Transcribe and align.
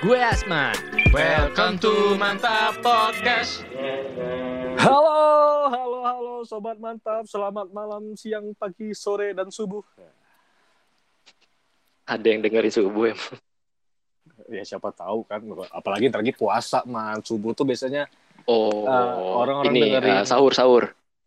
Gue 0.00 0.16
Asman. 0.16 0.72
Welcome 1.12 1.76
to 1.78 1.92
Mantap 2.16 2.80
Podcast. 2.80 3.60
Halo, 4.80 5.20
halo, 5.68 5.98
halo, 6.00 6.34
sobat 6.42 6.80
mantap. 6.80 7.28
Selamat 7.28 7.68
malam, 7.68 8.16
siang, 8.16 8.56
pagi, 8.56 8.96
sore, 8.96 9.36
dan 9.36 9.52
subuh. 9.52 9.84
Ada 12.08 12.26
yang 12.26 12.40
dengerin 12.40 12.72
subuh 12.72 13.12
emang. 13.12 13.36
Ya 14.48 14.64
siapa 14.64 14.90
tahu 14.90 15.22
kan, 15.28 15.44
apalagi 15.70 16.08
ntar 16.08 16.24
lagi 16.24 16.32
puasa, 16.32 16.80
man. 16.82 17.20
Subuh 17.20 17.52
tuh 17.52 17.68
biasanya 17.68 18.08
Oh, 18.48 18.88
Uh, 18.88 19.36
orang-orang 19.36 19.76
ini 19.76 19.80
dengerin. 19.84 20.16
uh, 20.16 20.24
sahur 20.24 20.50
sahur. 20.50 20.84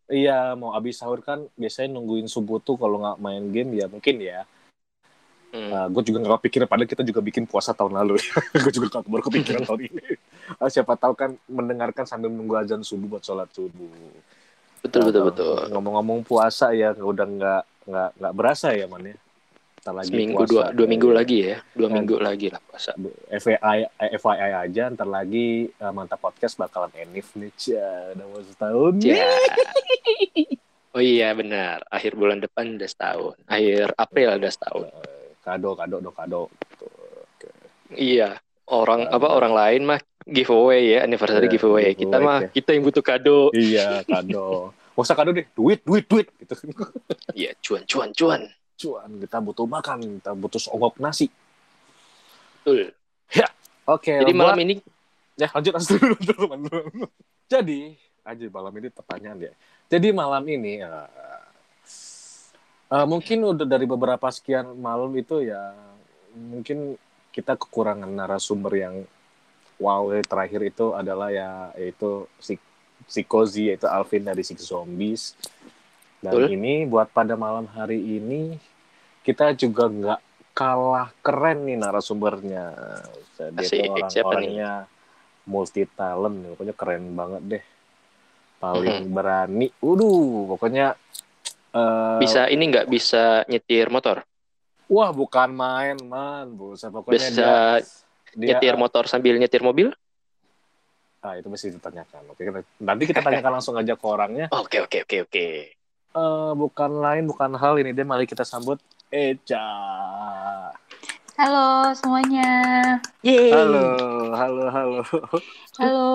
iya 0.09 0.57
mau 0.57 0.73
abis 0.73 0.97
sahur 0.99 1.21
kan 1.21 1.45
biasanya 1.55 1.93
nungguin 1.95 2.25
subuh 2.27 2.57
tuh 2.59 2.75
kalau 2.75 2.99
nggak 2.99 3.21
main 3.21 3.43
game 3.53 3.77
ya 3.77 3.85
mungkin 3.85 4.17
ya. 4.17 4.43
Hmm. 5.53 5.85
gue 5.87 6.01
juga 6.03 6.17
nggak 6.19 6.33
kepikiran 6.41 6.65
padahal 6.65 6.89
kita 6.89 7.03
juga 7.03 7.21
bikin 7.21 7.45
puasa 7.45 7.71
tahun 7.71 7.93
lalu. 7.93 8.17
gue 8.63 8.71
juga 8.73 8.87
nggak 8.89 9.05
baru 9.05 9.23
kepikiran 9.23 9.61
tahun 9.63 9.81
ini. 9.85 10.03
Ah, 10.55 10.65
siapa 10.65 10.93
tahu 10.95 11.13
kan 11.13 11.37
mendengarkan 11.45 12.03
sambil 12.03 12.27
menunggu 12.27 12.57
azan 12.57 12.81
subuh 12.81 13.05
buat 13.07 13.21
sholat 13.21 13.47
subuh. 13.49 13.93
betul 14.81 15.05
betul 15.05 15.21
Nah, 15.21 15.29
betul. 15.29 15.57
Ngomong-ngomong 15.71 16.19
puasa 16.23 16.73
ya 16.73 16.91
udah 16.91 17.23
nggak 17.23 17.61
nggak 17.85 18.09
nggak 18.17 18.33
berasa 18.33 18.73
ya 18.73 18.83
man 18.83 19.05
ya. 19.05 19.15
Ntar 19.79 19.93
lagi 19.93 20.09
Seminggu 20.09 20.37
puasa. 20.39 20.49
dua 20.49 20.63
dua 20.73 20.87
minggu 20.87 21.07
Iya. 21.07 21.15
lagi 21.15 21.37
ya, 21.39 21.57
dua 21.71 21.87
Nah. 21.87 21.93
minggu 21.93 22.15
lagi 22.17 22.47
lah 22.49 22.61
puasa. 22.63 22.91
FYI, 23.29 23.77
eh, 23.85 24.11
FYI 24.15 24.51
aja 24.59 24.83
ntar 24.89 25.05
lagi 25.05 25.47
eh, 25.69 25.91
mantap 25.91 26.17
podcast 26.17 26.57
bakalan 26.57 26.89
enif 26.97 27.29
nih 27.33 27.51
Cia. 27.53 28.11
udah 28.11 28.25
mau 28.25 28.41
setahun 28.41 28.93
Ya. 28.99 29.27
Oh 30.91 31.01
iya 31.01 31.33
benar. 31.33 31.81
Akhir 31.89 32.13
bulan 32.13 32.37
depan 32.37 32.73
udah 32.73 32.85
setahun. 32.85 33.35
Akhir 33.45 33.93
April 33.95 34.29
udah 34.35 34.51
setahun. 34.51 34.87
Kado 35.43 35.69
kado 35.73 35.99
do 35.99 36.09
kado 36.09 36.41
Tuh, 36.73 36.87
oke. 36.87 37.47
Iya. 37.93 38.39
Orang 38.65 39.05
apa 39.05 39.27
orang 39.29 39.51
lain 39.51 39.81
mah 39.85 39.99
giveaway 40.23 40.87
ya, 40.89 41.03
anniversary 41.03 41.45
Iya, 41.45 41.53
giveaway. 41.53 41.91
Kita 41.91 42.15
giveaway, 42.15 42.23
mah 42.25 42.39
ya. 42.41 42.49
kita 42.49 42.69
yang 42.71 42.83
butuh 42.83 43.03
kado. 43.03 43.39
iya 43.51 44.01
kado 44.01 44.71
Gak 44.93 45.03
usah 45.03 45.15
kado 45.15 45.29
deh 45.29 45.43
duit 45.51 45.81
duit 45.81 46.05
duit 46.05 46.27
gitu 46.33 46.53
Iya, 47.33 47.51
cuan 47.59 47.83
cuan 47.83 48.09
cuan. 48.11 48.41
cuan 48.73 49.09
kita 49.17 49.37
butuh 49.39 49.65
makan 49.65 49.97
kita 50.17 50.31
butuh 50.33 50.57
sogok 50.57 50.97
nasi 50.97 51.29
Betul. 52.63 52.89
oke 53.85 54.13
Jadi 54.15 54.31
buat- 54.31 54.49
malam 54.49 54.59
ini 54.59 54.73
ya 55.35 55.47
lanjut 55.49 55.71
lanjut 55.73 55.97
dulu, 55.97 56.15
dulu, 56.15 56.41
teman 56.45 56.59
dulu. 56.63 57.05
jadi 57.45 57.79
aja 58.23 58.45
malam 58.49 58.73
ini 58.73 58.87
pertanyaan 58.89 59.37
ya 59.41 59.53
jadi 59.87 60.07
malam 60.09 60.43
ini 60.45 60.79
eh, 60.79 61.07
eh, 62.93 63.05
mungkin 63.09 63.39
udah 63.41 63.65
dari 63.65 63.89
beberapa 63.89 64.29
sekian 64.29 64.77
malam 64.77 65.09
itu 65.17 65.41
ya 65.41 65.73
mungkin 66.37 66.97
kita 67.33 67.57
kekurangan 67.57 68.09
narasumber 68.09 68.73
yang 68.77 68.95
wow 69.81 70.13
eh, 70.13 70.21
terakhir 70.21 70.61
itu 70.61 70.93
adalah 70.93 71.33
ya 71.33 71.73
yaitu 71.77 72.29
si 72.37 72.61
si 73.09 73.25
Kozi 73.25 73.73
yaitu 73.73 73.89
Alvin 73.89 74.23
dari 74.23 74.45
Six 74.45 74.63
Zombies. 74.69 75.35
Dan 76.23 76.39
Betul. 76.39 76.55
ini 76.55 76.87
buat 76.87 77.11
pada 77.11 77.35
malam 77.35 77.67
hari 77.67 77.99
ini 77.99 78.55
kita 79.27 79.51
juga 79.59 79.91
nggak 79.91 80.21
kalah 80.55 81.11
keren 81.19 81.67
nih 81.67 81.77
narasumbernya. 81.81 82.65
Asik, 83.59 83.91
tuh 83.91 84.07
siapa 84.07 84.39
nih? 84.39 84.55
orang-orangnya 84.55 84.71
multi 85.43 85.83
talent 85.91 86.37
pokoknya 86.55 86.75
keren 86.77 87.03
banget 87.11 87.41
deh. 87.43 87.63
Paling 88.63 89.11
berani. 89.11 89.67
Waduh, 89.83 90.55
pokoknya 90.55 90.95
eh, 91.73 92.17
bisa 92.21 92.45
ini 92.47 92.63
nggak 92.69 92.87
bisa 92.87 93.41
nyetir 93.45 93.89
motor, 93.89 94.21
wah 94.87 95.09
bukan 95.09 95.49
main 95.49 95.97
man 95.99 96.53
pokoknya 96.53 97.09
bisa 97.09 97.29
dia, 97.33 97.89
dia 98.33 98.47
nyetir 98.53 98.75
motor 98.75 99.03
sambil 99.05 99.35
nyetir 99.35 99.59
mobil. 99.59 99.89
ah 101.19 101.33
itu 101.33 101.47
mesti 101.47 101.71
ditanyakan 101.71 102.35
oke 102.35 102.41
kita- 102.41 102.67
nanti 102.79 103.03
kita 103.07 103.23
tanyakan 103.23 103.51
langsung 103.57 103.79
aja 103.79 103.95
ke 103.95 104.03
orangnya 104.03 104.51
Oke 104.51 104.83
oke 104.83 105.07
oke 105.07 105.17
oke. 105.23 105.47
Eh, 106.13 106.51
bukan 106.53 106.91
lain 106.99 107.25
bukan 107.25 107.55
hal 107.55 107.79
ini 107.79 107.89
deh 107.89 108.03
mari 108.03 108.27
kita 108.27 108.43
sambut 108.43 108.77
Eca 109.07 109.63
Halo 111.33 111.89
semuanya. 111.97 112.51
Yeay. 113.25 113.49
halo 113.49 113.87
halo 114.35 114.63
halo 114.69 114.99
Halo. 115.79 116.07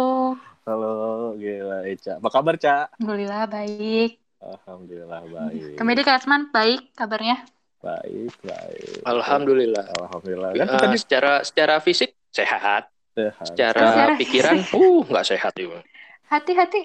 halo 0.63 0.93
gila 1.35 1.89
Eca 1.89 2.21
apa 2.21 2.29
kabar 2.29 2.55
Ca 2.55 2.93
Alhamdulillah 2.95 3.49
baik. 3.49 4.21
Alhamdulillah 4.41 5.21
baik 5.25 5.75
Kemedi 5.75 6.03
Kasman 6.03 6.49
baik 6.49 6.93
kabarnya. 6.93 7.43
baik 7.79 8.35
baik 8.41 9.03
Alhamdulillah. 9.05 9.85
alhamdulillah 9.97 10.51
Eh, 10.51 10.59
kan 10.59 10.67
kita 10.69 10.87
di 10.89 10.99
secara 10.99 11.33
secara 11.41 11.75
fisik 11.79 12.11
sehat, 12.29 12.91
sehat. 13.13 13.47
secara 13.47 13.83
Secara 13.85 14.13
pikiran, 14.17 14.57
uh 14.69 15.03
nggak 15.05 15.27
sehat 15.27 15.53
juga. 15.55 15.81
Hati-hati. 16.27 16.83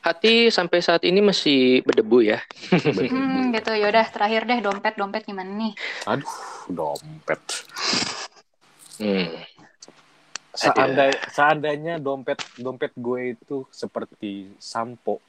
Hati 0.00 0.48
sampai 0.48 0.80
saat 0.80 1.02
ini 1.02 1.20
masih 1.20 1.60
berdebu 1.82 2.24
ya. 2.24 2.40
Hmm, 2.70 3.52
gitu. 3.52 3.70
Yaudah 3.70 4.06
terakhir 4.06 4.44
deh 4.44 4.58
dompet 4.58 4.94
dompet 4.94 5.22
gimana 5.22 5.50
nih? 5.50 5.72
aduh 6.04 6.34
dompet 6.66 7.40
Hmm. 8.96 9.32
Seandai, 10.52 11.08
seandainya 11.30 11.96
dompet 11.96 12.36
dompet 12.54 12.92
gue 12.92 13.32
itu 13.32 13.64
seperti 13.70 14.52
sampo 14.58 15.22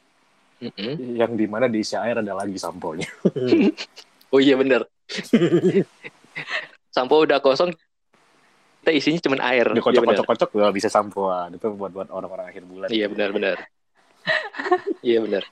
Mm-mm. 0.61 1.17
yang 1.17 1.33
di 1.33 1.45
mana 1.49 1.66
diisi 1.66 1.97
air 1.97 2.22
ada 2.22 2.33
lagi 2.38 2.55
samponya. 2.55 3.09
Oh 4.31 4.39
iya 4.39 4.55
bener. 4.55 4.88
Sampo 6.95 7.19
udah 7.19 7.44
kosong, 7.44 7.75
kita 8.79 8.91
isinya 8.95 9.19
cuma 9.19 9.35
air. 9.44 9.67
Iya 9.67 9.75
bener. 9.75 9.83
Dikocok-kocok-kocok 9.83 10.50
gak 10.55 10.75
bisa 10.75 10.88
sampoan. 10.88 11.51
Itu 11.59 11.75
buat 11.75 11.91
buat 11.91 12.07
orang-orang 12.07 12.47
akhir 12.47 12.63
bulan. 12.63 12.88
Iya 12.88 13.11
benar. 13.11 13.35
Iya 15.03 15.19
benar. 15.19 15.44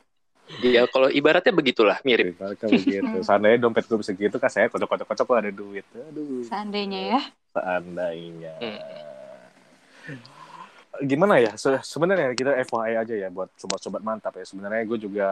Iya 0.64 0.82
kalau 0.88 1.12
ibaratnya 1.12 1.52
begitulah 1.52 2.00
mirip. 2.08 2.40
Kan 2.40 2.72
begitu. 2.72 3.20
Seandainya 3.28 3.60
dompet 3.60 3.84
gue 3.84 4.00
bisa 4.00 4.16
gitu 4.16 4.40
kan 4.40 4.48
saya 4.48 4.72
kocok-kocok-kocok 4.72 5.26
kok 5.28 5.38
ada 5.44 5.52
duit. 5.52 5.84
Aduh, 5.92 6.48
Seandainya 6.48 7.20
ya. 7.20 7.22
seandainya. 7.52 8.54
Hmm. 8.64 8.80
Gimana 11.00 11.38
ya? 11.38 11.54
Se- 11.54 11.82
sebenarnya 11.82 12.34
kita 12.34 12.58
FYI 12.66 12.94
aja 12.98 13.16
ya 13.16 13.30
buat 13.30 13.54
sobat-sobat 13.56 14.02
mantap 14.02 14.34
ya. 14.34 14.44
Sebenarnya 14.44 14.84
gue 14.84 14.98
juga 15.00 15.30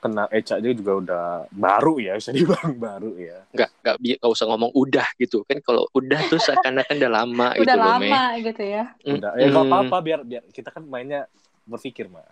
kena 0.00 0.24
Eca 0.32 0.56
aja 0.56 0.70
juga 0.72 0.92
udah 0.96 1.24
baru 1.52 2.00
ya, 2.00 2.16
bisa 2.16 2.32
dibilang 2.32 2.72
baru 2.76 3.12
ya. 3.16 3.44
Nggak 3.52 3.70
nggak 3.84 3.96
bi- 4.00 4.16
nggak 4.16 4.32
usah 4.32 4.46
ngomong 4.48 4.72
udah 4.72 5.08
gitu 5.16 5.44
kan 5.44 5.60
kalau 5.60 5.84
udah 5.92 6.20
tuh 6.24 6.40
seakan-akan 6.40 6.96
udah 6.96 7.12
lama 7.12 7.48
gitu 7.56 7.64
Udah 7.68 7.76
loh, 7.76 7.94
Mei. 8.00 8.08
lama 8.08 8.24
gitu 8.40 8.62
ya. 8.64 8.84
Udah, 9.04 9.30
ya 9.36 9.46
nggak 9.48 9.64
apa-apa 9.68 9.96
biar 10.00 10.20
biar 10.24 10.42
kita 10.48 10.68
kan 10.72 10.82
mainnya 10.88 11.28
berpikir 11.68 12.08
mah. 12.08 12.24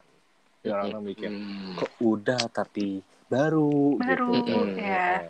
Biar 0.65 0.85
orang 0.85 1.05
mikir. 1.05 1.29
Hmm. 1.29 1.77
kok 1.77 1.93
udah 2.01 2.43
tapi 2.49 3.05
baru, 3.29 4.01
Baru, 4.01 4.33
gitu. 4.41 4.57
ya. 4.81 5.29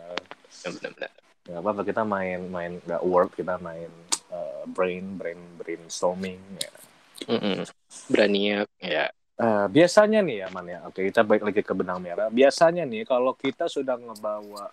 Benar-benar. 0.63 1.11
nggak 1.49 1.59
apa-apa 1.59 1.81
kita 1.83 2.01
main 2.05 2.39
main 2.47 2.71
nggak 2.85 3.01
word 3.03 3.29
kita 3.35 3.57
main 3.59 3.89
eh, 4.31 4.61
brain 4.69 5.19
brain 5.19 5.39
brainstorming 5.59 6.39
ya. 6.55 6.71
Mm-mm. 7.27 7.67
Beraniak 8.07 8.71
ya. 8.79 9.11
Eh, 9.39 9.65
biasanya 9.71 10.19
nih 10.19 10.43
ya 10.43 10.51
man 10.51 10.67
ya 10.67 10.83
oke 10.83 10.99
kita 10.99 11.23
balik 11.23 11.47
lagi 11.47 11.63
ke 11.63 11.71
benang 11.71 12.03
merah 12.03 12.27
biasanya 12.27 12.83
nih 12.83 13.07
kalau 13.07 13.31
kita 13.31 13.71
sudah 13.71 13.95
ngebawa 13.95 14.67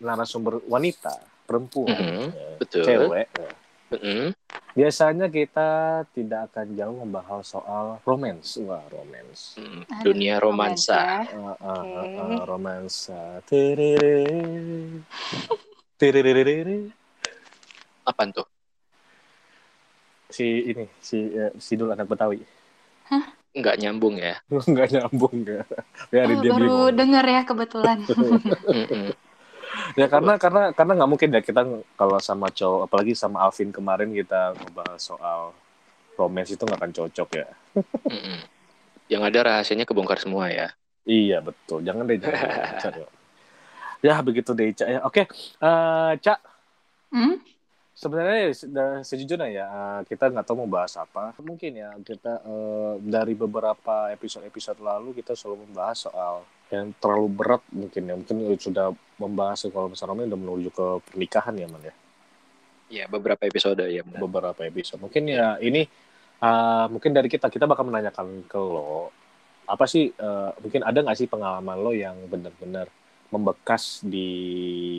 narasumber 0.00 0.64
wanita 0.64 1.12
perempuan 1.44 2.00
Mhm, 2.00 2.32
eh, 2.32 2.56
betul. 2.56 2.88
cewek 2.88 3.28
eh, 3.36 3.52
Mm-mm. 3.92 4.32
biasanya 4.72 5.28
kita 5.28 5.68
tidak 6.16 6.48
akan 6.48 6.72
jauh 6.72 7.04
membahas 7.04 7.44
soal 7.44 8.00
romance 8.08 8.56
wah 8.64 8.80
romance 8.88 9.60
Mm, 9.60 9.84
Dunia 10.00 10.40
romansa. 10.40 11.28
ya. 11.28 11.36
Uh, 11.36 11.52
uh, 11.60 11.84
Oke. 11.84 12.00
uh, 12.00 12.08
uh, 12.16 12.40
romansa. 12.48 13.44
Apaan 18.08 18.32
tuh? 18.32 18.48
Si 20.30 20.46
ini, 20.74 20.84
si 21.02 21.18
uh, 21.34 21.52
si 21.58 21.74
dul 21.74 21.90
anak 21.90 22.06
Betawi. 22.06 22.38
Nggak 23.50 23.76
nyambung 23.82 24.14
ya. 24.18 24.38
Enggak 24.70 24.88
nyambung 24.94 25.34
enggak. 25.42 25.66
Biarin 26.10 26.38
Oh, 26.38 26.42
dia 26.42 26.52
baru 26.54 26.62
bingung. 26.62 26.96
denger 26.96 27.24
ya 27.26 27.40
kebetulan. 27.46 27.98
Ya 29.94 30.06
karena 30.10 30.34
karena 30.38 30.74
karena 30.74 30.92
nggak 30.98 31.10
mungkin 31.10 31.30
ya 31.34 31.40
kita 31.42 31.62
kalau 31.94 32.18
sama 32.18 32.50
cowok 32.50 32.90
apalagi 32.90 33.14
sama 33.14 33.42
Alvin 33.46 33.70
kemarin 33.70 34.10
kita 34.10 34.54
ngebahas 34.54 34.98
soal 34.98 35.54
romance 36.18 36.50
itu 36.54 36.62
nggak 36.62 36.78
akan 36.78 36.92
cocok 36.94 37.28
ya. 37.38 37.46
Yang 39.10 39.22
ada 39.30 39.38
rahasianya 39.50 39.86
kebongkar 39.86 40.18
semua 40.22 40.50
ya. 40.50 40.74
Iya 41.06 41.42
betul. 41.42 41.82
Jangan 41.82 42.06
deh 42.06 42.18
jangan. 42.18 42.78
jangan. 42.78 43.08
ya 44.06 44.14
begitu 44.22 44.50
deh 44.54 44.70
Cak 44.74 44.88
ya. 44.90 44.98
Oke, 45.06 45.22
Eh, 45.58 46.12
Cak 46.22 46.38
Hmm? 47.10 47.42
Sebenarnya 48.00 48.56
se- 48.56 48.70
sejujurnya 49.04 49.48
ya 49.52 49.66
eh, 49.68 50.00
kita 50.08 50.32
nggak 50.32 50.44
tahu 50.48 50.64
mau 50.64 50.70
bahas 50.80 50.96
apa 50.96 51.36
mungkin 51.44 51.76
ya 51.76 51.92
kita 52.00 52.40
eh, 52.40 52.94
dari 53.04 53.36
beberapa 53.36 54.08
episode-episode 54.16 54.80
lalu 54.80 55.20
kita 55.20 55.36
selalu 55.36 55.68
membahas 55.68 56.08
soal 56.08 56.34
yang 56.72 56.96
terlalu 56.96 57.28
berat 57.28 57.62
mungkin 57.68 58.02
ya 58.08 58.14
mungkin 58.16 58.36
sudah 58.56 58.96
membahas 59.20 59.68
kalau 59.68 59.92
misalnya 59.92 60.24
udah 60.32 60.40
menuju 60.40 60.68
ke 60.72 60.86
pernikahan 61.12 61.54
ya 61.60 61.68
man 61.68 61.84
ya 61.84 61.94
Iya, 62.90 63.06
beberapa 63.06 63.46
episode 63.46 63.86
ya 63.86 64.02
benar. 64.02 64.18
beberapa 64.18 64.60
episode. 64.66 64.98
Mungkin 64.98 65.30
ya 65.30 65.54
ini 65.62 65.86
uh, 66.42 66.90
mungkin 66.90 67.14
dari 67.14 67.30
kita 67.30 67.46
kita 67.46 67.62
bakal 67.70 67.86
menanyakan 67.86 68.42
ke 68.50 68.58
lo 68.58 69.14
apa 69.70 69.86
sih 69.86 70.10
uh, 70.10 70.50
mungkin 70.58 70.82
ada 70.82 70.98
nggak 70.98 71.14
sih 71.14 71.30
pengalaman 71.30 71.78
lo 71.78 71.94
yang 71.94 72.18
benar-benar 72.26 72.90
membekas 73.30 74.02
di 74.02 74.28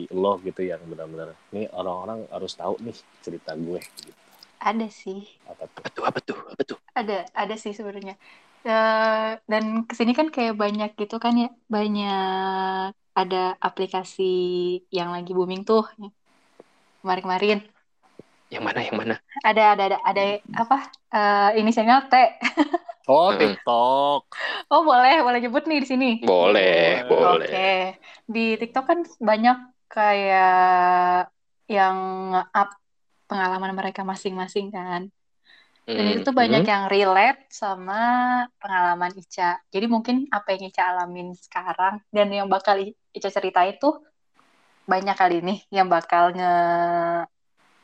lo 0.08 0.40
gitu 0.40 0.64
yang 0.64 0.80
benar-benar 0.88 1.36
nih 1.52 1.68
orang-orang 1.76 2.24
harus 2.32 2.52
tahu 2.56 2.80
nih 2.80 2.96
cerita 3.20 3.52
gue 3.52 3.80
gitu. 3.80 4.12
Ada 4.62 4.86
sih. 4.88 5.26
Apa 5.44 5.66
tuh? 5.68 5.82
Apa 5.82 5.88
tuh? 5.90 6.04
Apa 6.06 6.20
tuh? 6.22 6.38
Apa 6.48 6.62
tuh? 6.64 6.78
Ada, 6.96 7.28
ada 7.34 7.54
sih 7.58 7.74
sebenarnya. 7.76 8.14
Eh, 8.62 9.30
dan 9.50 9.64
ke 9.90 9.94
sini 9.98 10.14
kan 10.14 10.30
kayak 10.30 10.54
banyak 10.54 10.94
gitu 10.94 11.18
kan 11.18 11.34
ya, 11.34 11.50
banyak 11.66 12.94
ada 13.12 13.58
aplikasi 13.58 14.22
yang 14.94 15.10
lagi 15.10 15.34
booming 15.34 15.66
tuh 15.66 15.82
kemarin-kemarin. 17.02 17.58
Yang 18.54 18.62
mana? 18.62 18.80
Yang 18.86 18.96
mana? 19.02 19.14
Ada, 19.42 19.62
ada, 19.74 19.82
ada, 19.90 19.98
ada 20.06 20.24
apa? 20.54 20.78
Eh, 21.10 21.50
inisialnya 21.60 22.06
T. 22.06 22.14
Oh. 23.10 23.34
TikTok. 23.34 24.20
Oh 24.70 24.82
boleh, 24.86 25.22
boleh 25.26 25.38
nyebut 25.42 25.64
nih 25.66 25.78
di 25.82 25.88
sini. 25.88 26.10
Boleh, 26.22 27.02
Boleh. 27.06 27.10
boleh. 27.10 27.46
Oke, 27.46 27.72
di 28.30 28.44
TikTok 28.60 28.84
kan 28.86 28.98
banyak 29.18 29.58
kayak 29.90 31.28
yang 31.68 31.96
nge-up 32.32 32.70
pengalaman 33.26 33.72
mereka 33.74 34.06
masing-masing 34.06 34.70
kan. 34.70 35.08
Dan 35.82 36.04
itu 36.08 36.24
tuh 36.24 36.32
banyak 36.32 36.62
yang 36.64 36.84
relate 36.88 37.50
sama 37.52 38.00
pengalaman 38.56 39.12
Ica. 39.18 39.60
Jadi 39.68 39.86
mungkin 39.90 40.24
apa 40.32 40.54
yang 40.56 40.72
Ica 40.72 40.82
alamin 40.94 41.36
sekarang 41.36 42.00
dan 42.08 42.32
yang 42.32 42.48
bakal 42.48 42.80
Ica 43.12 43.28
ceritain 43.28 43.76
tuh 43.76 44.00
banyak 44.88 45.14
kali 45.14 45.44
nih 45.44 45.58
yang 45.70 45.86
bakal 45.92 46.32
nge 46.34 46.54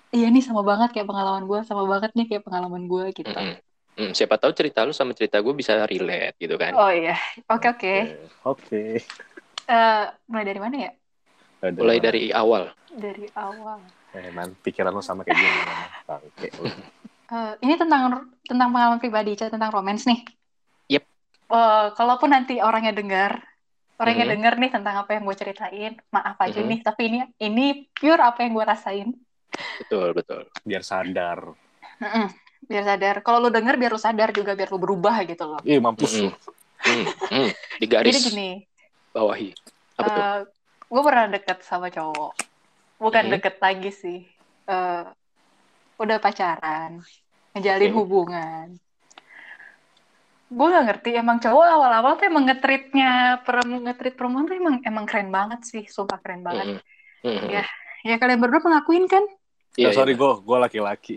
Iya 0.09 0.33
nih 0.33 0.41
sama 0.41 0.65
banget 0.65 0.97
kayak 0.97 1.05
pengalaman 1.05 1.45
gue, 1.45 1.61
sama 1.69 1.85
banget 1.85 2.17
nih 2.17 2.27
kayak 2.33 2.43
pengalaman 2.49 2.89
gue 2.89 3.13
gitu. 3.13 3.29
Mm-mm. 3.29 3.61
Mm, 3.99 4.15
siapa 4.15 4.39
tahu 4.39 4.55
cerita 4.55 4.87
lu 4.87 4.95
sama 4.95 5.11
cerita 5.11 5.43
gue 5.43 5.51
bisa 5.51 5.75
relate 5.83 6.39
gitu 6.39 6.55
kan. 6.55 6.71
Oh 6.79 6.87
iya, 6.87 7.19
oke 7.51 7.67
oke. 7.67 7.95
Oke. 8.47 9.03
Eh, 9.67 10.05
mulai 10.31 10.45
dari 10.47 10.61
mana 10.63 10.77
ya? 10.87 10.91
Ada- 11.59 11.83
Mulai 11.83 11.99
dari 11.99 12.23
awal. 12.31 12.71
Dari 12.95 13.27
awal. 13.35 13.83
eh, 14.15 14.31
man, 14.33 14.55
pikiran 14.63 14.95
lo 14.95 15.03
sama 15.03 15.27
kayak 15.27 15.35
gini. 15.37 15.61
Bangke. 16.07 16.49
Eh, 17.29 17.53
ini 17.67 17.75
tentang 17.75 18.31
tentang 18.47 18.69
pengalaman 18.71 19.03
pribadi, 19.03 19.35
tentang 19.35 19.69
romance 19.75 20.07
nih. 20.07 20.23
Yep. 20.95 21.03
Eh, 21.51 21.87
kalaupun 21.99 22.31
nanti 22.31 22.63
orangnya 22.63 22.95
dengar, 22.95 23.43
orangnya 23.99 24.31
Mhm. 24.31 24.33
dengar 24.39 24.55
nih 24.63 24.71
tentang 24.71 24.95
apa 25.03 25.11
yang 25.13 25.27
gue 25.27 25.37
ceritain, 25.37 25.93
maaf 26.15 26.39
aja 26.39 26.63
Mhm. 26.63 26.69
nih, 26.71 26.79
tapi 26.87 27.03
ini 27.11 27.19
ini 27.43 27.67
pure 27.91 28.23
apa 28.23 28.47
yang 28.47 28.55
gue 28.55 28.65
rasain. 28.65 29.09
Betul, 29.83 30.15
betul. 30.15 30.47
Biar 30.63 30.87
sadar. 30.87 31.43
Mm-mm. 31.99 32.31
Biar 32.67 32.83
sadar. 32.83 33.23
Kalau 33.23 33.39
lu 33.47 33.51
denger, 33.55 33.79
biar 33.79 33.93
lu 33.95 34.01
sadar 34.01 34.35
juga, 34.35 34.59
biar 34.59 34.69
lu 34.75 34.79
berubah 34.83 35.23
gitu 35.23 35.45
loh. 35.47 35.61
Ih, 35.63 35.79
mampus 35.79 36.19
lo. 36.19 36.35
Hmm, 36.83 37.05
hmm. 37.31 37.49
Di 37.79 37.87
garis 37.87 38.15
Jadi 38.19 38.29
gini, 38.33 38.51
bawahi. 39.15 39.55
Apa 39.99 40.09
tuh? 40.09 40.25
gue 40.89 41.03
pernah 41.05 41.27
deket 41.29 41.59
sama 41.63 41.93
cowok. 41.93 42.33
Bukan 42.99 43.23
Mhm. 43.29 43.33
deket 43.39 43.55
lagi 43.61 43.91
sih. 43.93 44.19
Eh, 44.69 45.05
udah 45.99 46.17
pacaran, 46.23 47.03
ngejalin 47.55 47.93
Oke. 47.93 47.99
hubungan. 47.99 48.67
Gue 50.49 50.67
gak 50.73 50.87
ngerti, 50.89 51.11
emang 51.13 51.37
cowok 51.45 51.67
awal-awal 51.67 52.17
tuh 52.17 52.25
emang 52.25 52.49
ngetritnya, 52.49 53.45
ngetrit 53.85 54.17
perempuan 54.17 54.49
tuh 54.49 54.57
emang 54.57 54.77
emang 54.81 55.05
keren 55.05 55.29
banget 55.29 55.61
sih, 55.69 55.85
sumpah 55.85 56.17
keren 56.25 56.41
banget. 56.41 56.81
Mm-mm. 57.21 57.37
Mm-mm. 57.37 57.49
Ya, 57.53 57.65
ya 58.01 58.17
kalian 58.17 58.41
berdua 58.41 58.65
mengakuin 58.65 59.05
kan? 59.05 59.21
Iya, 59.77 59.93
Ya, 59.93 59.97
sorry, 59.97 60.17
iya. 60.17 60.21
gue 60.25 60.31
gue 60.41 60.57
laki-laki. 60.57 61.17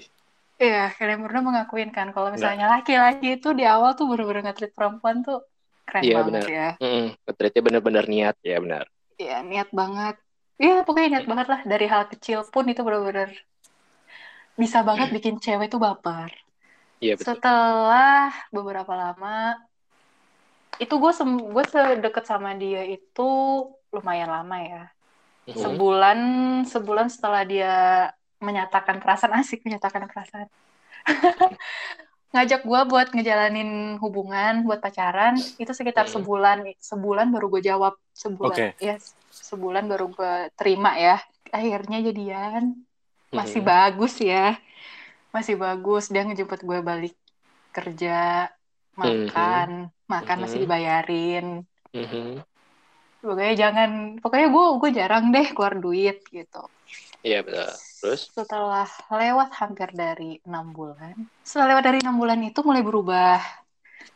Iya, 0.64 0.78
kalian 0.98 1.20
berdua 1.24 1.44
mengakuin 1.50 1.90
kan 1.98 2.08
kalau 2.16 2.30
misalnya 2.36 2.66
laki-laki 2.74 3.26
itu 3.36 3.48
di 3.60 3.64
awal 3.74 3.90
tuh 3.98 4.06
bener-bener 4.10 4.42
ngetrit 4.46 4.72
perempuan 4.78 5.18
tuh 5.26 5.38
keren 5.88 6.06
Iya, 6.06 6.16
banget 6.16 6.34
benar. 6.38 6.46
ya. 6.58 6.62
Mm-mm. 6.82 7.06
Ngetritnya 7.26 7.62
benar-benar 7.68 8.06
niat, 8.14 8.36
ya 8.50 8.58
benar. 8.64 8.86
Iya, 9.22 9.34
niat 9.50 9.70
banget. 9.80 10.16
Iya, 10.62 10.72
pokoknya 10.86 11.08
niat 11.12 11.28
banget 11.32 11.48
lah. 11.52 11.60
Dari 11.72 11.86
hal 11.94 12.04
kecil 12.12 12.40
pun 12.54 12.64
itu 12.72 12.82
bener-bener 12.88 13.30
bisa 14.62 14.80
banget 14.88 15.08
bikin 15.16 15.36
cewek 15.44 15.68
tuh 15.74 15.80
baper. 15.86 16.30
Iya 17.02 17.14
betul. 17.20 17.42
Setelah 17.42 18.30
beberapa 18.56 18.94
lama, 19.04 19.30
itu 20.84 20.94
gue 21.04 21.12
sem 21.20 21.30
gue 21.54 21.64
sedekat 21.72 22.26
sama 22.32 22.50
dia 22.62 22.80
itu 22.96 23.22
lumayan 23.96 24.30
lama 24.36 24.56
ya. 24.72 24.80
Mm-mm. 25.48 25.62
Sebulan 25.64 26.20
sebulan 26.74 27.08
setelah 27.14 27.42
dia 27.52 27.70
menyatakan 28.42 28.98
perasaan 29.00 29.38
asik, 29.40 29.62
menyatakan 29.64 30.10
perasaan. 30.10 30.50
Ngajak 32.32 32.64
gue 32.64 32.82
buat 32.88 33.08
ngejalanin 33.12 34.00
hubungan, 34.00 34.64
buat 34.64 34.80
pacaran, 34.80 35.36
itu 35.60 35.72
sekitar 35.76 36.08
Hmm. 36.08 36.16
sebulan. 36.20 36.58
Sebulan 36.80 37.28
baru 37.30 37.52
gue 37.52 37.62
jawab. 37.70 37.94
Sebulan. 38.16 38.56
Oke. 38.56 38.68
Ya, 38.80 38.96
sebulan 39.30 39.86
baru 39.92 40.12
gue 40.16 40.34
terima 40.56 40.96
ya. 40.96 41.20
Akhirnya 41.52 42.00
jadian. 42.02 42.82
Masih 43.32 43.60
Mm-mm. 43.60 43.72
bagus 43.72 44.14
ya. 44.20 44.56
Masih 45.36 45.56
bagus. 45.60 46.08
Dia 46.08 46.24
ngejemput 46.24 46.64
gue 46.64 46.80
balik 46.80 47.16
kerja, 47.72 48.48
makan, 48.96 49.92
makan 50.08 50.38
masih 50.44 50.58
Mhm. 50.60 50.64
dibayarin. 50.68 51.46
Mhm. 51.92 52.44
Pokoknya 53.22 53.54
jangan, 53.54 53.90
pokoknya 54.24 54.48
gue 54.50 54.66
gue 54.82 54.92
jarang 54.96 55.30
deh 55.36 55.48
keluar 55.52 55.76
duit 55.78 56.24
gitu. 56.32 56.64
Iya 57.22 57.44
betul. 57.44 57.70
Terus? 58.02 58.34
Setelah 58.34 58.90
lewat 59.14 59.54
hampir 59.62 59.94
dari 59.94 60.42
enam 60.50 60.74
bulan, 60.74 61.14
setelah 61.46 61.78
lewat 61.78 61.84
dari 61.86 61.98
enam 62.02 62.18
bulan 62.18 62.42
itu 62.42 62.60
mulai 62.66 62.82
berubah. 62.82 63.38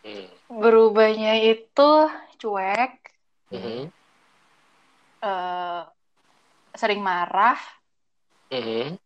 Mm. 0.01 0.25
Berubahnya 0.49 1.33
itu 1.37 1.89
cuek, 2.41 2.97
Mhm. 3.53 3.93
eh, 5.21 5.81
sering 6.73 7.01
marah, 7.05 7.61
Mhm. 8.49 8.97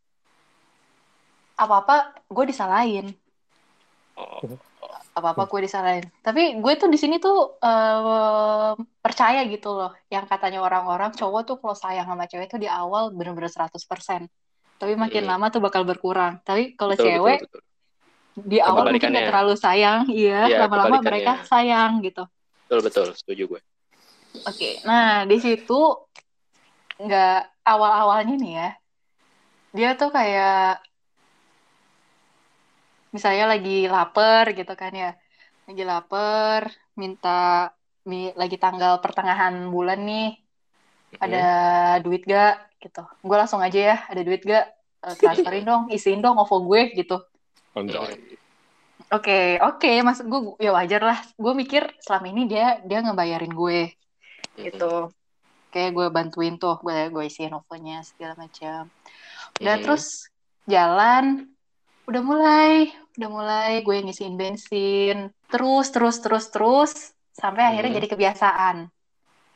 apa-apa 1.60 2.16
gue 2.32 2.46
disalahin. 2.48 3.12
Oh. 4.16 4.40
apa-apa 5.16 5.52
gue 5.52 5.68
disalahin. 5.68 6.08
Tapi 6.24 6.64
gue 6.64 6.74
tuh 6.80 6.88
di 6.88 6.96
sini 6.96 7.20
tuh 7.20 7.60
eh, 7.60 8.72
percaya 9.04 9.44
gitu 9.52 9.76
loh. 9.76 9.92
Yang 10.08 10.32
katanya 10.32 10.64
orang-orang 10.64 11.12
cowok 11.12 11.42
tuh 11.44 11.56
kalau 11.60 11.76
sayang 11.76 12.08
sama 12.08 12.24
cewek 12.24 12.48
tuh 12.48 12.60
di 12.64 12.72
awal 12.72 13.12
bener-bener 13.12 13.52
100%. 13.52 14.32
Tapi 14.80 14.96
makin 14.96 15.28
Hmm. 15.28 15.32
lama 15.36 15.46
tuh 15.52 15.60
bakal 15.60 15.84
berkurang. 15.84 16.40
Tapi 16.48 16.74
kalau 16.80 16.96
cewek 16.96 17.44
betul, 17.44 17.60
betul. 17.60 17.62
di 18.40 18.58
awal 18.64 18.96
mungkin 18.96 19.12
gak 19.12 19.28
terlalu 19.28 19.54
sayang, 19.60 20.08
iya. 20.08 20.48
Iya, 20.48 20.58
Lama-lama 20.64 21.04
mereka 21.04 21.44
sayang 21.44 22.00
gitu. 22.00 22.24
Betul, 22.66 22.80
betul. 22.88 23.08
Setuju 23.12 23.44
gue. 23.52 23.62
Oke, 24.48 24.80
nah 24.88 25.28
di 25.28 25.36
situ 25.42 25.82
nggak 26.96 27.64
awal-awalnya 27.68 28.36
nih 28.40 28.54
ya. 28.56 28.70
Dia 29.76 29.90
tuh 30.00 30.16
kayak 30.16 30.80
misalnya 33.12 33.50
lagi 33.50 33.90
lapar 33.90 34.54
gitu 34.56 34.74
kan 34.80 34.94
ya. 34.96 35.12
Lagi 35.68 35.84
lapar, 35.84 36.72
minta 36.96 37.70
mi- 38.06 38.34
lagi 38.38 38.56
tanggal 38.56 39.02
pertengahan 39.04 39.70
bulan 39.70 40.00
nih, 40.06 40.30
Mhm. 41.14 41.20
ada 41.20 41.46
duit 42.06 42.22
gak 42.26 42.69
gitu. 42.80 43.04
Gue 43.22 43.38
langsung 43.38 43.60
aja 43.60 43.80
ya, 43.80 43.98
ada 44.08 44.22
duit 44.24 44.42
gak? 44.44 44.66
Eh, 45.00 45.16
transferin 45.16 45.64
dong, 45.64 45.84
isiin 45.92 46.20
dong 46.20 46.36
OVO 46.40 46.68
gue 46.68 46.82
gitu. 46.96 47.18
Oke, 49.10 49.58
oke, 49.64 49.92
maksud 50.04 50.26
gue 50.28 50.40
ya 50.60 50.76
wajar 50.76 51.02
lah. 51.02 51.20
Gue 51.40 51.54
mikir 51.56 51.88
selama 52.04 52.30
ini 52.36 52.52
dia 52.52 52.84
dia 52.84 53.00
ngebayarin 53.00 53.54
gue 53.56 53.96
gitu. 54.60 55.10
Kayak 55.72 55.92
gue 55.96 56.08
bantuin 56.12 56.56
tuh, 56.60 56.78
gue 56.84 57.14
gue 57.14 57.24
isiin 57.30 57.56
OVO-nya 57.56 58.04
segala 58.04 58.36
macam. 58.36 58.92
Udah 59.62 59.76
Mhm. 59.80 59.84
terus 59.86 60.28
jalan, 60.68 61.48
udah 62.10 62.22
mulai, 62.22 62.92
udah 63.18 63.30
mulai 63.30 63.72
gue 63.86 63.98
ngisiin 64.04 64.36
bensin, 64.36 65.32
terus 65.48 65.88
terus 65.96 66.18
terus 66.20 66.46
terus 66.52 66.92
sampai 67.32 67.72
akhirnya 67.72 68.04
jadi 68.04 68.08
kebiasaan. 68.14 68.78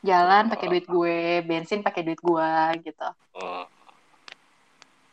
Jalan 0.04 0.52
pakai 0.52 0.66
Oh. 0.68 0.70
duit 0.70 0.84
gue, 0.84 1.18
bensin 1.42 1.80
pakai 1.80 2.04
duit 2.04 2.20
gue 2.20 2.50
gitu. 2.84 3.08
Oh. 3.34 3.64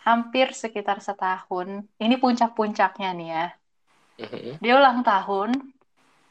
Hampir 0.01 0.51
sekitar 0.51 0.99
setahun. 0.99 1.87
Ini 1.95 2.15
puncak-puncaknya 2.17 3.09
nih 3.15 3.29
ya. 3.31 3.45
Mhm. 4.19 4.59
Dia 4.59 4.73
ulang 4.75 4.99
tahun. 5.01 5.55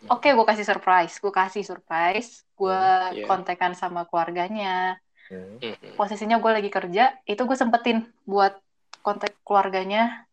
Oke, 0.09 0.33
gue 0.33 0.47
kasih 0.47 0.67
surprise. 0.67 1.17
Gue 1.17 1.33
kasih 1.33 1.65
surprise. 1.65 2.45
Gue 2.53 2.73
Hmm, 2.77 3.17
iya. 3.17 3.25
kontekan 3.25 3.73
sama 3.73 4.05
keluarganya. 4.05 5.01
Hmm. 5.29 5.57
Mhm. 5.57 5.97
Posisinya 5.97 6.37
gue 6.37 6.51
lagi 6.51 6.69
kerja. 6.69 7.17
Itu 7.25 7.47
gue 7.47 7.57
sempetin 7.57 8.05
buat 8.27 8.59
kontak 9.01 9.39
keluarganya. 9.47 10.27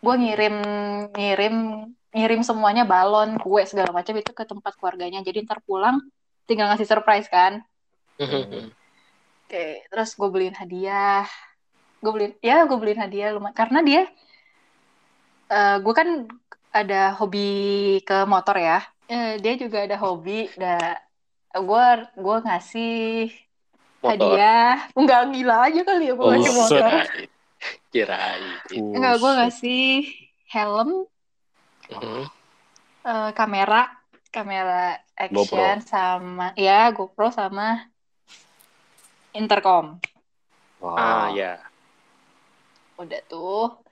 Gue 0.00 0.14
ngirim, 0.14 0.56
ngirim, 1.12 1.56
ngirim 2.12 2.40
semuanya 2.40 2.84
balon, 2.84 3.40
kue 3.40 3.64
segala 3.64 3.90
macam 3.90 4.14
itu 4.14 4.30
ke 4.30 4.44
tempat 4.44 4.76
keluarganya. 4.76 5.20
Jadi 5.20 5.44
ntar 5.44 5.60
pulang 5.64 5.98
tinggal 6.44 6.68
ngasih 6.72 6.86
surprise 6.86 7.26
kan. 7.26 7.64
Mhm. 8.16 8.70
Oke, 9.44 9.66
terus 9.86 10.10
gue 10.14 10.28
beliin 10.30 10.56
hadiah. 10.56 11.26
gue 12.04 12.12
beliin 12.12 12.34
ya 12.44 12.68
gue 12.68 12.76
beliin 12.76 13.00
hadiah 13.00 13.32
lumayan. 13.32 13.56
Karena 13.56 13.80
dia 13.80 14.02
eh 15.48 15.76
gue 15.80 15.94
kan 15.94 16.08
ada 16.68 17.14
hobi 17.16 17.48
ke 18.02 18.24
motor 18.24 18.56
ya. 18.56 18.84
Eh, 19.06 19.36
dia 19.38 19.54
juga 19.56 19.84
ada 19.84 19.96
hobi 19.96 20.48
da 20.56 21.00
gue 21.54 21.84
gue 22.14 22.36
ngasih 22.44 23.30
Motor. 24.00 24.10
hadiah. 24.36 24.76
Enggak 24.92 25.20
gila 25.32 25.56
aja 25.64 25.80
kali 25.80 26.04
ya 26.08 26.14
gue 26.14 26.24
Oh, 26.24 26.32
ngasih 26.32 26.54
motor. 26.56 26.92
Kirain. 27.88 28.42
Enggak 28.74 29.14
gue 29.16 29.32
ngasih 29.38 29.84
helm. 30.50 30.90
Eh, 33.04 33.30
kamera. 33.32 33.88
Kamera 34.28 34.98
action 35.14 35.46
GoPro. 35.46 35.86
sama 35.86 36.46
ya 36.58 36.90
GoPro 36.90 37.30
sama 37.30 37.86
intercom 39.34 39.84
Wah, 40.82 40.96
Ah, 40.98 41.26
ya. 41.34 41.52
udah 43.00 43.20
tuh 43.30 43.82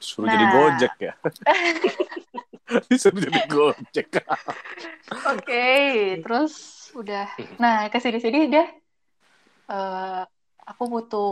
suruh 0.00 0.26
Nah. 0.28 0.34
jadi 0.34 0.46
gojek 0.48 0.92
ya. 0.98 1.12
Disuruh 2.90 3.20
jadi 3.20 3.40
gojek. 3.52 4.08
Oke, 5.28 5.64
terus 6.24 6.52
udah. 6.96 7.26
Nah, 7.62 7.86
ke 7.92 7.98
sini-sini 8.00 8.48
dia 8.52 8.64
eh 9.72 10.20
aku 10.70 10.82
butuh 10.92 11.28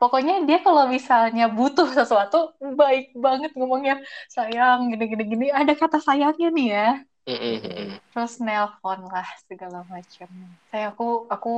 pokoknya 0.00 0.32
dia 0.48 0.58
kalau 0.66 0.82
misalnya 0.96 1.44
butuh 1.56 1.88
sesuatu 1.98 2.36
baik 2.80 3.04
banget 3.24 3.50
ngomongnya 3.58 3.94
sayang 4.34 4.78
gini 4.90 5.04
gini 5.12 5.24
gini 5.32 5.46
ada 5.58 5.72
kata 5.80 5.98
sayangnya 6.08 6.48
nih 6.56 6.66
ya 6.76 6.86
Mhm, 7.26 7.52
mhm. 7.58 7.86
terus 8.14 8.32
nelpon 8.38 9.00
lah 9.12 9.26
segala 9.50 9.78
macam 9.92 10.30
saya 10.70 10.84
aku 10.94 11.26
aku 11.34 11.50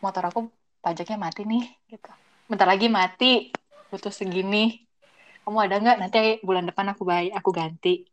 motor 0.00 0.24
aku 0.28 0.40
pajaknya 0.80 1.18
mati 1.18 1.42
nih 1.42 1.64
gitu 1.88 2.10
bentar 2.46 2.68
lagi 2.68 2.86
mati 2.86 3.50
butuh 3.88 4.10
segini 4.10 4.86
kamu 5.42 5.58
ada 5.62 5.76
nggak 5.78 5.96
nanti 5.98 6.18
bulan 6.42 6.66
depan 6.66 6.90
aku 6.90 7.02
bayar 7.02 7.38
aku 7.38 7.50
ganti 7.50 8.06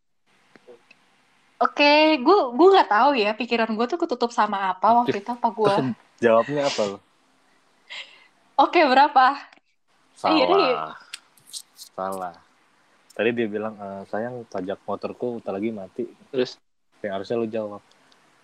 oke 1.58 1.94
gue 2.20 2.40
gue 2.54 2.68
nggak 2.74 2.90
tahu 2.90 3.10
ya 3.16 3.32
pikiran 3.34 3.72
gue 3.74 3.86
tuh 3.86 4.00
ketutup 4.00 4.32
sama 4.34 4.74
apa 4.74 4.88
waktu 4.94 5.22
itu 5.22 5.32
apa 5.32 5.48
gue 5.50 5.76
Jawabnya 6.20 6.72
apa 6.72 6.82
lo? 6.88 6.98
oke 8.56 8.80
berapa 8.86 9.26
Iya, 10.24 10.46
Salah. 10.48 10.56
iya. 10.56 10.78
Salah. 11.76 12.36
Tadi 13.12 13.30
dia 13.36 13.44
bilang, 13.44 13.76
"Eh, 13.76 14.02
sayang 14.08 14.48
pajak 14.48 14.80
motorku 14.88 15.44
tak 15.44 15.60
lagi 15.60 15.70
mati. 15.70 16.08
Terus 16.32 16.56
Yang 17.04 17.12
harusnya 17.12 17.36
lu 17.36 17.48
jawab. 17.52 17.82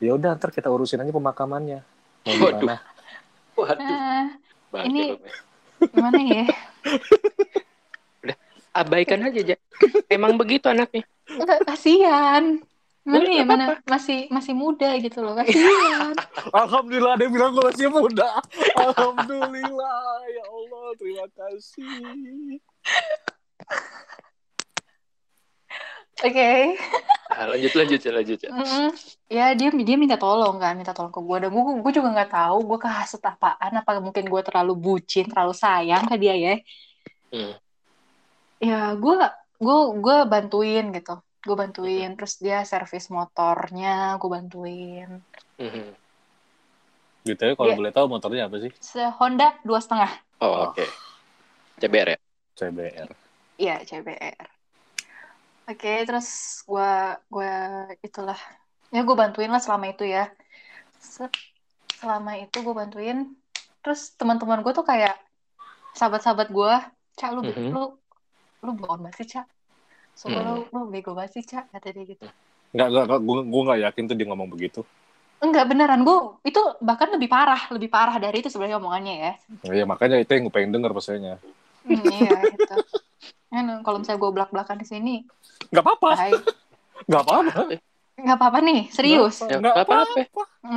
Ya 0.04 0.12
udah 0.12 0.36
ntar 0.36 0.52
kita 0.52 0.68
urusin 0.68 1.00
aja 1.00 1.16
pemakamannya. 1.16 1.80
Mau 2.28 2.36
Waduh. 2.36 2.68
gimana? 2.68 2.76
Waduh, 3.66 3.80
nah, 3.80 4.26
ini- 4.88 5.12
lu, 5.12 5.16
men. 5.20 5.90
gimana 5.92 6.20
ya 6.20 6.44
abaikan 8.80 9.20
aja, 9.26 9.42
Ja. 9.44 9.58
Emang 10.08 10.38
begitu 10.40 10.70
anaknya. 10.70 11.04
Enggak, 11.28 11.60
kasihan 11.68 12.62
Mana 13.10 13.26
Boleh, 13.26 13.42
ya, 13.42 13.46
mana 13.48 13.66
masih 13.90 14.30
masih 14.30 14.54
muda 14.54 14.94
gitu 15.02 15.26
loh, 15.26 15.34
kasihan. 15.40 16.14
Alhamdulillah 16.54 17.18
yang 17.18 17.34
bilang 17.34 17.52
gue 17.58 17.66
masih 17.66 17.90
muda. 17.90 18.38
Alhamdulillah 18.78 20.04
ya 20.30 20.44
Allah 20.46 20.88
terima 21.00 21.26
kasih. 21.34 22.62
Oke. 26.20 26.76
Ah, 27.30 27.46
lanjut 27.48 27.72
lanjut 27.78 28.02
Ja, 28.02 28.12
lanjut 28.12 28.40
Ja. 28.42 28.50
Mm-mm. 28.52 28.88
Ya 29.30 29.46
dia 29.54 29.70
dia 29.70 29.98
minta 30.02 30.18
tolong 30.18 30.58
kan, 30.58 30.74
minta 30.76 30.92
tolong 30.92 31.14
ke 31.14 31.22
gue. 31.22 31.38
Dan 31.46 31.50
gue 31.54 31.64
gue 31.86 31.94
juga 31.94 32.10
nggak 32.12 32.32
tahu 32.34 32.58
gue 32.66 32.80
kehasut 32.82 33.22
apaan. 33.24 33.72
Apa 33.80 34.02
mungkin 34.02 34.26
gue 34.28 34.42
terlalu 34.42 34.74
bucin, 34.76 35.30
terlalu 35.30 35.54
sayang 35.54 36.10
ke 36.10 36.16
dia 36.18 36.36
ya? 36.36 36.54
Hmm. 37.30 37.54
Ya 38.60 38.98
gue 38.98 39.14
gue 39.62 39.78
gue 40.02 40.18
bantuin 40.28 40.86
gitu. 40.92 41.16
Gue 41.46 41.56
bantuin. 41.56 42.10
Terus 42.18 42.34
dia 42.42 42.66
servis 42.68 43.08
motornya, 43.08 44.18
gue 44.20 44.30
bantuin. 44.30 45.10
Hmm. 45.56 45.70
Mhm. 45.70 45.88
Gitu 47.24 47.42
ya 47.46 47.54
kalau 47.54 47.70
Iya. 47.70 47.78
boleh 47.78 47.92
tahu 47.94 48.06
motornya 48.10 48.50
apa 48.50 48.58
sih? 48.60 48.72
Se 48.82 49.00
Honda 49.22 49.56
dua 49.62 49.80
setengah. 49.80 50.10
Oh, 50.42 50.72
oke. 50.72 50.84
CBR 51.80 52.16
ya. 52.16 52.20
CBR. 52.58 53.10
Iya 53.60 53.76
CBR. 53.86 54.59
Oke, 55.70 56.02
terus 56.10 56.28
gue 56.66 56.92
gue 57.30 57.52
itulah 58.02 58.40
ya 58.90 59.06
gue 59.06 59.14
bantuin 59.14 59.54
lah 59.54 59.62
selama 59.62 59.94
itu 59.94 60.02
ya. 60.02 60.26
Selama 62.02 62.42
itu 62.42 62.58
gue 62.66 62.74
bantuin. 62.74 63.18
Terus 63.86 64.18
teman-teman 64.18 64.66
gue 64.66 64.74
tuh 64.74 64.82
kayak 64.82 65.14
sahabat-sahabat 65.94 66.50
gue, 66.50 66.74
cak 67.22 67.30
lu 67.38 67.42
Mhm. 67.46 67.70
lu 67.70 67.82
lu 68.66 68.72
bohong 68.74 69.06
banget 69.06 69.18
sih 69.22 69.28
cak. 69.38 69.46
Sumpah 70.18 70.42
lu 70.42 70.56
lu 70.74 70.90
bego 70.90 71.14
banget 71.14 71.38
sih 71.38 71.46
cak 71.46 71.70
kata 71.70 71.94
dia 71.94 72.06
gitu. 72.18 72.26
Enggak, 72.74 72.88
enggak, 72.90 73.22
gue 73.22 73.38
gue 73.46 73.62
enggak 73.62 73.80
yakin 73.86 74.04
tuh 74.10 74.16
dia 74.18 74.26
ngomong 74.26 74.50
begitu. 74.50 74.82
Enggak 75.40 75.70
beneran 75.70 76.02
gue 76.02 76.18
itu 76.50 76.62
bahkan 76.82 77.14
lebih 77.14 77.30
parah, 77.30 77.62
lebih 77.72 77.94
parah 77.94 78.18
dari 78.18 78.42
itu 78.42 78.50
sebenarnya 78.50 78.82
omongannya 78.82 79.16
ya. 79.22 79.34
Ya 79.70 79.86
makanya 79.86 80.18
itu 80.18 80.34
yang 80.34 80.50
gue 80.50 80.54
pengen 80.54 80.74
denger 80.76 80.92
pastinya. 80.98 81.38
Hmm, 81.86 82.04
iya 82.10 82.58
itu. 82.58 82.76
Kan 83.50 83.82
kalau 83.82 83.98
misalnya 83.98 84.22
gue 84.22 84.32
belak-belakan 84.32 84.78
di 84.78 84.88
sini, 84.88 85.16
Enggak 85.74 85.84
apa-apa. 85.86 86.10
Enggak 87.06 87.24
apa-apa. 87.26 87.62
Nggak 88.20 88.38
apa-apa 88.38 88.60
nih, 88.62 88.82
serius. 88.92 89.36
Enggak 89.42 89.74
nggak 89.74 89.86
apa-apa. 89.88 90.22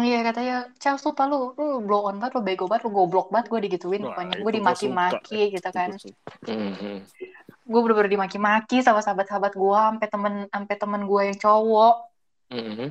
Iya 0.03 0.19
katanya, 0.23 0.57
Cel 0.79 0.97
sumpah 0.97 1.27
lu, 1.27 1.53
lu 1.59 1.83
blow 1.83 2.07
on 2.07 2.17
banget, 2.23 2.39
lu 2.39 2.43
bego 2.47 2.65
banget, 2.71 2.87
lu 2.87 2.91
goblok 2.95 3.29
banget, 3.35 3.51
gue 3.51 3.61
digituin 3.67 4.01
pokoknya. 4.07 4.39
Gue 4.39 4.47
gua 4.47 4.53
dimaki-maki 4.55 5.41
gitu 5.59 5.69
kan. 5.75 5.91
Mhm. 6.47 6.97
Gue 7.63 7.81
bener-bener 7.83 8.11
dimaki-maki 8.15 8.79
sama 8.81 9.03
sahabat-sahabat 9.03 9.53
gue, 9.59 9.81
sampai 9.91 10.09
temen, 10.09 10.35
sampai 10.49 10.77
temen 10.79 11.03
gue 11.03 11.23
yang 11.35 11.39
cowok. 11.39 11.97
Mhm. 12.55 12.89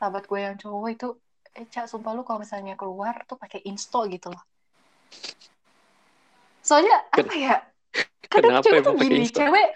Sahabat 0.00 0.24
gue 0.24 0.40
yang 0.40 0.56
cowok 0.56 0.88
itu, 0.88 1.08
eh 1.52 1.66
Cak 1.68 1.86
sumpah 1.86 2.16
lu 2.16 2.24
kalau 2.24 2.40
misalnya 2.40 2.74
keluar 2.80 3.28
tuh 3.28 3.36
pakai 3.36 3.60
insto 3.68 4.08
gitu 4.08 4.32
loh. 4.32 4.42
Soalnya 6.64 6.96
apa 7.12 7.34
ya? 7.36 7.56
Kadang 8.32 8.60
kenapa 8.60 8.64
cewek 8.64 8.80
emang 8.80 8.96
tuh 8.96 9.02
gini, 9.04 9.20
Insto? 9.22 9.38
cewek, 9.44 9.68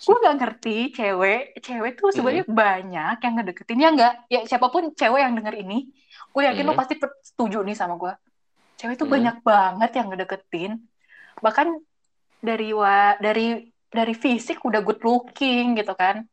gue 0.00 0.16
gak 0.24 0.36
ngerti 0.40 0.76
cewek, 0.96 1.42
cewek 1.60 1.92
tuh 2.00 2.08
sebenarnya 2.16 2.44
Hmm. 2.48 2.56
banyak 2.56 3.16
yang 3.20 3.34
ngedeketin 3.36 3.82
ya 3.84 3.88
enggak, 3.92 4.14
ya 4.32 4.40
siapa 4.48 4.72
pun 4.72 4.88
cewek 4.96 5.20
yang 5.20 5.36
denger 5.36 5.54
ini, 5.60 5.92
gue 6.32 6.42
yakin 6.48 6.64
lo 6.64 6.72
Hmm. 6.72 6.80
pasti 6.80 6.94
setuju 7.24 7.60
nih 7.60 7.76
sama 7.76 8.00
gue. 8.00 8.12
Cewek 8.80 8.96
tuh 8.96 9.04
Hmm. 9.04 9.14
banyak 9.20 9.36
banget 9.44 9.90
yang 10.00 10.06
ngedeketin, 10.08 10.72
bahkan 11.44 11.68
dari 12.40 12.72
wa 12.72 13.20
dari 13.20 13.68
dari 13.92 14.14
fisik 14.16 14.64
udah 14.64 14.80
good 14.80 15.04
looking 15.04 15.76
gitu 15.76 15.92
kan, 15.92 16.24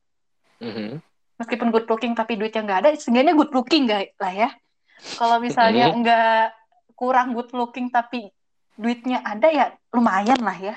Mhm. 0.63 1.03
meskipun 1.35 1.67
good 1.73 1.89
looking 1.91 2.15
tapi 2.15 2.39
duitnya 2.39 2.63
nggak 2.63 2.79
ada, 2.85 2.89
seenggaknya 2.95 3.35
good 3.35 3.51
looking 3.51 3.91
nggak 3.91 4.15
lah 4.15 4.31
ya. 4.31 4.49
Kalau 5.19 5.43
misalnya 5.43 5.91
Hmm. 5.91 5.99
nggak 5.99 6.43
kurang 6.95 7.35
good 7.35 7.51
looking 7.51 7.91
tapi 7.91 8.31
duitnya 8.77 9.25
ada 9.25 9.47
ya 9.49 9.65
lumayan 9.91 10.37
lah 10.39 10.57
ya. 10.57 10.75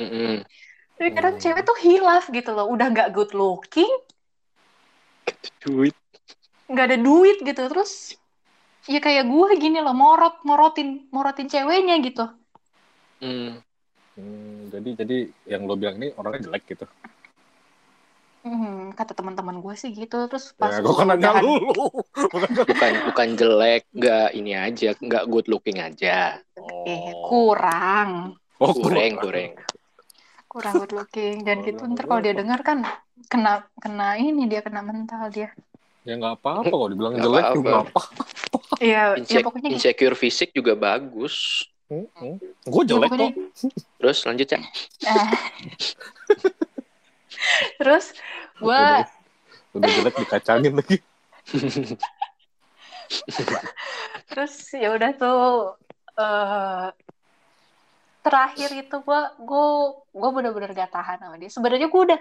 Mhm. 0.00 0.42
Tapi 0.96 1.08
kadang 1.12 1.36
Hmm. 1.36 1.42
cewek 1.44 1.62
tuh 1.64 1.78
hilaf 1.80 2.24
gitu 2.28 2.50
loh, 2.52 2.68
udah 2.68 2.86
nggak 2.92 3.12
good 3.12 3.32
looking, 3.32 3.88
Duit. 5.60 5.96
nggak 6.68 6.86
ada 6.92 6.98
duit 7.00 7.40
gitu, 7.40 7.62
terus 7.68 8.16
ya 8.88 9.00
kayak 9.00 9.28
gue 9.28 9.48
gini 9.60 9.80
loh, 9.80 9.92
morot, 9.96 10.40
morotin, 10.44 11.08
morotin 11.12 11.48
ceweknya 11.48 12.00
gitu. 12.04 12.24
Hmm. 13.20 13.60
Hmm, 14.16 14.68
jadi 14.68 14.90
jadi 15.00 15.18
yang 15.48 15.64
lo 15.64 15.76
bilang 15.80 15.96
ini 15.96 16.12
orangnya 16.16 16.50
jelek 16.50 16.64
gitu. 16.68 16.84
Hmm, 18.40 18.92
kata 18.92 19.12
teman-teman 19.12 19.60
gue 19.60 19.74
sih 19.74 19.92
gitu, 19.92 20.24
terus 20.24 20.56
pas 20.56 20.72
Ya, 20.72 20.80
gue 20.80 20.94
kan 20.94 21.06
nanya 21.06 21.38
lu. 21.38 21.60
Bukan. 22.64 22.92
Bukan 23.06 23.28
jelek, 23.34 23.84
nggak 23.92 24.28
ini 24.32 24.52
aja, 24.54 24.96
nggak 24.96 25.24
good 25.26 25.44
looking 25.46 25.76
aja. 25.76 26.40
eh 26.82 27.00
kurang, 27.22 28.40
Oh, 28.56 28.72
Kurang, 28.72 29.16
kurang. 29.16 29.52
kurang 30.46 30.74
good 30.78 30.92
looking, 30.94 31.40
dan 31.42 31.60
Oh, 31.60 31.64
gitu 31.64 31.82
ntar 31.86 32.04
kalau 32.04 32.20
dia 32.20 32.32
dengar 32.32 32.60
kan 32.60 32.80
kena 33.26 33.64
kena 33.76 34.16
ini 34.16 34.44
dia 34.44 34.60
kena 34.60 34.80
mental 34.80 35.28
dia. 35.28 35.52
Ya 36.02 36.16
nggak 36.16 36.40
apa-apa 36.40 36.64
kalau 36.66 36.88
dibilang 36.88 37.12
Nggak 37.14 37.24
jelek 37.26 37.40
apa-apa. 37.42 37.54
juga 37.54 37.68
nggak 37.70 37.86
apa. 37.86 38.02
Iya, 38.80 39.02
ya 39.20 39.38
pokoknya 39.40 39.68
gitu. 39.68 39.76
insecure 39.78 40.16
fisik 40.16 40.48
juga 40.50 40.72
bagus. 40.72 41.68
Gue 42.64 42.82
Ya, 42.82 42.88
jelek 42.88 43.08
pokoknya- 43.10 43.32
kok. 43.36 43.68
Terus 43.96 44.18
lanjut 44.24 44.48
ya. 44.48 44.60
Terus 47.80 48.12
gue 48.60 48.82
Udah, 49.70 49.86
jelek 49.86 50.14
dikacangin 50.18 50.74
lagi. 50.74 50.96
terus 54.30 54.54
ya 54.70 54.94
udah 54.94 55.10
tuh 55.18 55.74
eh 56.14 56.88
terakhir 58.22 58.70
itu 58.86 58.96
gue 59.02 59.20
gue 59.42 59.66
gue 60.14 60.30
bener-bener 60.30 60.70
gak 60.76 60.92
tahan 60.94 61.18
sama 61.18 61.34
dia 61.40 61.50
sebenarnya 61.50 61.88
gue 61.90 62.02
udah 62.06 62.20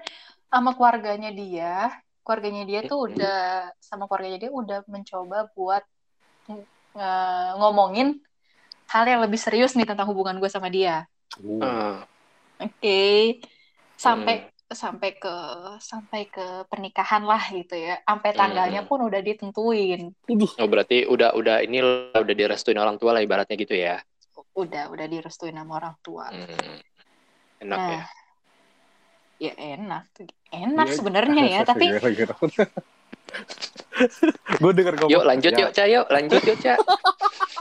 sama 0.50 0.74
keluarganya 0.74 1.30
dia 1.30 1.94
keluarganya 2.26 2.64
dia 2.66 2.80
tuh 2.90 3.10
udah 3.10 3.70
sama 3.78 4.10
keluarganya 4.10 4.50
dia 4.50 4.52
udah 4.54 4.82
mencoba 4.90 5.50
buat 5.54 5.84
nge- 6.50 7.54
ngomongin 7.62 8.18
hal 8.90 9.06
yang 9.06 9.22
lebih 9.22 9.38
serius 9.38 9.78
nih 9.78 9.86
tentang 9.86 10.10
hubungan 10.10 10.42
gue 10.42 10.50
sama 10.50 10.68
dia. 10.74 11.06
Uh, 11.38 12.02
Oke. 12.58 13.38
Sampai 13.94 14.50
sampai 14.70 15.18
ke 15.18 15.34
sampai 15.82 16.30
ke 16.30 16.64
pernikahan 16.70 17.26
lah 17.26 17.42
gitu 17.50 17.74
ya. 17.74 17.98
Sampai 18.06 18.38
tanggalnya 18.38 18.86
Hmm. 18.86 18.90
pun 18.90 19.00
udah 19.02 19.18
ditentuin. 19.18 20.14
oh 20.30 20.68
berarti 20.70 21.10
udah 21.10 21.34
udah 21.34 21.66
ini 21.66 21.82
udah 22.14 22.36
direstuin 22.38 22.78
orang 22.78 23.02
tua 23.02 23.18
lah 23.18 23.22
ibaratnya 23.26 23.58
gitu 23.58 23.74
ya. 23.74 23.98
Udah 24.54 24.94
udah 24.94 25.06
direstuin 25.10 25.58
sama 25.58 25.82
orang 25.82 25.96
tua. 26.06 26.30
Hmm. 26.30 26.78
Enak 27.60 27.78
Nah, 27.78 27.90
ya. 27.90 28.04
ya 29.50 29.54
enak. 29.58 30.04
Enak 30.54 30.88
Iya. 30.88 30.96
sebenarnya 30.96 31.44
ya, 31.50 31.62
tapi 31.70 31.86
gue 34.60 34.72
denger 34.74 34.94
ngomong 34.98 35.12
Yuk 35.14 35.22
lanjut 35.22 35.54
ya, 35.54 35.60
yuk, 35.60 35.70
Ca, 35.70 35.84
yuk 35.86 36.06
lanjut 36.10 36.42
yuk, 36.42 36.58
Ca. 36.58 36.74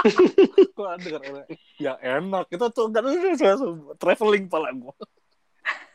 Gue 0.79 0.89
denger 1.03 1.21
ya 1.77 1.93
enak 1.99 2.47
itu 2.49 2.67
tuh 2.71 2.87
kan 2.89 3.05
traveling 3.99 4.47
pala 4.49 4.71
gue. 4.73 4.95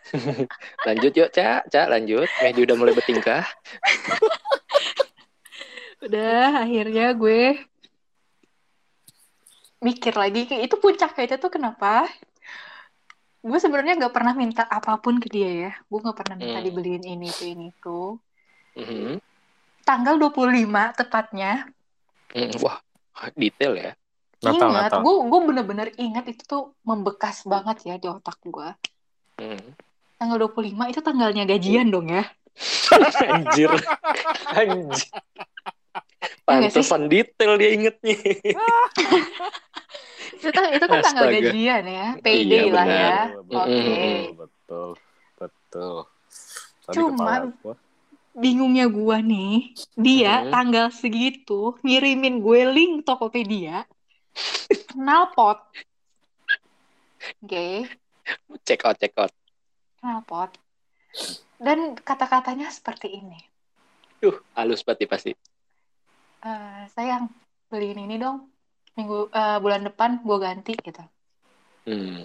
Lanjut 0.87 1.13
yuk, 1.15 1.29
Ca, 1.31 1.63
Ca, 1.67 1.81
lanjut. 1.87 2.27
Mehdi 2.43 2.59
udah 2.67 2.75
mulai 2.75 2.93
bertingkah. 2.93 3.43
udah 6.03 6.67
akhirnya 6.67 7.15
gue 7.15 7.55
mikir 9.79 10.15
lagi 10.15 10.47
itu 10.47 10.75
puncaknya 10.79 11.23
itu 11.27 11.35
tuh 11.39 11.51
kenapa 11.51 12.07
gue 13.43 13.59
sebenarnya 13.59 13.99
nggak 13.99 14.15
pernah 14.15 14.31
minta 14.35 14.63
apa 14.63 14.95
pun 14.99 15.19
ke 15.19 15.27
dia 15.27 15.51
ya 15.67 15.71
gue 15.75 15.99
nggak 15.99 16.15
pernah 16.15 16.35
minta 16.39 16.59
Hmm. 16.59 16.67
dibeliin 16.67 17.03
ini 17.03 17.27
itu 17.31 17.43
ini 17.51 17.65
itu 17.71 18.19
Mhm. 18.79 19.19
tanggal 19.83 20.15
25 20.19 20.95
tepatnya 20.95 21.67
Hmm, 22.33 22.49
Wah, 22.65 22.81
detail 23.37 23.77
ya. 23.77 23.91
Natal, 24.41 24.73
ingat 24.73 24.91
gue 24.91 25.13
gue 25.29 25.39
bener-bener 25.45 25.87
ingat 25.95 26.25
itu 26.27 26.43
tuh 26.43 26.63
membekas 26.83 27.45
banget 27.45 27.77
ya 27.87 27.95
di 27.95 28.07
otak 28.11 28.39
gue 28.43 28.69
Hmm. 29.39 29.71
Tanggal 30.23 30.39
25 30.39 30.87
itu 30.87 31.03
tanggalnya 31.03 31.43
gajian 31.43 31.91
dong 31.91 32.07
ya 32.07 32.23
Anjir. 33.27 33.67
Anjir. 34.47 34.93
Iya? 34.93 35.09
Pantesan 36.45 37.09
detail 37.09 37.57
dia 37.57 37.69
ingetnya. 37.73 38.13
itu, 40.37 40.61
itu 40.69 40.85
kan 40.85 40.99
tanggal 41.01 41.25
Astaga. 41.27 41.39
gajian 41.41 41.83
ya 41.83 42.07
payday 42.19 42.63
Iya, 42.63 42.71
lah 42.71 42.85
benar. 42.85 43.01
ya 43.01 43.17
oke 43.41 43.67
Mm-mm. 43.67 44.19
betul, 44.37 44.89
betul. 45.35 45.95
Tadi 46.83 46.95
Cuman, 46.95 47.41
gua. 47.57 47.75
bingungnya 48.33 48.85
gue 48.85 49.17
nih 49.23 49.53
dia 49.95 50.33
Mhm. 50.41 50.51
tanggal 50.51 50.87
segitu 50.89 51.73
ngirimin 51.81 52.37
gue 52.37 52.59
link 52.69 52.93
Tokopedia 53.03 53.85
knalpot 54.93 55.57
oke 57.41 57.67
Check 58.63 58.85
out, 58.85 58.95
check 58.97 59.11
out. 59.17 59.33
Knalpot 60.03 60.51
dan 61.63 61.95
kata-katanya 61.95 62.67
seperti 62.67 63.07
ini 63.23 63.39
Duh, 64.19 64.39
halus 64.55 64.83
pasti 64.83 65.03
pasti. 65.03 65.31
"Eh, 66.43 66.83
sayang 66.91 67.27
beliin 67.67 68.03
ini 68.03 68.19
dong 68.19 68.51
minggu 68.93 69.31
eh, 69.31 69.57
bulan 69.63 69.87
depan 69.87 70.19
gue 70.21 70.37
ganti 70.37 70.75
gitu 70.75 71.03
Hmm. 71.83 72.23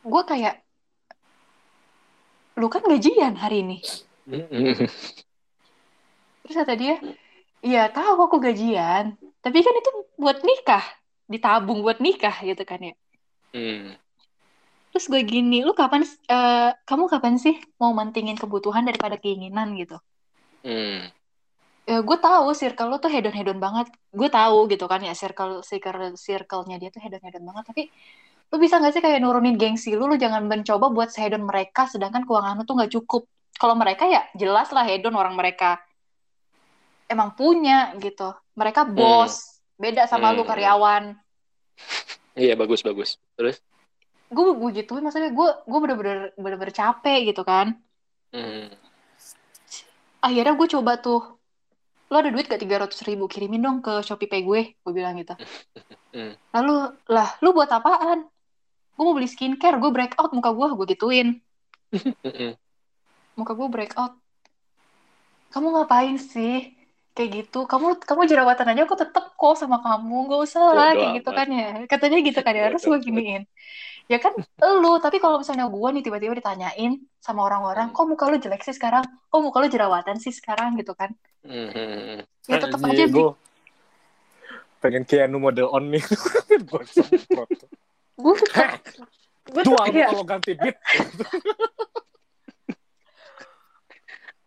gue 0.00 0.22
kayak 0.24 0.64
lu 2.56 2.68
kan 2.68 2.80
gajian 2.84 3.36
hari 3.36 3.60
ini 3.60 3.78
Mhm. 4.24 4.88
terus 6.40 6.56
kata 6.56 6.72
dia 6.76 6.96
iya 7.60 7.88
tahu 7.88 8.24
aku 8.24 8.40
gajian 8.40 9.16
tapi 9.40 9.60
kan 9.60 9.74
itu 9.76 9.90
buat 10.16 10.40
nikah 10.40 10.84
ditabung 11.28 11.84
buat 11.84 12.00
nikah 12.00 12.36
gitu 12.40 12.64
kan 12.64 12.80
ya 12.80 12.94
Hmm. 13.52 13.96
Terus 14.90 15.06
gue 15.06 15.22
gini, 15.22 15.62
lu 15.62 15.72
kapan, 15.72 16.02
eh, 16.06 16.70
kamu 16.88 17.04
kapan 17.06 17.34
sih 17.38 17.54
mau 17.78 17.94
mentingin 17.94 18.34
kebutuhan 18.34 18.82
daripada 18.82 19.16
keinginan 19.22 19.78
gitu? 19.78 19.96
Hmm. 20.66 21.08
Ya, 21.88 21.98
gue 22.06 22.18
tahu 22.22 22.54
circle 22.54 22.86
lu 22.90 22.98
tuh 23.02 23.10
hedon-hedon 23.10 23.58
banget. 23.58 23.86
Gue 24.14 24.28
tahu 24.30 24.66
gitu 24.70 24.84
kan 24.90 25.00
ya, 25.02 25.14
circle 25.14 25.62
circle 25.66 26.14
circle-nya 26.18 26.76
dia 26.82 26.90
tuh 26.94 27.02
hedon-hedon 27.02 27.42
banget. 27.42 27.64
Tapi 27.70 27.82
lu 28.50 28.56
bisa 28.58 28.82
gak 28.82 28.92
sih 28.94 29.02
kayak 29.02 29.18
nurunin 29.22 29.54
gengsi 29.58 29.94
lu? 29.98 30.10
Lu 30.10 30.18
jangan 30.18 30.42
mencoba 30.46 30.90
buat 30.90 31.10
sehedon 31.14 31.46
mereka, 31.46 31.86
sedangkan 31.86 32.26
keuangan 32.26 32.58
lu 32.58 32.64
tuh 32.66 32.74
nggak 32.78 32.92
cukup. 32.98 33.22
Kalau 33.58 33.74
mereka 33.78 34.06
ya 34.10 34.22
jelas 34.34 34.70
lah 34.74 34.86
hedon 34.86 35.14
orang 35.14 35.34
mereka 35.38 35.78
emang 37.10 37.34
punya 37.34 37.94
gitu. 37.98 38.30
Mereka 38.54 38.86
bos, 38.90 39.62
beda 39.78 40.06
sama 40.06 40.30
lu 40.30 40.42
Hmm. 40.42 40.50
karyawan. 40.50 41.04
Iya 42.38 42.54
bagus 42.54 42.80
bagus. 42.86 43.18
Terus? 43.34 43.58
Gue 44.30 44.54
gue 44.54 44.70
gituin, 44.78 45.02
maksudnya. 45.02 45.34
Gue 45.34 45.50
gue 45.66 45.78
bener-bener 45.82 46.18
bener-bener 46.38 46.72
capek 46.72 47.34
gitu 47.34 47.42
kan. 47.42 47.74
Hmm. 48.30 48.70
akhirnya 50.20 50.54
gue 50.54 50.68
coba 50.70 51.02
tuh 51.02 51.40
lo 52.10 52.16
ada 52.18 52.30
duit 52.30 52.46
gak 52.46 52.62
300 52.62 52.94
ribu? 53.10 53.26
Kirimin 53.26 53.58
dong 53.58 53.78
ke 53.82 54.06
Shopee 54.06 54.30
Pay 54.30 54.46
gue 54.46 54.78
gue 54.78 54.92
bilang 54.94 55.18
gitu. 55.18 55.34
Hmm. 56.10 56.34
lalu 56.54 56.94
lah 57.10 57.38
lu 57.42 57.50
buat 57.54 57.70
apaan? 57.70 58.26
Gue 58.94 59.04
mau 59.06 59.14
beli 59.14 59.26
skincare 59.30 59.78
gue 59.78 59.90
breakout 59.90 60.30
muka 60.34 60.50
gue 60.54 60.66
gue 60.74 60.86
gituin. 60.94 61.28
Mhm. 61.90 62.54
muka 63.34 63.52
gue 63.54 63.68
breakout. 63.70 64.14
Kamu 65.50 65.74
ngapain 65.74 66.18
sih? 66.18 66.74
Kayak 67.14 67.30
gitu. 67.46 67.66
Kamu 67.66 67.98
kamu 68.02 68.30
jerawatan 68.30 68.70
aja 68.74 68.86
aku 68.86 68.94
tetep 68.94 69.34
kok 69.34 69.54
sama 69.58 69.82
kamu. 69.82 70.30
Gak 70.30 70.40
usah 70.50 70.62
lah 70.70 70.90
kayak 70.94 71.22
gitu 71.22 71.30
kan 71.34 71.48
ya. 71.50 71.70
Katanya 71.90 72.18
gitu 72.22 72.40
kan 72.42 72.54
ya. 72.54 72.70
Terus 72.70 72.86
gue 72.86 72.98
giniin 73.02 73.46
ya 74.10 74.18
kan 74.18 74.34
lu 74.82 74.98
tapi 74.98 75.22
kalau 75.22 75.38
misalnya 75.38 75.70
gue 75.70 75.88
nih 75.94 76.02
tiba-tiba 76.02 76.34
ditanyain 76.34 76.98
sama 77.22 77.46
orang-orang 77.46 77.86
Hmm. 77.90 77.94
kok 77.94 78.06
muka 78.10 78.26
lu 78.26 78.42
jelek 78.42 78.66
sih 78.66 78.74
sekarang 78.74 79.06
kok 79.06 79.38
muka 79.38 79.62
lu 79.62 79.70
jerawatan 79.70 80.18
sih 80.18 80.34
sekarang 80.34 80.74
gitu 80.74 80.98
kan 80.98 81.14
ya 81.46 82.58
tetep 82.58 82.82
Anjing, 82.82 82.90
aja 82.90 83.04
gua 83.06 83.38
pengen 84.80 85.04
Keanu 85.04 85.36
model 85.36 85.68
on 85.70 85.92
nih. 85.92 86.00
Semprot. 86.00 86.88
gue 88.16 88.34
tuh 88.36 89.04
gue 89.50 89.62
iya, 89.92 90.08
kalau 90.08 90.24
ganti 90.24 90.56
beat. 90.56 90.76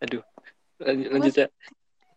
Aduh. 0.04 0.24
Lanjut, 0.82 1.08
lanjut 1.14 1.34
ya. 1.38 1.48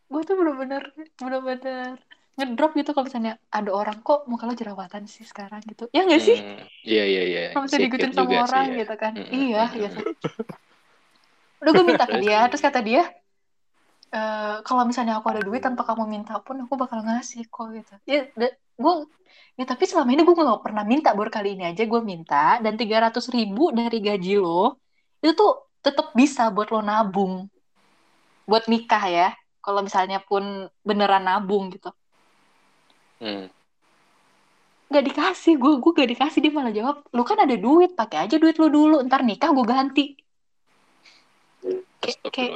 gue 0.06 0.22
tuh 0.22 0.34
bener-bener 0.38 0.82
bener-bener 1.20 1.98
ngedrop 2.36 2.70
gitu 2.76 2.90
kalau 2.92 3.06
misalnya 3.08 3.32
ada 3.48 3.70
orang 3.72 3.98
kok 4.04 4.28
muka 4.28 4.44
lo 4.44 4.52
jerawatan 4.52 5.08
sih 5.08 5.24
sekarang 5.24 5.60
gitu 5.64 5.88
ya 5.92 6.04
nggak 6.04 6.22
sih 6.22 6.36
Hmm. 6.36 6.60
Iya 6.86 7.04
iya 7.08 7.22
iya. 7.26 7.40
kalau 7.56 7.66
Insecure 7.66 7.80
diikutin 7.82 8.10
sama 8.12 8.28
juga 8.30 8.36
orang 8.44 8.64
sih 8.64 8.70
ya. 8.70 8.78
gitu 8.84 8.94
kan 9.00 9.12
Mm, 9.16 9.30
iya 9.32 9.62
mm, 9.66 9.76
iya 9.80 9.88
mm. 9.88 9.94
sih 9.96 10.04
udah 11.56 11.72
gue 11.72 11.84
minta 11.88 12.04
ke 12.06 12.16
dia 12.20 12.38
terus 12.52 12.62
kata 12.62 12.80
dia 12.84 13.02
"Eh, 14.16 14.56
kalau 14.62 14.82
misalnya 14.86 15.18
aku 15.18 15.26
ada 15.32 15.42
duit 15.42 15.60
tanpa 15.66 15.82
kamu 15.88 16.04
minta 16.06 16.38
pun 16.38 16.56
aku 16.62 16.74
bakal 16.78 17.02
ngasih 17.02 17.42
kok 17.50 17.66
gitu 17.74 17.94
ya 18.06 18.20
gue 18.76 18.94
ya 19.58 19.64
tapi 19.66 19.84
selama 19.88 20.12
ini 20.14 20.22
gue 20.22 20.34
nggak 20.36 20.62
pernah 20.62 20.84
minta 20.86 21.10
baru 21.16 21.30
kali 21.32 21.48
ini 21.58 21.64
aja 21.72 21.82
gue 21.88 22.00
minta 22.04 22.60
dan 22.64 22.76
300 22.76 23.24
ribu 23.32 23.72
dari 23.74 23.98
gaji 23.98 24.36
lo 24.38 24.76
itu 25.24 25.32
tuh 25.34 25.52
tetap 25.82 26.12
bisa 26.14 26.52
buat 26.54 26.68
lo 26.70 26.80
nabung 26.84 27.48
buat 28.46 28.64
nikah 28.70 29.04
ya 29.10 29.28
kalau 29.64 29.80
misalnya 29.82 30.22
pun 30.22 30.70
beneran 30.86 31.24
nabung 31.26 31.72
gitu 31.74 31.90
Hmm. 33.16 33.48
nggak 34.86 35.04
dikasih 35.08 35.58
gue 35.58 35.72
gue 35.82 35.92
gak 35.98 36.10
dikasih 36.14 36.40
dia 36.46 36.52
malah 36.54 36.70
jawab 36.70 37.02
lu 37.10 37.26
kan 37.26 37.42
ada 37.42 37.58
duit 37.58 37.98
pakai 37.98 38.28
aja 38.28 38.38
duit 38.38 38.54
lu 38.60 38.70
dulu 38.70 39.02
ntar 39.10 39.26
nikah 39.26 39.50
gue 39.50 39.66
ganti 39.66 40.04
kayak 41.98 42.22
kayak 42.30 42.52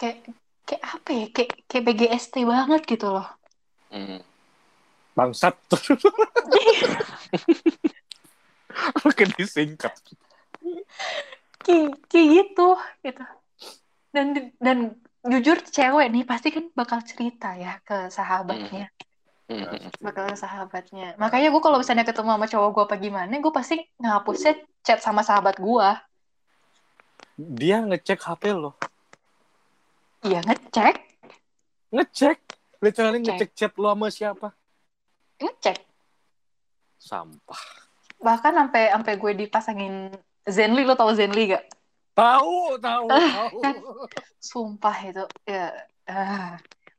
kayak 0.00 0.16
kayak 0.66 0.82
apa 0.82 1.10
ya 1.14 1.26
kayak 1.30 1.50
kayak 1.70 1.84
BGST 1.86 2.34
banget 2.42 2.82
gitu 2.88 3.08
loh 3.14 3.28
Hmm. 3.88 4.20
Bangsat. 5.16 5.56
Oke 9.08 9.24
disingkat. 9.32 9.96
kayak 11.64 11.96
kayak 12.12 12.26
gitu 12.36 12.68
gitu 13.00 13.24
dan 14.12 14.52
dan 14.60 14.78
jujur 15.24 15.58
cewek 15.64 16.12
nih 16.12 16.24
pasti 16.28 16.52
kan 16.52 16.68
bakal 16.76 17.00
cerita 17.00 17.56
ya 17.56 17.80
ke 17.82 18.12
sahabatnya 18.12 18.92
Hmm. 18.92 19.07
Bakal 19.98 20.28
ke 20.28 20.36
sahabatnya 20.36 21.16
makanya 21.16 21.48
gue 21.48 21.58
kalau 21.58 21.80
misalnya 21.80 22.04
ketemu 22.04 22.30
sama 22.30 22.46
cowok 22.46 22.68
gue 22.68 22.84
apa 22.84 22.96
gimana 22.96 23.32
gue 23.32 23.48
pasti 23.48 23.80
ngapusnya 23.96 24.52
chat 24.82 25.00
sama 25.00 25.24
sahabat 25.24 25.56
gue 25.56 25.88
Dia 27.38 27.78
ngecek 27.80 28.18
HP 28.18 28.50
lo. 28.50 28.74
iya 30.20 30.42
ngecek 30.42 30.96
Ngecek. 31.88 32.36
Literally 32.78 33.18
Ngecek. 33.18 33.32
ngecek 33.38 33.50
chat 33.54 33.72
lo 33.74 33.88
sama 33.88 34.06
siapa. 34.08 34.48
ngecek 35.38 35.78
Sampah. 36.98 37.62
bahkan 38.18 38.52
sampai 38.52 38.90
sampai 38.90 39.14
gue 39.16 39.32
dipasangin 39.38 39.94
Zenly 40.44 40.82
lo 40.82 40.92
tau 40.92 41.14
Zenly 41.14 41.54
gak 41.54 41.64
Tahu, 42.12 42.74
tahu, 42.76 43.06
Ah, 43.08 43.30
tahu. 43.46 43.58
kan. 43.62 43.74
sumpah 44.42 44.96
itu 45.00 45.24
ya 45.46 45.70
ah. 46.04 46.58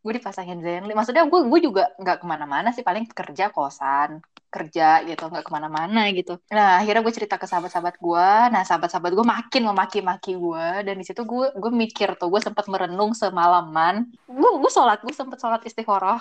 Gue 0.10 0.17
dipasangin 0.17 0.58
Zenly. 0.65 0.98
Maksudnya 0.98 1.30
gue 1.30 1.45
gue 1.45 1.60
juga 1.62 1.93
nggak 2.02 2.17
ke 2.22 2.26
mana-mana 2.26 2.74
sih 2.74 2.82
paling 2.82 3.06
kerja 3.06 3.54
kosan 3.54 4.26
kerja 4.50 5.06
gitu 5.06 5.30
nggak 5.30 5.45
ke 5.45 5.52
mana-mana 5.54 6.10
gitu. 6.10 6.41
Nah 6.50 6.82
akhirnya 6.82 7.06
gue 7.06 7.13
cerita 7.13 7.38
ke 7.38 7.45
sahabat-sahabat 7.45 8.02
gue. 8.02 8.30
Nah 8.50 8.65
sahabat-sahabat 8.65 9.13
gue 9.13 9.22
makin 9.22 9.62
memaki-maki 9.69 10.34
gue 10.34 10.67
dan 10.89 10.98
di 10.98 11.06
situ 11.06 11.22
gue 11.22 11.54
gue 11.54 11.72
mikir 11.72 12.17
tuh 12.17 12.34
gue 12.34 12.41
sempat 12.41 12.65
merenung 12.65 13.13
semalaman. 13.13 14.10
Gue 14.26 14.50
gue 14.58 14.72
sholat 14.74 15.06
gue 15.06 15.13
sempet 15.13 15.38
sholat 15.38 15.62
istiqoroh. 15.62 16.17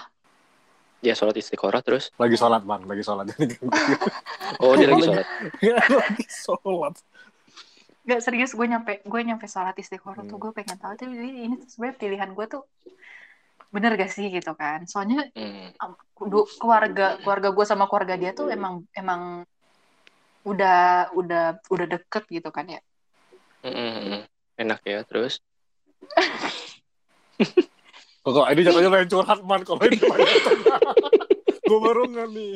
Dia 1.00 1.16
sholat 1.16 1.40
istiqoroh 1.40 1.80
terus? 1.80 2.12
Lagi 2.20 2.36
sholat 2.36 2.60
bang, 2.68 2.84
lagi 2.84 3.00
sholat. 3.00 3.32
oh 4.62 4.76
dia 4.76 4.92
lagi 4.92 5.02
sholat. 5.08 5.26
Lagi 5.88 6.26
sholat. 6.28 6.94
Gak 8.08 8.20
serius 8.24 8.52
gue 8.52 8.66
nyampe 8.68 9.00
gue 9.08 9.20
nyampe 9.24 9.48
sholat 9.48 9.72
istiqoroh 9.72 10.28
tuh 10.28 10.36
Hmm. 10.36 10.42
gue 10.44 10.52
pengen 10.52 10.76
tahu 10.76 10.92
tuh 11.00 11.08
ini, 11.08 11.48
ini 11.48 11.54
tuh 11.56 11.68
sebenarnya 11.72 11.96
pilihan 11.96 12.30
gue 12.36 12.44
tuh 12.44 12.62
bener 13.68 14.00
gak 14.00 14.10
sih 14.12 14.32
gitu 14.32 14.52
kan 14.56 14.84
soalnya 14.88 15.28
Hmm. 15.36 15.70
keluarga 16.58 17.22
keluarga 17.22 17.48
gue 17.54 17.64
sama 17.68 17.86
keluarga 17.86 18.18
dia 18.18 18.34
tuh 18.34 18.50
emang 18.50 18.82
emang 18.96 19.46
udah 20.42 21.12
udah 21.14 21.62
udah 21.70 21.86
deket 21.86 22.24
gitu 22.26 22.48
kan 22.50 22.66
ya 22.66 22.80
Mm-mm. 23.62 24.26
enak 24.58 24.80
ya 24.82 25.04
terus 25.06 25.38
Kok 28.28 28.44
ini 28.52 28.60
jatuhnya 28.60 28.92
yang 28.92 29.08
curhat 29.08 29.40
man, 29.40 29.64
kalau 29.64 29.80
ini 29.88 29.96
gue 31.68 31.78
baru 31.80 32.02
nggak 32.12 32.28
nih. 32.28 32.54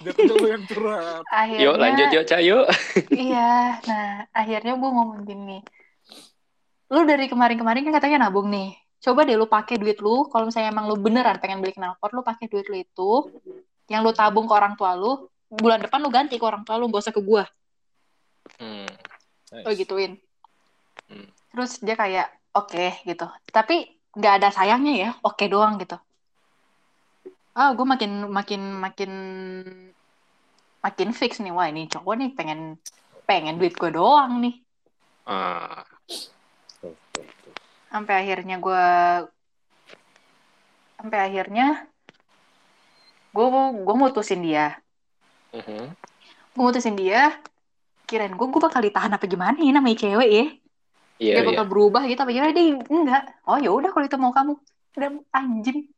Jatuhnya 0.00 0.34
lo 0.40 0.46
yang 0.48 0.64
curhat. 0.64 1.22
akhirnya 1.28 1.64
yuk 1.68 1.76
lanjut 1.76 2.08
yuk 2.16 2.24
Ca 2.24 2.38
yuk 2.40 2.64
iya 3.28 3.76
nah 3.84 4.24
akhirnya 4.32 4.72
gue 4.78 4.90
ngomong 4.94 5.20
gini 5.26 5.58
lu 6.92 7.00
dari 7.04 7.26
kemarin-kemarin 7.28 7.82
kan 7.88 7.94
katanya 7.98 8.28
nabung 8.28 8.48
nih 8.48 8.72
coba 9.02 9.26
deh 9.26 9.34
lu 9.34 9.50
pakai 9.50 9.76
duit 9.82 9.98
lu 9.98 10.30
kalau 10.30 10.46
misalnya 10.46 10.70
emang 10.70 10.86
lu 10.86 10.94
beneran 10.94 11.42
pengen 11.42 11.58
beli 11.58 11.74
knalpot 11.74 12.14
lu 12.14 12.22
pakai 12.22 12.46
duit 12.46 12.66
lu 12.70 12.76
itu 12.78 13.10
yang 13.90 14.06
lu 14.06 14.14
tabung 14.14 14.46
ke 14.46 14.54
orang 14.54 14.78
tua 14.78 14.94
lu 14.94 15.26
bulan 15.50 15.82
depan 15.82 15.98
lu 15.98 16.08
ganti 16.08 16.38
ke 16.38 16.44
orang 16.46 16.62
tua 16.62 16.78
lu 16.78 16.86
gak 16.88 17.02
usah 17.10 17.14
ke 17.14 17.22
gue 17.22 17.44
Hmm. 18.58 18.90
oh 19.66 19.74
gituin 19.74 20.18
Hmm. 21.06 21.28
terus 21.52 21.78
dia 21.78 21.94
kayak 21.94 22.26
oke 22.54 23.04
gitu 23.04 23.26
tapi 23.50 23.86
nggak 24.12 24.34
ada 24.40 24.48
sayangnya 24.50 24.94
ya 24.98 25.10
oke 25.22 25.44
doang 25.46 25.78
gitu 25.78 25.94
ah 27.52 27.70
gue 27.76 27.86
makin 27.86 28.32
makin 28.32 28.62
makin 28.80 29.12
makin 30.80 31.08
fix 31.12 31.38
nih 31.38 31.52
wah 31.52 31.68
ini 31.68 31.86
cowok 31.86 32.14
nih 32.18 32.30
pengen 32.34 32.60
pengen 33.28 33.60
duit 33.60 33.74
gue 33.76 33.90
doang 33.92 34.42
nih 34.42 34.56
Ah. 35.22 35.86
Sampai 37.92 38.14
akhirnya 38.24 38.56
gue 38.56 38.84
sampai 40.96 41.18
akhirnya 41.20 41.66
gue 43.36 43.46
gue 43.84 43.96
mutusin 43.96 44.40
dia. 44.40 44.80
Mhm. 45.52 45.92
gue 46.52 46.62
mutusin 46.64 46.96
dia 46.96 47.32
kirain 48.08 48.32
gue 48.32 48.46
gue 48.48 48.60
bakal 48.60 48.80
ditahan 48.84 49.12
apa 49.12 49.24
gimana 49.28 49.56
ya 49.60 49.72
namanya 49.72 49.96
cewek 50.08 50.30
ya? 50.32 50.46
Iya 51.20 51.32
dia 51.36 51.42
iya. 51.44 51.48
bakal 51.48 51.64
berubah 51.68 52.02
gitu 52.08 52.20
apa 52.24 52.32
gimana? 52.32 52.52
Dia 52.56 52.76
enggak. 52.88 53.22
Oh 53.44 53.56
ya 53.60 53.70
udah 53.72 53.90
kalau 53.92 54.04
itu 54.08 54.16
mau 54.16 54.32
kamu. 54.32 54.52
Udah 54.96 55.10
anjing. 55.32 55.88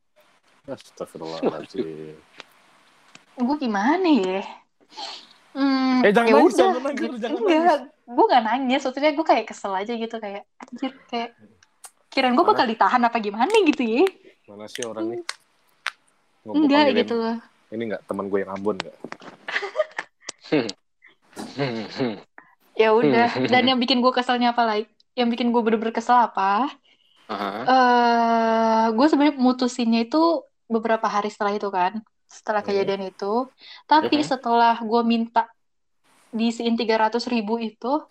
Astagfirullahaladzim. 0.67 2.19
gue 3.35 3.57
gimana 3.59 4.09
ya? 4.15 4.43
Hmm, 5.55 6.03
Eh, 6.03 6.11
jangan 6.11 6.27
ya 6.31 6.35
nangis, 6.35 6.55
udah, 6.55 6.59
jangan 6.59 6.83
nangis, 6.83 7.03
gitu. 7.03 7.17
jangan 7.23 7.39
enggak, 7.47 7.79
gue 8.11 8.25
gak 8.27 8.45
nangis, 8.47 8.81
maksudnya 8.83 9.13
gue 9.15 9.27
kayak 9.27 9.47
kesel 9.47 9.73
aja 9.75 9.93
gitu 9.95 10.17
kayak 10.19 10.43
anjir 10.59 10.93
kayak 11.07 11.31
kirain 12.15 12.39
gue 12.39 12.47
bakal 12.47 12.65
ditahan 12.65 13.03
apa 13.03 13.19
gimana 13.19 13.51
gitu 13.67 13.83
ya, 13.83 14.07
Mana 14.47 14.71
sih 14.71 14.87
orang 14.87 15.19
nih? 15.19 15.21
Ngomong 16.47 16.71
enggak 16.71 16.79
panggilin, 16.87 17.01
gitu 17.03 17.15
loh. 17.19 17.37
Ini 17.75 17.83
nggak 17.91 18.03
teman 18.07 18.25
gue 18.31 18.39
yang 18.47 18.53
Ambon 18.55 18.77
nggak? 18.79 18.97
Hmm. 20.55 20.69
Ya 22.75 22.91
udah, 22.91 23.31
dan 23.47 23.71
yang 23.71 23.79
bikin 23.79 24.03
gue 24.03 24.11
keselnya 24.11 24.51
apa 24.51 24.67
lagi? 24.67 24.91
Yang 25.15 25.39
bikin 25.39 25.55
gue 25.55 25.63
bener-bener 25.63 25.95
kesel 25.95 26.19
apa? 26.19 26.71
Aha. 27.31 27.63
eh 27.65 28.85
gue 28.93 29.07
sebenarnya 29.09 29.41
mutusinnya 29.41 30.05
itu 30.05 30.45
beberapa 30.69 31.09
hari 31.09 31.31
setelah 31.33 31.55
itu 31.57 31.71
kan, 31.73 32.03
setelah 32.29 32.61
Hmm. 32.61 32.69
kejadian 32.69 33.15
itu. 33.15 33.49
Tapi 33.87 34.21
Mhm. 34.21 34.27
setelah 34.27 34.75
gue 34.83 35.03
minta 35.07 35.49
diisiin 36.35 36.75
300 36.75 37.25
ribu 37.31 37.57
itu, 37.63 38.03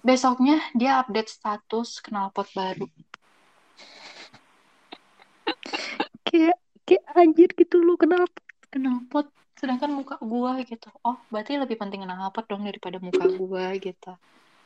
besoknya 0.00 0.64
dia 0.72 0.98
update 1.04 1.28
status 1.28 2.00
knalpot 2.02 2.48
baru. 2.56 2.88
Kayak 6.28 6.56
kayak 6.84 7.04
anjir 7.16 7.50
gitu 7.56 7.80
lu 7.80 7.94
kenapa? 7.96 8.28
Knalpot 8.74 9.30
sedangkan 9.54 9.90
muka 9.94 10.16
gua 10.20 10.60
gitu. 10.66 10.90
Oh 11.06 11.16
berarti 11.30 11.56
lebih 11.56 11.78
penting 11.78 12.04
knalpot 12.04 12.44
dong 12.50 12.66
daripada 12.66 12.98
muka 13.00 13.24
gua 13.38 13.72
gitu. 13.78 14.12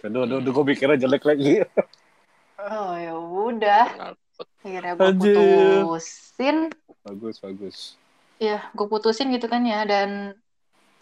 Aduh, 0.02 0.24
aduh, 0.24 0.38
aduh, 0.38 0.52
gue 0.54 0.64
mikirnya 0.74 0.98
jelek 0.98 1.26
lagi. 1.26 1.62
oh 2.58 2.92
ya 2.98 3.14
udah. 3.18 3.84
Akhirnya 4.38 4.92
gua 4.94 5.10
Anjir. 5.10 5.82
putusin. 5.84 6.56
Bagus, 7.06 7.36
bagus. 7.42 7.78
ya 8.38 8.70
gue 8.70 8.86
putusin 8.86 9.34
gitu 9.34 9.50
kan 9.50 9.66
ya 9.66 9.82
dan 9.82 10.38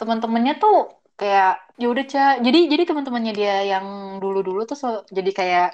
teman-temannya 0.00 0.56
tuh 0.56 0.88
kayak 1.20 1.60
ya 1.80 1.86
udah 1.92 2.04
ca. 2.08 2.24
Jadi 2.40 2.58
jadi 2.72 2.82
teman-temannya 2.88 3.32
dia 3.36 3.54
yang 3.76 4.16
dulu-dulu 4.20 4.64
tuh 4.64 4.76
so- 4.76 5.04
jadi 5.12 5.30
kayak 5.32 5.68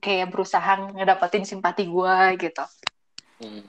kayak 0.00 0.28
berusaha 0.32 0.92
ngedapetin 0.96 1.44
simpati 1.44 1.88
gua 1.88 2.32
gitu 2.36 2.64
Hmm. 3.36 3.68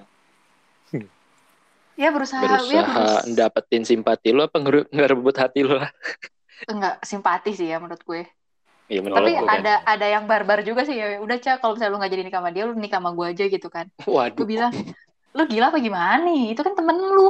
ya 2.00 2.14
berusaha 2.14 2.40
ya 2.40 2.50
berusaha 2.56 2.88
berus- 2.88 3.36
dapetin 3.36 3.84
simpati 3.84 4.32
lo 4.32 4.48
apa 4.48 4.58
ngerebut 4.94 5.36
hati 5.36 5.62
lo? 5.68 5.84
Enggak 6.72 7.04
simpati 7.04 7.52
sih 7.52 7.68
ya 7.68 7.78
menurut 7.78 8.02
gue. 8.02 8.24
Menurut 8.88 9.28
tapi 9.28 9.36
gue 9.36 9.44
kan. 9.44 9.60
ada 9.60 9.74
ada 9.84 10.08
yang 10.08 10.24
barbar 10.24 10.64
juga 10.64 10.88
sih 10.88 10.96
ya. 10.96 11.20
Udah 11.20 11.36
cak 11.38 11.60
kalau 11.60 11.76
misalnya 11.76 11.92
lu 11.92 12.00
nggak 12.00 12.12
jadi 12.16 12.24
nikah 12.24 12.40
sama 12.40 12.52
dia 12.56 12.64
lu 12.64 12.74
nikah 12.80 13.00
sama 13.04 13.12
gue 13.12 13.26
aja 13.28 13.44
gitu 13.52 13.68
kan. 13.68 13.86
Waduh. 14.08 14.38
Gue 14.40 14.48
bilang 14.48 14.72
lu 15.36 15.44
gila 15.44 15.66
apa 15.70 15.80
gimana 15.84 16.24
nih? 16.24 16.56
Itu 16.56 16.64
kan 16.64 16.74
temen 16.74 16.96
lu 16.96 17.28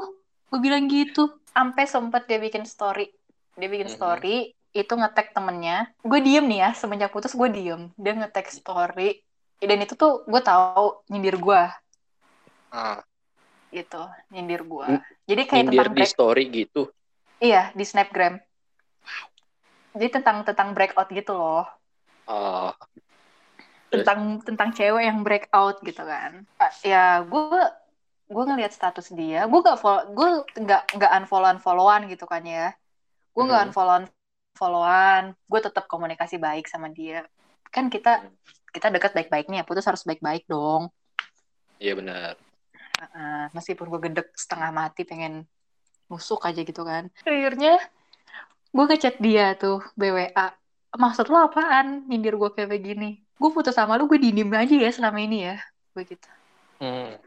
gue 0.54 0.60
bilang 0.62 0.86
gitu. 0.86 1.42
Sampai 1.50 1.90
sempet 1.90 2.30
dia 2.30 2.38
bikin 2.38 2.64
story. 2.70 3.10
Dia 3.58 3.68
bikin 3.74 3.90
story 3.90 4.54
itu 4.78 4.94
ngetek 4.94 5.34
temennya. 5.34 5.90
Gue 6.06 6.22
diem 6.22 6.46
nih 6.46 6.60
ya 6.62 6.70
semenjak 6.78 7.10
putus 7.10 7.34
gue 7.34 7.50
diem. 7.50 7.90
Dia 7.98 8.14
ngetek 8.14 8.54
story. 8.54 9.26
Dan 9.58 9.82
itu 9.82 9.98
tuh 9.98 10.22
gue 10.30 10.42
tahu 10.46 11.02
nyindir 11.10 11.42
gue 11.42 11.62
ah, 12.72 13.00
gitu 13.68 14.02
nyindir 14.32 14.64
gue 14.64 14.88
Hmm. 14.88 15.04
jadi 15.28 15.42
kayak 15.44 15.64
nyindir 15.68 15.88
tentang 15.88 15.92
di 15.92 16.00
break 16.00 16.12
story 16.12 16.44
gitu. 16.50 16.82
Iya 17.38 17.70
di 17.76 17.84
snapgram. 17.86 18.36
Jadi 19.98 20.10
tentang 20.14 20.46
tentang 20.46 20.74
breakout 20.74 21.10
gitu 21.12 21.34
loh. 21.36 21.66
Oh 22.30 22.72
Terus? 23.88 24.04
tentang 24.04 24.20
tentang 24.44 24.70
cewek 24.76 25.04
yang 25.04 25.20
breakout 25.24 25.80
gitu 25.84 26.04
kan. 26.04 26.44
Ah, 26.60 26.72
ya 26.84 27.24
gue 27.24 27.60
gue 28.28 28.44
ngelihat 28.44 28.74
status 28.76 29.12
dia. 29.16 29.48
Gue 29.48 29.60
gak 29.64 29.80
follow 29.80 30.12
gue 30.12 30.28
nggak 30.60 30.98
nggak 31.00 31.12
unfollow 31.24 31.50
unfollowan 31.56 32.08
gitu 32.12 32.28
kan 32.28 32.44
ya. 32.44 32.76
Gue 33.36 33.44
nggak 33.48 33.62
Mhm. 33.64 33.68
unfollow 33.72 33.96
unfollowan. 34.56 35.24
Gue 35.48 35.60
tetap 35.64 35.86
komunikasi 35.88 36.36
baik 36.40 36.68
sama 36.68 36.92
dia. 36.92 37.24
Kan 37.72 37.88
kita 37.92 38.28
kita 38.72 38.92
dekat 38.92 39.16
baik-baiknya. 39.16 39.64
Putus 39.64 39.88
harus 39.88 40.04
baik-baik 40.04 40.48
dong. 40.48 40.92
Iya 41.78 41.94
benar 41.94 42.47
Heeh, 42.98 43.54
meskipun 43.54 43.86
gue 43.94 44.02
gedek 44.10 44.34
setengah 44.34 44.74
mati 44.74 45.06
pengen 45.06 45.46
nusuk 46.10 46.42
aja 46.44 46.62
gitu 46.66 46.82
kan. 46.82 47.14
Akhirnya 47.24 47.78
gue 48.74 48.84
ngechat 48.90 49.22
dia 49.22 49.54
tuh 49.54 49.86
BWA 49.94 50.54
maksud 50.98 51.30
lo 51.30 51.46
apaan? 51.46 52.10
Nyindir 52.10 52.36
gue 52.36 52.50
kayak 52.52 52.74
begini. 52.74 53.22
Gue 53.38 53.54
putus 53.54 53.78
sama 53.78 54.02
lu 54.02 54.10
gue 54.10 54.18
diem 54.18 54.50
aja 54.50 54.74
ya 54.74 54.90
selama 54.90 55.22
ini 55.22 55.46
ya 55.46 55.58
gue 55.98 56.06
gitu 56.06 56.30
Hmm. 56.78 57.18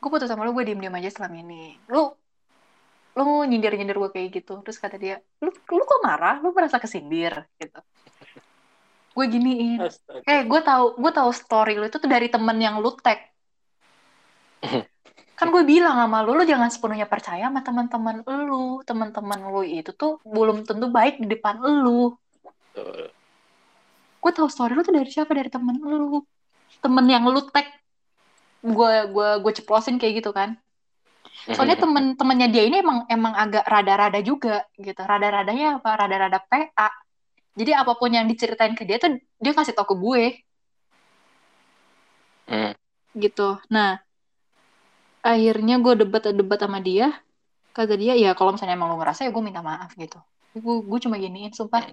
gue 0.00 0.08
putus 0.08 0.24
sama 0.24 0.40
lu 0.48 0.56
gue 0.56 0.64
diem 0.64 0.80
diem 0.80 0.96
aja 0.96 1.12
selama 1.12 1.36
ini. 1.36 1.76
Lu 1.92 2.16
lu 3.14 3.44
nyindir 3.44 3.76
nyindir 3.76 3.96
gue 4.00 4.10
kayak 4.12 4.28
gitu 4.40 4.64
terus 4.64 4.80
kata 4.80 4.96
dia 4.96 5.20
lu 5.44 5.52
lu 5.52 5.82
kok 5.84 6.00
marah? 6.00 6.40
Lu 6.40 6.56
merasa 6.56 6.80
kesindir? 6.80 7.44
Gitu. 7.60 7.76
Gue 9.12 9.26
giniin. 9.28 9.84
Eh 10.24 10.40
gue 10.48 10.60
tahu 10.64 10.96
gue 10.96 11.12
tahu 11.12 11.30
story 11.32 11.76
lu 11.76 11.84
itu 11.88 12.00
tuh 12.00 12.08
dari 12.08 12.32
temen 12.32 12.56
yang 12.56 12.80
lu 12.80 12.96
tag 13.00 13.20
kan 15.38 15.50
gue 15.50 15.62
bilang 15.66 15.98
sama 15.98 16.22
lu 16.22 16.38
lu 16.38 16.46
jangan 16.46 16.70
sepenuhnya 16.70 17.10
percaya 17.10 17.50
sama 17.50 17.60
teman-teman 17.60 18.16
lu. 18.46 18.80
Teman-teman 18.86 19.40
lu 19.50 19.62
itu 19.66 19.90
tuh 19.92 20.22
belum 20.24 20.64
tentu 20.64 20.88
baik 20.88 21.20
di 21.20 21.26
depan 21.28 21.60
lu. 21.60 22.14
Gue 24.22 24.30
tahu 24.32 24.48
story 24.48 24.72
lu 24.72 24.82
tuh 24.86 24.94
dari 24.94 25.10
siapa? 25.10 25.34
Dari 25.34 25.50
temen 25.52 25.76
lu. 25.78 26.22
Temen 26.80 27.04
yang 27.10 27.26
lu 27.28 27.44
tag. 27.50 27.66
Gue 28.64 29.10
gue 29.10 29.28
gue 29.44 29.52
ceplosin 29.60 30.00
kayak 30.00 30.24
gitu 30.24 30.30
kan. 30.32 30.56
Soalnya 31.52 31.76
temen-temennya 31.84 32.48
dia 32.48 32.64
ini 32.64 32.80
emang 32.80 33.04
emang 33.10 33.34
agak 33.36 33.64
rada-rada 33.68 34.20
juga 34.24 34.64
gitu. 34.80 35.02
Rada-radanya 35.02 35.82
apa? 35.82 35.90
Rada-rada 35.98 36.40
PA 36.40 36.88
jadi 37.54 37.70
apa 37.78 37.94
pun 37.94 38.10
yang 38.10 38.26
diceritain 38.26 38.74
ke 38.74 38.82
dia 38.82 38.98
tuh 38.98 39.14
dia 39.38 39.52
kasih 39.54 39.74
tau 39.74 39.86
ke 39.86 39.94
gue. 39.94 40.24
Hmm. 42.44 42.76
gitu. 43.16 43.56
Nah 43.72 44.03
akhirnya 45.24 45.80
gue 45.80 46.04
debat-debat 46.04 46.60
sama 46.60 46.78
dia. 46.84 47.08
Kata 47.74 47.96
dia 47.96 48.14
ya 48.14 48.36
kalau 48.36 48.54
misalnya 48.54 48.76
emang 48.78 48.92
lo 48.92 49.00
ngerasa 49.00 49.26
ya 49.26 49.30
gue 49.32 49.42
minta 49.42 49.64
maaf 49.64 49.96
gitu. 49.96 50.20
Gue 50.60 50.98
cuma 51.00 51.16
giniin 51.16 51.50
sumpah. 51.56 51.88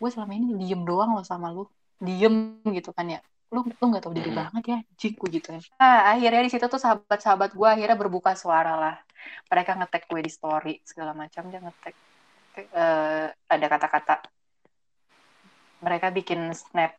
Gue 0.00 0.08
selama 0.08 0.32
ini 0.32 0.56
diem 0.56 0.82
doang 0.82 1.14
lo 1.14 1.22
sama 1.22 1.52
lu. 1.52 1.68
Diem 2.00 2.64
gitu 2.72 2.90
kan 2.96 3.06
ya. 3.06 3.20
Lu 3.52 3.62
lu 3.62 3.84
nggak 3.84 4.02
tahu 4.02 4.16
diri 4.16 4.32
banget 4.32 4.64
ya 4.64 4.78
jiku 4.96 5.28
gitu. 5.28 5.52
Ya 5.54 5.60
nah, 5.76 6.16
akhirnya 6.16 6.42
di 6.42 6.50
situ 6.50 6.66
tuh 6.66 6.80
sahabat-sahabat 6.80 7.52
gue 7.52 7.68
akhirnya 7.68 7.94
berbuka 8.00 8.32
suara 8.34 8.74
lah. 8.74 8.96
Mereka 9.52 9.76
ngetek 9.76 10.08
gue 10.08 10.20
di 10.24 10.32
story 10.32 10.74
segala 10.82 11.12
macam 11.12 11.46
dia 11.52 11.60
ngetek 11.60 11.94
uh, 12.72 13.28
ada 13.28 13.66
kata-kata. 13.70 14.16
Mereka 15.84 16.10
bikin 16.16 16.50
snap 16.56 16.96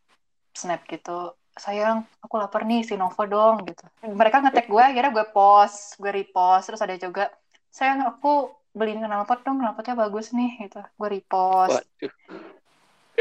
snap 0.56 0.84
gitu 0.88 1.36
sayang 1.56 2.08
aku 2.24 2.40
lapar 2.40 2.64
nih 2.64 2.84
si 2.88 2.96
Nova 2.96 3.24
dong 3.28 3.68
gitu. 3.68 3.84
Mereka 4.04 4.40
ngetek 4.44 4.72
gue 4.72 4.84
akhirnya 4.84 5.12
gue 5.12 5.26
post 5.36 6.00
gue 6.00 6.12
repost 6.12 6.72
terus 6.72 6.82
ada 6.82 6.96
juga 6.96 7.28
sayang 7.72 8.08
aku 8.08 8.56
beliin 8.72 9.04
knalpot 9.04 9.44
dong 9.44 9.60
knalpotnya 9.60 9.96
bagus 10.00 10.32
nih 10.32 10.68
gitu. 10.68 10.80
Gue 10.96 11.10
repost. 11.20 11.84
Waduh. 11.84 12.14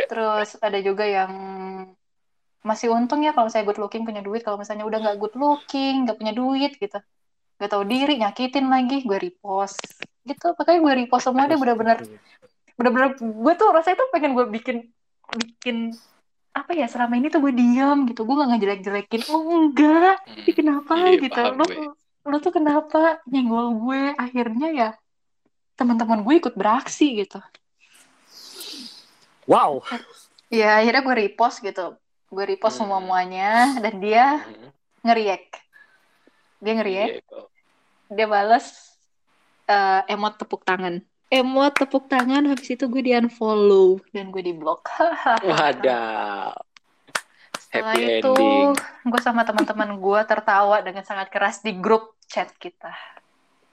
terus 0.01 0.57
ada 0.65 0.79
juga 0.81 1.05
yang 1.05 1.33
masih 2.65 2.89
untung 2.89 3.21
ya 3.21 3.37
kalau 3.37 3.53
saya 3.53 3.67
good 3.67 3.77
looking 3.77 4.07
punya 4.07 4.25
duit 4.25 4.41
kalau 4.41 4.57
misalnya 4.57 4.89
udah 4.89 4.99
nggak 5.01 5.19
good 5.21 5.35
looking 5.37 6.07
nggak 6.07 6.19
punya 6.19 6.33
duit 6.33 6.73
gitu. 6.79 6.99
Nggak 7.61 7.71
tahu 7.71 7.85
diri 7.85 8.15
nyakitin 8.17 8.67
lagi 8.71 9.03
gue 9.05 9.19
repost. 9.19 9.81
Gitu 10.25 10.47
makanya 10.55 10.81
gue 10.81 10.95
repost 11.05 11.25
semua 11.29 11.51
dia 11.51 11.59
benar-benar 11.59 11.99
benar-benar 12.79 13.11
gue 13.21 13.55
tuh 13.59 13.69
rasanya 13.75 13.97
tuh 14.01 14.09
pengen 14.15 14.33
gue 14.33 14.47
bikin 14.49 14.77
bikin 15.37 15.93
apa 16.61 16.77
ya 16.77 16.87
selama 16.87 17.17
ini 17.17 17.33
tuh 17.33 17.41
gue 17.41 17.53
diam 17.57 18.05
gitu. 18.05 18.29
Gue 18.29 18.35
gak 18.37 18.51
ngejelek-jelekin 18.53 19.23
oh 19.33 19.43
enggak 19.49 20.21
hmm. 20.25 20.53
kenapa? 20.53 20.93
Iya, 20.97 21.17
gitu. 21.25 21.43
lo 21.57 21.65
lo 22.21 22.37
tuh 22.39 22.53
kenapa 22.53 23.25
nyenggol 23.25 23.75
gue? 23.81 24.03
Akhirnya 24.21 24.69
ya 24.71 24.89
teman-teman 25.75 26.21
gue 26.21 26.35
ikut 26.37 26.55
beraksi 26.55 27.25
gitu. 27.25 27.41
Wow. 29.49 29.83
Ya 30.53 30.79
akhirnya 30.79 31.03
gue 31.03 31.17
repost 31.27 31.65
gitu. 31.65 31.97
Gue 32.29 32.45
repost 32.45 32.77
hmm. 32.77 32.81
semua 32.85 33.01
muanya 33.01 33.81
dan 33.81 33.99
dia 33.99 34.45
hmm. 34.45 34.71
ngeriak 35.09 35.71
dia 36.61 36.73
ngeriak 36.77 37.09
yeah. 37.25 37.47
dia 38.13 38.27
balas 38.29 38.95
uh, 39.65 40.05
emot 40.07 40.37
tepuk 40.37 40.63
tangan 40.63 41.01
emot 41.31 41.73
tepuk 41.79 42.11
tangan 42.11 42.43
habis 42.51 42.75
itu 42.75 42.91
gue 42.91 43.03
di 43.07 43.15
unfollow 43.15 44.03
dan 44.11 44.35
gue 44.35 44.43
di 44.43 44.51
block 44.51 44.91
wadah. 45.51 46.53
Setelah 47.55 47.95
Happy 47.95 48.19
itu 48.19 48.35
gue 49.07 49.21
sama 49.23 49.47
teman-teman 49.47 49.95
gue 49.95 50.21
tertawa 50.27 50.83
dengan 50.83 51.07
sangat 51.07 51.31
keras 51.31 51.63
di 51.63 51.79
grup 51.79 52.19
chat 52.27 52.51
kita. 52.59 52.91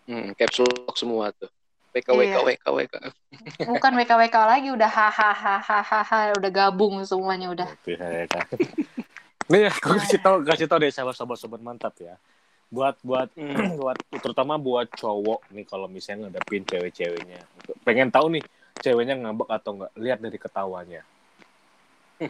Hmm, 0.06 0.38
caps 0.38 0.62
lock 0.62 0.94
semua 0.94 1.34
tuh. 1.34 1.50
WK 1.98 2.10
WK 2.14 2.30
iya. 2.30 2.38
WK 2.46 2.66
WK 2.70 2.96
bukan 3.74 3.92
WK 3.98 4.12
WK 4.22 4.36
lagi 4.38 4.70
udah 4.70 4.86
hahaha 4.86 6.38
udah 6.38 6.52
gabung 6.54 7.02
semuanya 7.10 7.50
udah. 7.50 7.68
Nih 9.50 9.72
gue 9.72 9.96
kasih 9.98 10.22
tau 10.22 10.46
kasih 10.46 10.70
tau 10.70 10.78
deh 10.78 10.94
sahabat-sahabat 10.94 11.38
sobat 11.42 11.62
mantap 11.64 11.98
ya 11.98 12.22
buat 12.68 12.96
buat 13.04 13.30
hmm. 13.36 13.78
buat 13.80 13.98
terutama 14.20 14.60
buat 14.60 14.88
cowok 14.92 15.48
nih 15.56 15.66
kalau 15.68 15.88
misalnya 15.88 16.28
ngadepin 16.28 16.64
cewek-ceweknya. 16.68 17.40
Pengen 17.88 18.12
tahu 18.12 18.40
nih 18.40 18.44
ceweknya 18.84 19.16
ngambek 19.18 19.50
atau 19.50 19.72
enggak 19.80 19.92
lihat 19.98 20.20
dari 20.20 20.38
ketawanya. 20.38 21.02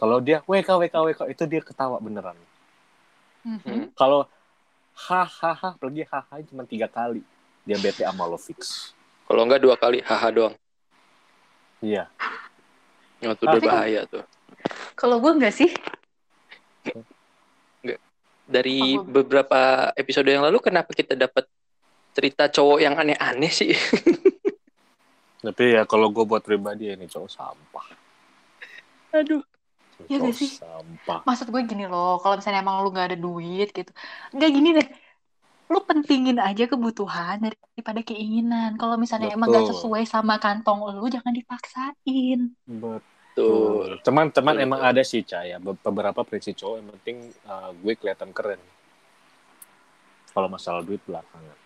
Kalau 0.00 0.24
dia 0.24 0.40
wk 0.48 0.64
wk 0.64 0.94
wk 0.96 1.20
itu 1.28 1.44
dia 1.44 1.60
ketawa 1.60 2.00
beneran. 2.00 2.36
Mm-hmm. 3.38 3.94
kalau 3.94 4.26
hahaha 4.92 5.78
pergi 5.78 6.02
haha 6.10 6.42
cuma 6.42 6.66
tiga 6.66 6.90
kali 6.90 7.22
dia 7.62 7.78
bete 7.78 8.02
sama 8.02 8.26
lo 8.26 8.36
fix. 8.36 8.92
Kalau 9.24 9.46
enggak 9.46 9.62
dua 9.62 9.78
kali 9.78 10.02
haha 10.02 10.28
doang. 10.34 10.54
Iya. 11.78 12.10
Oh, 13.22 13.32
itu 13.32 13.44
udah 13.46 13.62
bahaya 13.62 14.00
tuh. 14.10 14.26
kalau 14.98 15.22
gue 15.22 15.32
enggak 15.38 15.54
sih 15.54 15.70
dari 18.48 18.96
oh. 18.96 19.04
beberapa 19.04 19.92
episode 19.92 20.26
yang 20.32 20.42
lalu 20.42 20.58
kenapa 20.64 20.90
kita 20.96 21.12
dapat 21.12 21.44
cerita 22.16 22.48
cowok 22.48 22.78
yang 22.80 22.96
aneh-aneh 22.96 23.52
sih? 23.52 23.76
Tapi 25.44 25.78
ya 25.78 25.86
kalau 25.86 26.10
gue 26.10 26.24
buat 26.26 26.42
pribadi 26.42 26.90
ya 26.90 26.96
ini 26.98 27.06
cowok 27.06 27.30
sampah. 27.30 27.86
Aduh. 29.14 29.44
Iya 30.08 30.16
gak 30.24 30.34
sih? 30.34 30.50
Sampah. 30.58 31.22
Maksud 31.28 31.52
gue 31.52 31.62
gini 31.68 31.84
loh, 31.86 32.18
kalau 32.18 32.40
misalnya 32.40 32.64
emang 32.64 32.82
lu 32.82 32.90
gak 32.90 33.14
ada 33.14 33.18
duit 33.18 33.70
gitu. 33.70 33.90
Gak 34.34 34.50
gini 34.50 34.74
deh, 34.74 34.88
lu 35.68 35.78
pentingin 35.84 36.38
aja 36.40 36.64
kebutuhan 36.70 37.42
daripada 37.42 38.00
keinginan. 38.02 38.78
Kalau 38.78 38.94
misalnya 38.94 39.30
Betul. 39.30 39.38
emang 39.38 39.48
gak 39.54 39.68
sesuai 39.74 40.02
sama 40.06 40.38
kantong 40.38 40.86
lu, 40.86 41.06
jangan 41.10 41.34
dipaksain. 41.34 42.54
Betul. 42.66 42.98
Betul. 43.38 43.88
Teman-teman 44.02 44.56
emang 44.58 44.80
ada 44.82 45.02
sih 45.06 45.22
caya 45.22 45.62
beberapa 45.62 46.26
prinsip 46.26 46.58
cowok 46.58 46.76
yang 46.82 46.88
penting 46.98 47.16
uh, 47.46 47.70
gue 47.70 47.94
kelihatan 47.94 48.34
keren. 48.34 48.58
Kalau 50.34 50.48
masalah 50.50 50.82
duit 50.82 50.98
belakangan. 51.06 51.58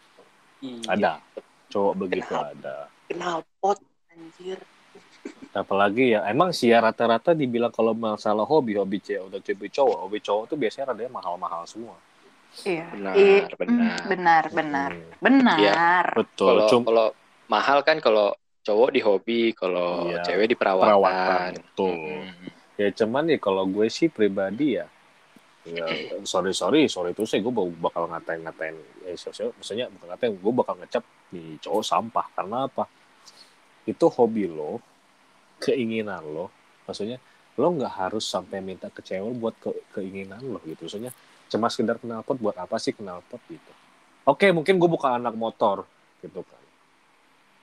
Iya. 0.61 0.85
Ada. 0.93 1.13
Cowok 1.73 1.93
begitu 1.97 2.29
kenal, 2.29 2.53
ada. 2.53 2.77
Kenal 3.09 3.37
pot 3.59 3.81
anjir. 4.13 4.61
Apalagi 5.53 6.17
ya 6.17 6.25
emang 6.29 6.53
sih 6.53 6.73
ya 6.73 6.81
rata-rata 6.81 7.33
dibilang 7.33 7.73
kalau 7.73 7.97
masalah 7.97 8.45
hobi 8.45 8.77
hobi 8.77 9.01
cewek 9.01 9.29
udah 9.29 9.41
hobi 9.41 9.69
cowok 9.69 9.99
hobi 10.05 10.19
cowok 10.21 10.45
tuh 10.53 10.57
biasanya 10.61 10.93
ada 10.93 11.09
mahal-mahal 11.09 11.65
semua. 11.65 11.97
Iya. 12.69 12.85
Benar, 12.93 13.15
I, 13.17 13.29
benar. 13.57 13.97
Benar, 14.05 14.45
benar. 14.53 14.91
Hmm. 14.93 15.13
Benar. 15.25 15.59
Ya, 15.59 16.05
betul. 16.13 16.69
Kalau, 16.69 16.85
kalau 16.85 17.07
mahal 17.49 17.79
kan 17.81 17.97
kalau 18.05 18.37
cowok 18.63 18.91
di 18.95 19.01
hobi, 19.03 19.41
kalau 19.53 20.11
iya, 20.11 20.23
cewek 20.23 20.55
di 20.55 20.57
perawatan. 20.57 20.87
Perawatan, 20.89 21.51
betul. 21.59 22.23
Hmm. 22.23 22.49
Ya 22.79 22.89
cuman 22.95 23.23
nih 23.29 23.39
kalau 23.43 23.67
gue 23.69 23.87
sih 23.91 24.09
pribadi 24.09 24.81
ya, 24.81 24.87
ya 25.69 25.87
sorry 26.27 26.51
sorry 26.51 26.91
sorry 26.91 27.15
itu 27.15 27.23
sih 27.23 27.39
gue 27.39 27.53
bakal 27.55 28.11
ngatain 28.11 28.43
ngatain 28.43 28.75
eh 29.07 29.15
sosial 29.15 29.55
maksudnya 29.55 29.87
bukan 29.95 30.07
ngatain 30.11 30.33
gue 30.35 30.53
bakal 30.53 30.75
ngecap 30.83 31.05
di 31.31 31.55
cowok 31.63 31.85
sampah 31.87 32.27
karena 32.35 32.67
apa 32.67 32.85
itu 33.87 34.07
hobi 34.11 34.51
lo 34.51 34.83
keinginan 35.63 36.23
lo 36.27 36.51
maksudnya 36.83 37.23
lo 37.55 37.67
nggak 37.79 37.95
harus 37.95 38.27
sampai 38.27 38.59
minta 38.59 38.91
ke 38.91 39.07
cewek 39.07 39.35
buat 39.39 39.55
ke, 39.63 39.71
keinginan 39.95 40.43
lo 40.43 40.59
gitu 40.67 40.91
maksudnya 40.91 41.15
cuma 41.47 41.71
sekedar 41.71 42.03
knalpot 42.03 42.43
buat 42.43 42.57
apa 42.59 42.83
sih 42.83 42.99
knalpot 42.99 43.39
gitu 43.47 43.73
oke 44.27 44.47
mungkin 44.51 44.83
gue 44.83 44.91
bukan 44.91 45.23
anak 45.23 45.39
motor 45.39 45.87
gitu 46.19 46.43
kan 46.43 46.62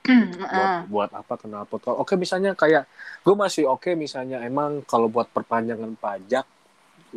buat, 0.06 0.50
uh. 0.50 0.82
buat 0.88 1.10
apa 1.14 1.34
kenal 1.38 1.64
pot 1.68 1.84
oke 1.86 2.14
misalnya 2.16 2.56
kayak 2.56 2.88
gue 3.22 3.36
masih 3.36 3.68
oke 3.68 3.84
okay, 3.86 3.94
misalnya 3.94 4.42
emang 4.42 4.82
kalau 4.88 5.12
buat 5.12 5.30
perpanjangan 5.30 5.94
pajak 6.00 6.46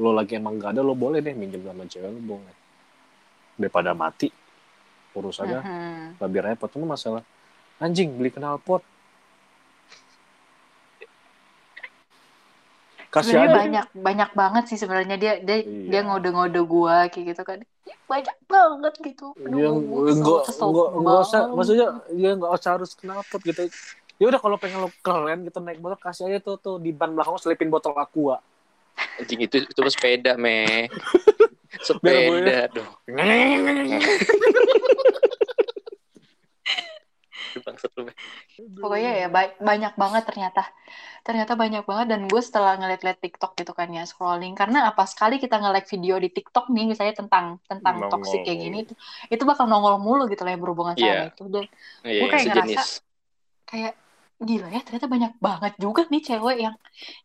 lo 0.00 0.10
lagi 0.12 0.40
emang 0.40 0.56
gak 0.56 0.76
ada 0.78 0.82
lo 0.84 0.96
boleh 0.96 1.20
deh 1.20 1.36
minjem 1.36 1.62
sama 1.62 1.84
cewek 1.84 2.10
lo 2.10 2.20
boleh 2.20 2.54
daripada 3.56 3.92
mati 3.92 4.28
urus 5.12 5.40
aja 5.44 5.60
uh-huh. 5.60 6.20
lebih 6.20 6.40
repot 6.42 6.68
itu 6.68 6.80
masalah 6.82 7.22
anjing 7.78 8.12
beli 8.16 8.32
knalpot 8.32 8.80
sebenarnya 13.20 13.52
banyak 13.52 13.86
banyak 13.92 14.30
banget 14.32 14.64
sih 14.72 14.78
sebenarnya. 14.80 15.16
Dia 15.20 15.32
dia 15.44 15.60
iya. 15.60 15.88
dia 15.92 16.00
ngode-ngode 16.08 16.60
gua 16.64 17.12
kayak 17.12 17.36
gitu 17.36 17.42
kan. 17.44 17.60
Banyak 18.08 18.36
banget 18.48 18.94
gitu. 19.04 19.36
Yang 19.36 19.76
enggak 20.16 20.42
enggak 20.56 20.88
enggak 20.96 21.18
usah 21.28 21.40
maksudnya 21.52 21.88
ya 22.16 22.30
enggak 22.32 22.52
usah 22.56 22.70
harus 22.80 22.90
knalpot 22.96 23.40
gitu. 23.44 23.62
Ya 24.16 24.24
udah 24.32 24.40
kalau 24.40 24.56
pengen 24.56 24.86
lo 24.86 24.90
keren 25.04 25.44
gitu 25.44 25.58
naik 25.60 25.82
motor 25.84 26.00
kasih 26.00 26.32
aja 26.32 26.38
tuh 26.40 26.56
tuh 26.56 26.76
di 26.80 26.94
ban 26.96 27.12
belakang 27.12 27.36
selipin 27.36 27.68
botol 27.68 27.92
aqua. 28.00 28.40
Anjing 29.20 29.44
itu 29.44 29.60
itu 29.60 29.80
sepeda 29.92 30.40
me. 30.40 30.88
Sepeda 31.80 32.68
dong 32.68 32.92
Pokoknya 38.82 39.12
ya 39.24 39.28
ba 39.28 39.52
banyak 39.60 39.94
banget 39.98 40.22
ternyata. 40.24 40.62
Ternyata 41.22 41.52
banyak 41.54 41.84
banget 41.86 42.06
dan 42.10 42.20
gue 42.26 42.42
setelah 42.42 42.74
ngeliat-liat 42.80 43.18
TikTok 43.20 43.54
gitu 43.54 43.72
kan 43.76 43.92
ya 43.92 44.08
scrolling 44.08 44.56
karena 44.56 44.90
apa 44.90 45.04
sekali 45.06 45.38
kita 45.38 45.60
nge-like 45.60 45.86
video 45.86 46.18
di 46.18 46.32
TikTok 46.32 46.72
nih 46.72 46.90
misalnya 46.90 47.14
tentang 47.14 47.62
tentang 47.68 47.94
nongol. 48.02 48.10
toxic 48.10 48.42
kayak 48.42 48.58
gini 48.58 48.78
itu 48.88 48.94
itu 49.30 49.42
bakal 49.46 49.70
nongol 49.70 50.02
mulu 50.02 50.26
gitu 50.26 50.42
lah 50.42 50.56
yang 50.56 50.62
berhubungan 50.62 50.98
yeah. 50.98 51.30
sama 51.30 51.30
itu 51.30 51.44
dan 51.46 51.64
yeah, 52.02 52.18
gue 52.18 52.28
kayak 52.32 52.46
sejenis. 52.50 52.74
ngerasa 52.74 52.92
kayak 53.70 53.94
gila 54.42 54.68
ya 54.74 54.80
ternyata 54.82 55.06
banyak 55.06 55.32
banget 55.38 55.72
juga 55.78 56.02
nih 56.10 56.22
cewek 56.26 56.58
yang 56.58 56.74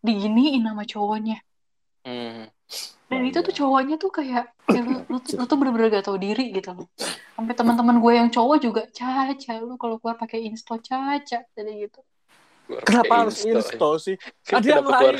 diginiin 0.06 0.62
sama 0.62 0.84
cowoknya. 0.86 1.38
Mm 2.06 2.57
dan 3.08 3.24
itu 3.24 3.40
tuh 3.40 3.54
cowoknya 3.56 3.96
tuh 3.96 4.12
kayak 4.12 4.52
ya 4.68 4.82
lu, 4.84 5.00
lu, 5.08 5.18
lu 5.24 5.44
tuh 5.48 5.56
bener-bener 5.56 5.88
gak 5.88 6.12
tau 6.12 6.20
diri 6.20 6.52
gitu 6.52 6.76
loh 6.76 6.88
sampai 7.40 7.56
teman-teman 7.56 8.04
gue 8.04 8.14
yang 8.20 8.28
cowok 8.28 8.58
juga 8.60 8.82
caca 8.92 9.54
lu 9.64 9.80
kalau 9.80 9.96
keluar 9.98 10.20
pakai 10.20 10.44
insto 10.44 10.76
caca 10.76 11.40
jadi 11.56 11.74
gitu 11.88 12.02
Kenapa 12.68 13.24
harus 13.24 13.48
insto 13.48 13.96
sih? 13.96 14.20
Ada 14.52 14.84
yang 14.84 14.84
lain. 14.84 15.16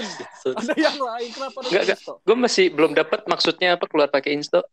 Ada 0.52 0.76
yang 0.76 1.00
lain. 1.00 1.30
Kenapa 1.32 1.64
harus 1.64 1.72
insto? 1.72 2.20
Gue 2.28 2.36
masih 2.36 2.68
belum 2.76 2.92
dapat 2.92 3.24
maksudnya 3.24 3.80
apa 3.80 3.88
keluar 3.88 4.12
pakai 4.12 4.36
insto. 4.36 4.68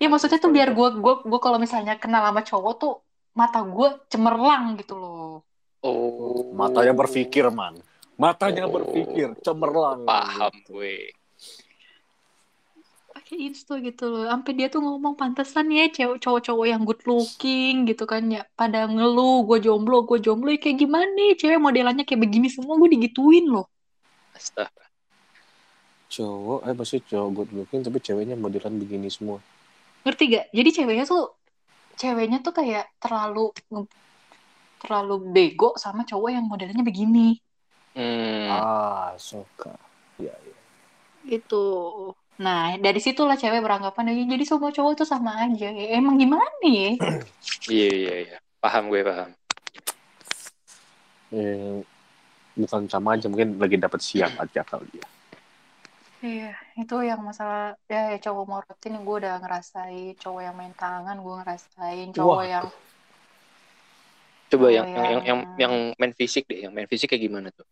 Ya 0.00 0.08
maksudnya 0.08 0.40
tuh 0.40 0.48
biar 0.48 0.72
gue 0.72 0.88
gue 1.04 1.14
gue 1.28 1.40
kalau 1.44 1.60
misalnya 1.60 2.00
kenal 2.00 2.24
sama 2.24 2.40
cowok 2.40 2.74
tuh 2.80 3.04
mata 3.36 3.60
gue 3.60 3.88
cemerlang 4.08 4.80
gitu 4.80 4.96
loh. 4.96 5.44
Oh, 5.84 6.48
matanya 6.56 6.96
berpikir 6.96 7.44
man 7.52 7.76
matanya 8.18 8.66
Oh. 8.66 8.72
berpikir 8.74 9.36
cemerlang 9.44 10.02
Paham 10.08 10.52
gitu. 10.64 10.80
gue. 10.80 11.12
Kayak 13.28 13.40
itu 13.52 13.72
gitu 13.84 14.04
loh. 14.08 14.24
Sampai 14.24 14.56
dia 14.56 14.72
tuh 14.72 14.80
ngomong 14.80 15.12
pantesan 15.12 15.68
ya 15.68 15.92
cewek 15.92 16.16
cowok-cowok 16.24 16.64
yang 16.64 16.82
good 16.88 17.04
looking 17.04 17.84
gitu 17.84 18.08
kan 18.08 18.24
ya 18.32 18.48
pada 18.56 18.88
ngeluh 18.88 19.44
gue 19.44 19.60
jomblo 19.68 20.08
gue 20.08 20.16
jomblo 20.24 20.48
ya 20.48 20.56
kayak 20.56 20.80
gimana 20.80 21.04
nih 21.12 21.36
cewek 21.36 21.60
modelannya 21.60 22.08
kayak 22.08 22.24
begini 22.24 22.48
semua 22.48 22.80
gue 22.80 22.88
digituin 22.88 23.44
loh. 23.52 23.68
Astaga. 24.32 24.88
cowok 26.08 26.60
eh 26.64 26.72
maksudnya 26.72 27.04
cowok 27.04 27.28
good 27.36 27.50
looking 27.52 27.80
tapi 27.84 27.98
ceweknya 28.00 28.32
modelan 28.32 28.80
begini 28.80 29.12
semua 29.12 29.44
Ngerti 30.08 30.24
gak? 30.32 30.46
Jadi 30.56 30.68
ceweknya 30.72 31.04
tuh 31.04 31.36
ceweknya 32.00 32.38
tuh 32.40 32.56
kayak 32.56 32.88
terlalu 32.96 33.52
terlalu 34.80 35.16
bego 35.34 35.76
sama 35.76 36.08
cowok 36.08 36.30
yang 36.32 36.48
modelnya 36.48 36.80
begini. 36.80 37.36
Hmm. 37.92 38.48
ah 38.48 39.12
suka 39.20 39.76
ya, 40.16 40.32
ya. 40.32 40.56
Gitu. 41.28 41.64
Nah, 42.38 42.78
dari 42.78 43.02
situlah 43.02 43.34
cewek 43.34 43.58
beranggapan 43.58 44.14
"Ya, 44.14 44.24
jadi 44.38 44.44
semua 44.46 44.70
cowok 44.70 45.02
tuh 45.02 45.08
sama 45.08 45.34
aja. 45.42 45.74
Ya, 45.74 45.98
emang 45.98 46.14
gimana 46.14 46.46
ya? 46.62 46.94
Iya 47.66 47.88
iya 47.90 48.14
iya. 48.30 48.36
Paham 48.62 48.86
gue 48.90 49.02
paham. 49.02 49.30
Eh, 51.34 51.82
bukan 52.56 52.88
sama 52.90 53.14
aja 53.14 53.28
mungkin 53.30 53.60
lagi 53.60 53.76
dapat 53.78 54.00
siap 54.00 54.32
aja 54.42 54.64
kali 54.64 54.88
ya 54.96 55.06
Iya, 56.18 56.50
itu 56.74 56.96
yang 57.06 57.22
masalah 57.22 57.78
ya, 57.86 58.10
ya 58.10 58.18
cowok 58.18 58.44
morotin 58.50 58.98
gue 58.98 59.16
udah 59.22 59.38
ngerasain, 59.38 60.18
cowok 60.18 60.40
yang 60.42 60.56
main 60.58 60.74
tangan 60.74 61.14
gue 61.22 61.30
ngerasain, 61.30 62.10
cowok 62.10 62.42
Wah. 62.42 62.46
yang 62.48 62.66
Coba 64.50 64.66
yang 64.72 64.88
yang 64.90 65.04
yang 65.04 65.22
yang- 65.22 65.44
yang 65.60 65.74
main 65.94 66.10
fisik 66.18 66.48
deh, 66.50 66.66
yang 66.66 66.74
main 66.74 66.90
fisik 66.90 67.12
kayak 67.14 67.22
gimana 67.22 67.54
tuh? 67.54 67.62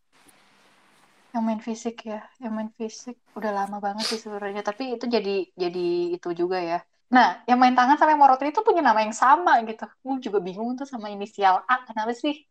Yang 1.36 1.44
main 1.44 1.60
fisik 1.60 2.08
ya, 2.08 2.24
yang 2.40 2.56
main 2.56 2.72
fisik 2.72 3.20
udah 3.36 3.52
lama 3.52 3.76
banget 3.76 4.08
sih 4.08 4.20
sebenarnya, 4.24 4.64
tapi 4.64 4.96
itu 4.96 5.04
jadi 5.04 5.44
jadi 5.52 5.86
itu 6.16 6.28
juga 6.32 6.56
ya. 6.56 6.80
Nah, 7.12 7.44
yang 7.44 7.60
main 7.60 7.76
tangan 7.76 8.00
sama 8.00 8.16
yang 8.16 8.24
morotin 8.24 8.48
itu 8.50 8.64
punya 8.64 8.80
nama 8.80 9.04
yang 9.04 9.12
sama 9.12 9.60
gitu. 9.68 9.84
Gue 10.00 10.16
juga 10.18 10.40
bingung 10.40 10.74
tuh 10.80 10.88
sama 10.88 11.12
inisial 11.12 11.60
A, 11.68 11.84
kenapa 11.84 12.16
sih? 12.16 12.48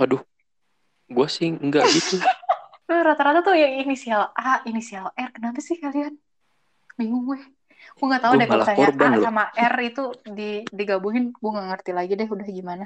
Waduh, 0.00 0.24
gue 1.12 1.26
sih 1.28 1.52
enggak 1.52 1.84
gitu. 1.92 2.16
Eh, 2.84 3.00
Rata-rata 3.00 3.40
tuh 3.40 3.56
yang 3.56 3.80
inisial 3.80 4.28
A, 4.36 4.60
inisial 4.68 5.08
R, 5.16 5.32
kenapa 5.32 5.56
sih 5.64 5.80
kalian? 5.80 6.20
Bingung 7.00 7.24
gue. 7.24 7.40
Gue 7.96 8.06
nggak 8.12 8.20
tahu 8.20 8.32
deh 8.36 8.44
kalau 8.44 8.66
korban 8.68 9.08
A 9.08 9.16
loh. 9.16 9.24
sama 9.24 9.44
R 9.56 9.76
itu 9.80 10.04
di, 10.28 10.68
digabungin, 10.68 11.32
gue 11.32 11.48
nggak 11.48 11.68
ngerti 11.72 11.90
lagi 11.96 12.12
deh 12.12 12.28
udah 12.28 12.44
gimana. 12.44 12.84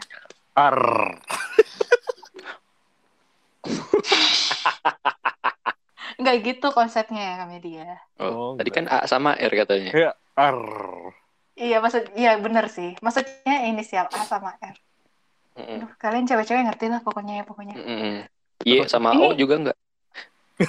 ar 0.55 0.79
Nggak 6.19 6.37
gitu 6.43 6.67
konsepnya 6.75 7.23
ya 7.23 7.35
kami 7.39 7.57
dia. 7.63 7.89
Oh, 8.19 8.27
Oh, 8.27 8.51
tadi 8.59 8.71
enggak. 8.71 8.91
kan 8.91 9.07
A 9.07 9.07
sama 9.07 9.39
R 9.39 9.53
katanya. 9.55 9.91
ya 9.95 10.11
ar 10.35 10.59
Iya 11.55 11.83
maksud, 11.83 12.15
iya 12.15 12.39
bener 12.39 12.71
sih. 12.71 12.95
Maksudnya 12.99 13.67
inisial 13.67 14.07
A 14.11 14.23
sama 14.23 14.55
R. 14.59 14.77
Mm-mm. 15.59 15.83
Aduh, 15.83 15.91
kalian 15.99 16.27
cewek-cewek 16.27 16.63
ngerti 16.67 16.87
lah 16.87 17.03
pokoknya 17.03 17.43
ya 17.43 17.45
pokoknya. 17.47 17.75
Mm-mm. 17.75 18.23
Y 18.63 18.87
sama 18.87 19.11
Ini- 19.15 19.23
O 19.27 19.35
juga 19.35 19.55
enggak? 19.59 19.77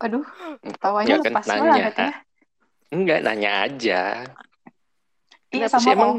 Aduh, 0.00 0.24
tawanya 0.80 1.08
Ya 1.12 1.16
kan, 1.20 1.32
lepas 1.34 1.44
nanya. 1.46 1.60
banget 1.68 1.94
ya. 1.98 2.12
Enggak, 2.90 3.18
nanya 3.22 3.50
aja. 3.68 4.00
Iya 5.52 5.66
sama 5.68 5.82
sih 5.84 5.90
O. 5.92 5.94
emang? 5.94 6.10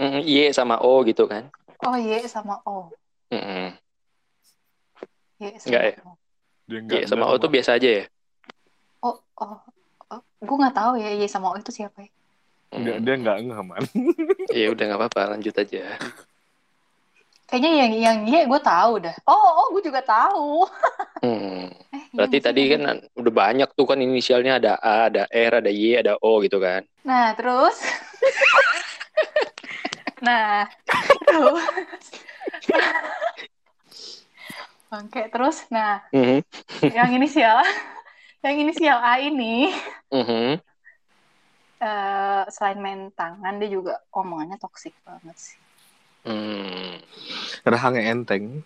Mm, 0.00 0.20
Y 0.24 0.38
sama 0.50 0.76
O 0.80 1.04
gitu 1.04 1.28
kan? 1.28 1.52
Oh 1.84 1.94
iya 1.94 2.24
sama 2.26 2.58
O. 2.64 2.88
Mm-mm. 3.34 3.66
Iya 5.42 5.50
sama 5.58 5.66
Enggak 5.66 5.82
ya? 5.82 5.94
O. 6.06 6.10
dia 6.64 6.80
Y 7.02 7.04
sama 7.10 7.24
O 7.28 7.34
tuh 7.36 7.50
biasa 7.50 7.76
aja 7.76 7.88
ya? 8.00 8.04
Oh, 9.02 9.18
oh, 9.36 9.58
oh. 10.08 10.20
Gue 10.38 10.56
nggak 10.56 10.76
tahu 10.76 10.92
ya 11.02 11.10
Y 11.18 11.26
sama 11.26 11.50
O 11.50 11.58
itu 11.58 11.74
siapa 11.74 12.06
ya. 12.06 12.10
dia, 12.74 12.98
Mm. 12.98 13.02
dia 13.06 13.14
nggak 13.22 13.36
ngeh 13.46 13.60
man 13.62 13.82
Ya 14.58 14.66
udah 14.70 14.84
nggak 14.86 15.00
apa-apa, 15.02 15.20
lanjut 15.34 15.54
aja. 15.54 15.82
Kayaknya 17.44 17.70
yang 17.76 17.92
yang 17.98 18.18
Y 18.26 18.46
gue 18.46 18.60
tahu 18.62 18.92
dah. 19.04 19.14
Oh, 19.26 19.50
oh 19.62 19.66
gue 19.74 19.82
juga 19.84 20.00
tahu. 20.02 20.66
Hmm. 21.22 21.70
Eh, 21.94 22.02
iya 22.10 22.10
Berarti 22.10 22.38
tadi 22.42 22.62
kan 22.70 22.82
udah 23.14 23.32
banyak 23.34 23.68
tuh 23.74 23.86
kan 23.86 23.98
inisialnya 24.02 24.58
ada 24.58 24.72
A, 24.82 25.06
ada 25.06 25.30
R, 25.30 25.62
ada 25.62 25.70
Y, 25.70 25.94
ada 25.94 26.18
O 26.18 26.42
gitu 26.42 26.58
kan? 26.58 26.82
Nah, 27.06 27.34
terus. 27.38 27.78
nah, 30.26 30.66
terus. 31.22 31.62
Oke, 34.94 35.26
terus. 35.32 35.66
Nah, 35.74 35.98
Mhm. 36.14 36.40
yang 36.94 37.10
inisial, 37.10 37.62
yang 38.46 38.56
inisial 38.62 38.98
A 39.02 39.18
ini, 39.18 39.74
Mhm. 40.12 40.62
eh, 41.82 42.42
selain 42.54 42.78
main 42.78 43.10
tangan, 43.10 43.58
dia 43.58 43.70
juga 43.70 43.98
omongannya 44.14 44.56
toksik 44.60 44.94
banget 45.02 45.36
sih. 45.36 45.58
Hmm. 46.24 46.96
rahangnya 47.68 48.16
enteng 48.16 48.64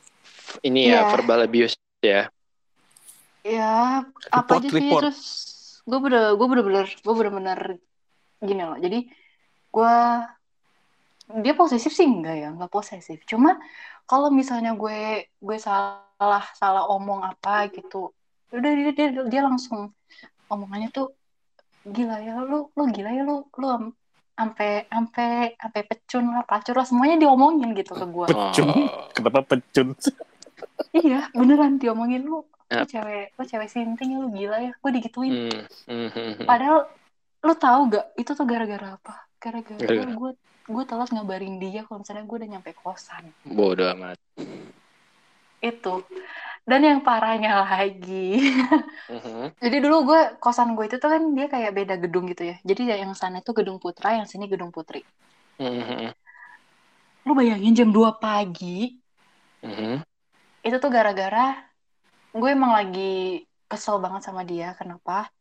Ini 0.63 0.81
ya 0.95 1.01
Iya. 1.03 1.11
verbal 1.11 1.51
abuse 1.51 1.75
ya. 1.99 2.31
Ya, 3.43 4.07
apa 4.31 4.63
aja 4.63 4.69
sih 4.71 4.79
report. 4.79 5.03
terus 5.11 5.21
gue 5.83 5.99
bener 5.99 6.37
gue 6.39 6.47
bener-bener 6.47 6.87
gue 6.87 7.15
bener-bener 7.15 7.61
gini 8.39 8.63
loh. 8.63 8.79
Jadi 8.79 9.11
gue 9.75 9.95
dia 11.29 11.53
posesif 11.53 11.93
sih 11.93 12.09
enggak 12.09 12.37
ya, 12.41 12.49
enggak 12.49 12.73
posesif. 12.73 13.21
Cuma 13.29 13.61
kalau 14.09 14.33
misalnya 14.33 14.73
gue 14.73 15.29
gue 15.29 15.57
salah 15.61 16.45
salah 16.57 16.89
omong 16.89 17.21
apa 17.21 17.69
gitu, 17.69 18.13
udah 18.49 18.73
dia 18.73 18.93
dia, 18.97 19.09
dia 19.29 19.43
langsung 19.45 19.93
omongannya 20.49 20.89
tuh 20.89 21.13
gila 21.85 22.17
ya 22.21 22.41
lu 22.41 22.73
lu 22.73 22.85
gila 22.89 23.11
ya 23.13 23.23
lu 23.25 23.45
lu 23.57 23.67
am- 23.69 23.97
ampe 24.41 24.89
ampe 24.89 25.57
ampe 25.61 25.81
pecun 25.85 26.25
lah 26.33 26.45
pelacur 26.49 26.77
lah 26.77 26.87
semuanya 26.89 27.21
diomongin 27.21 27.77
gitu 27.77 27.93
ke 27.93 28.07
gue. 28.09 28.27
Pecun. 28.33 28.69
Oh. 28.69 29.09
kenapa 29.13 29.41
pecun 29.45 29.93
iya 30.97 31.29
beneran 31.37 31.77
diomongin 31.77 32.25
lu 32.25 32.45
lu 32.69 32.85
cewek 32.89 33.37
lu 33.37 33.43
cewek 33.45 33.69
sinting 33.69 34.17
ya 34.17 34.19
lu 34.21 34.29
gila 34.33 34.57
ya 34.61 34.73
gue 34.73 34.91
digituin. 34.97 35.33
Hmm. 35.53 36.09
Mhm. 36.09 36.49
Padahal 36.49 36.89
lu 37.45 37.55
tahu 37.55 37.81
gak 37.93 38.07
itu 38.17 38.31
tuh 38.33 38.47
gara-gara 38.49 38.97
apa? 38.97 39.28
Gara-gara 39.39 40.05
gue 40.11 40.31
gue 40.69 40.85
telat 40.85 41.09
ngabarin 41.15 41.57
dia 41.57 41.87
kalau 41.89 42.05
misalnya 42.05 42.29
gue 42.29 42.37
udah 42.37 42.51
nyampe 42.59 42.71
kosan. 42.77 43.33
Bodoh 43.47 43.89
amat. 43.97 44.19
Itu. 45.65 46.05
Dan 46.69 46.85
yang 46.85 47.01
parahnya 47.01 47.65
lagi. 47.65 48.53
Mhm. 49.09 49.57
Jadi 49.57 49.77
dulu 49.81 50.13
gue 50.13 50.21
kosan 50.37 50.77
gue 50.77 50.85
itu 50.85 51.01
tuh 51.01 51.09
kan 51.09 51.23
dia 51.33 51.49
kayak 51.49 51.73
beda 51.73 51.95
gedung 51.97 52.29
gitu 52.29 52.53
ya. 52.53 52.57
Jadi 52.61 52.93
yang 52.93 53.17
sana 53.17 53.41
itu 53.41 53.57
gedung 53.57 53.81
Putra, 53.81 54.21
yang 54.21 54.29
sini 54.29 54.45
gedung 54.45 54.69
Putri. 54.69 55.01
Mhm. 55.57 56.13
Lu 57.25 57.33
bayangin 57.33 57.73
jam 57.73 57.89
2 57.89 58.21
pagi 58.21 58.95
Mhm. 59.59 60.07
itu 60.63 60.77
tuh 60.79 60.91
gara-gara 60.93 61.59
gue 62.31 62.49
emang 62.53 62.71
lagi 62.77 63.43
kesel 63.67 63.99
banget 63.99 64.23
sama 64.29 64.45
dia. 64.45 64.77
Kenapa? 64.77 65.33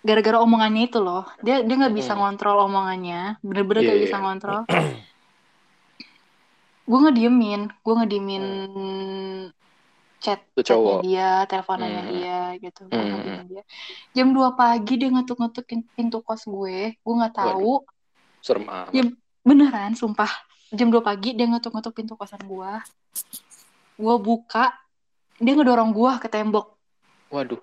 Gara-gara 0.00 0.40
omongannya 0.40 0.88
itu 0.88 0.98
loh. 0.98 1.28
Dia 1.44 1.60
dia 1.60 1.74
nggak 1.76 1.92
bisa 1.92 2.16
Hmm. 2.16 2.24
ngontrol 2.24 2.64
omongannya. 2.64 3.36
Bener-bener 3.44 3.82
Iya, 3.84 3.88
gak 3.88 3.98
iya. 3.98 4.04
bisa 4.08 4.16
ngontrol. 4.20 4.60
gue 6.90 6.98
ngediemin, 6.98 7.70
gue 7.70 7.94
ngediemin 8.02 8.44
chat 10.20 10.42
Tuh 10.52 10.64
chatnya 10.66 10.94
dia, 11.06 11.30
teleponannya 11.46 12.02
Hmm. 12.02 12.12
dia 12.12 12.40
gitu. 12.60 12.82
Hmm. 12.90 13.46
dia. 13.46 13.62
Jam 14.12 14.34
2 14.34 14.58
pagi 14.58 15.00
dia 15.00 15.08
ngetuk-ngetuk 15.08 15.64
pintu 15.96 16.18
kos 16.20 16.44
gue. 16.44 16.98
Gue 16.98 17.14
nggak 17.14 17.34
tahu. 17.36 17.84
Serem 18.40 18.66
amat. 18.68 18.92
Ya, 18.92 19.04
beneran, 19.44 19.92
sumpah. 19.94 20.30
Jam 20.72 20.88
2 20.88 21.02
pagi 21.02 21.36
dia 21.36 21.44
ngetuk-ngetuk 21.44 21.92
pintu 21.92 22.16
kosan 22.16 22.40
gue. 22.44 22.72
Gue 24.00 24.16
buka, 24.16 24.72
dia 25.36 25.52
ngedorong 25.52 25.92
gue 25.92 26.12
ke 26.20 26.28
tembok. 26.28 26.76
Waduh. 27.28 27.60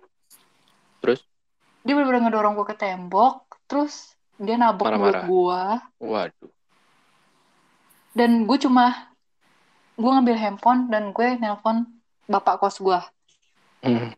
Dia 1.87 1.93
bener-bener 1.95 2.27
ngedorong 2.27 2.59
gue 2.59 2.67
ke 2.67 2.75
tembok, 2.75 3.47
terus 3.63 4.19
dia 4.35 4.59
nabok 4.59 4.91
mulut 4.91 5.23
gue. 5.23 5.63
Waduh. 6.03 6.51
Dan 8.11 8.43
gue 8.43 8.57
cuma, 8.59 9.15
gue 9.95 10.09
ngambil 10.11 10.35
handphone 10.35 10.91
dan 10.91 11.15
gue 11.15 11.39
nelpon 11.39 11.87
bapak 12.27 12.59
kos 12.59 12.83
gue. 12.83 12.99
Hmm. 13.87 14.11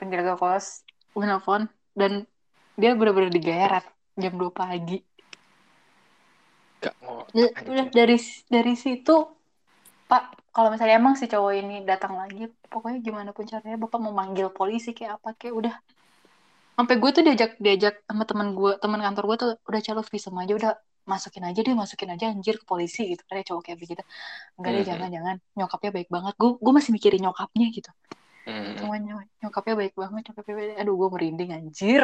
penjaga 0.00 0.34
kos 0.34 0.82
gue 1.14 1.24
nelfon 1.24 1.68
dan 1.94 2.26
dia 2.74 2.96
bener-bener 2.98 3.30
digeret 3.30 3.84
jam 4.18 4.34
2 4.34 4.50
pagi 4.50 4.98
Gak 6.84 6.94
mau. 7.00 7.24
Ya, 7.32 7.48
udah 7.64 7.88
dari 7.88 8.20
dari 8.52 8.74
situ 8.76 9.16
pak 10.04 10.36
kalau 10.52 10.68
misalnya 10.68 11.00
emang 11.00 11.16
si 11.16 11.24
cowok 11.24 11.52
ini 11.56 11.80
datang 11.88 12.12
lagi 12.20 12.52
pokoknya 12.68 13.00
gimana 13.00 13.30
pun 13.32 13.48
caranya 13.48 13.80
bapak 13.80 13.98
mau 14.04 14.12
manggil 14.12 14.52
polisi 14.52 14.92
kayak 14.92 15.16
apa 15.16 15.32
kayak 15.32 15.54
udah 15.56 15.74
sampai 16.74 16.94
gue 16.98 17.10
tuh 17.14 17.22
diajak 17.22 17.50
diajak 17.58 17.94
sama 18.04 18.24
teman 18.26 18.48
gue 18.52 18.72
teman 18.82 19.00
kantor 19.00 19.24
gue 19.30 19.36
tuh 19.38 19.50
udah 19.64 19.80
calo 19.80 20.02
visum 20.02 20.34
aja 20.42 20.52
udah 20.54 20.72
masukin 21.04 21.44
aja 21.44 21.60
deh 21.60 21.74
masukin 21.76 22.10
aja 22.16 22.32
anjir 22.32 22.56
ke 22.56 22.64
polisi 22.64 23.14
gitu 23.14 23.22
kan 23.28 23.44
cowok 23.44 23.62
kayak 23.62 23.78
begitu 23.78 24.02
enggak 24.56 24.70
deh 24.72 24.80
Mhm. 24.82 24.88
jangan 24.90 25.08
jangan 25.12 25.36
nyokapnya 25.54 25.90
baik 25.92 26.08
banget 26.10 26.34
gue 26.34 26.50
gue 26.58 26.72
masih 26.72 26.90
mikirin 26.90 27.20
nyokapnya 27.24 27.66
gitu 27.70 27.90
Hmm. 28.44 28.76
cuma 28.76 28.94
ny- 29.00 29.30
nyokapnya 29.40 29.74
baik 29.80 29.94
banget 29.96 30.22
nyokapnya 30.28 30.54
baik. 30.56 30.72
aduh 30.80 30.94
gue 31.00 31.08
merinding 31.14 31.50
anjir 31.56 32.02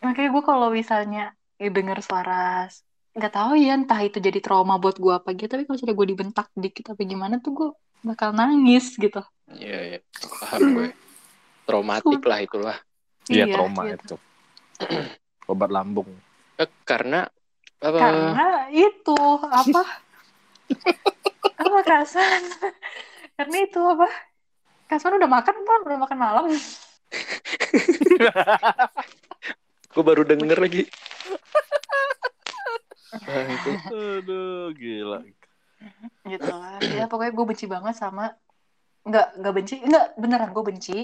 makanya 0.00 0.28
gue 0.32 0.42
kalau 0.42 0.68
misalnya 0.70 1.24
denger 1.60 1.98
suara 2.00 2.66
nggak 3.10 3.32
tahu 3.34 3.52
ya 3.58 3.74
entah 3.74 4.00
itu 4.00 4.22
jadi 4.22 4.38
trauma 4.38 4.78
buat 4.78 4.96
gue 4.96 5.12
apa 5.12 5.34
gitu 5.34 5.50
tapi 5.50 5.66
kalau 5.66 5.76
misalnya 5.76 5.96
gue 5.98 6.08
dibentak 6.08 6.46
dikit 6.54 6.94
apa 6.94 7.02
gimana 7.02 7.34
tuh 7.42 7.52
gue 7.52 7.68
bakal 8.02 8.30
nangis 8.32 8.96
gitu 8.96 9.20
Iya, 9.50 9.78
iya. 9.82 9.98
Paham 10.46 10.78
gue. 10.78 10.88
Traumatik 11.66 12.22
lah 12.22 12.38
itulah. 12.38 12.78
Iya 13.30 13.46
Iya, 13.46 13.54
trauma 13.54 13.82
gitu. 13.94 13.94
itu. 13.96 14.16
Obat 15.52 15.70
lambung. 15.70 16.10
Eh, 16.58 16.68
karena 16.82 17.30
apa? 17.80 17.96
karena 17.96 18.68
itu 18.68 19.16
apa 19.40 19.82
apa 21.64 21.78
kasan 21.80 22.42
karena 23.40 23.56
itu 23.64 23.80
apa 23.80 24.04
kasan 24.84 25.16
udah 25.16 25.30
makan 25.30 25.54
belum 25.64 25.82
udah 25.88 25.98
makan 26.04 26.18
malam 26.20 26.44
Gue 29.90 30.04
baru 30.06 30.22
denger 30.22 30.54
lagi. 30.62 30.86
Aduh, 33.90 34.70
gila. 34.78 35.18
gitu 36.28 36.46
lah 36.46 36.78
ya 36.84 37.10
pokoknya 37.10 37.32
gue 37.34 37.46
benci 37.48 37.66
banget 37.66 37.96
sama 37.98 38.30
nggak 39.02 39.26
nggak 39.40 39.54
benci 39.56 39.74
nggak 39.82 40.06
beneran 40.20 40.52
gue 40.54 40.62
benci 40.62 40.96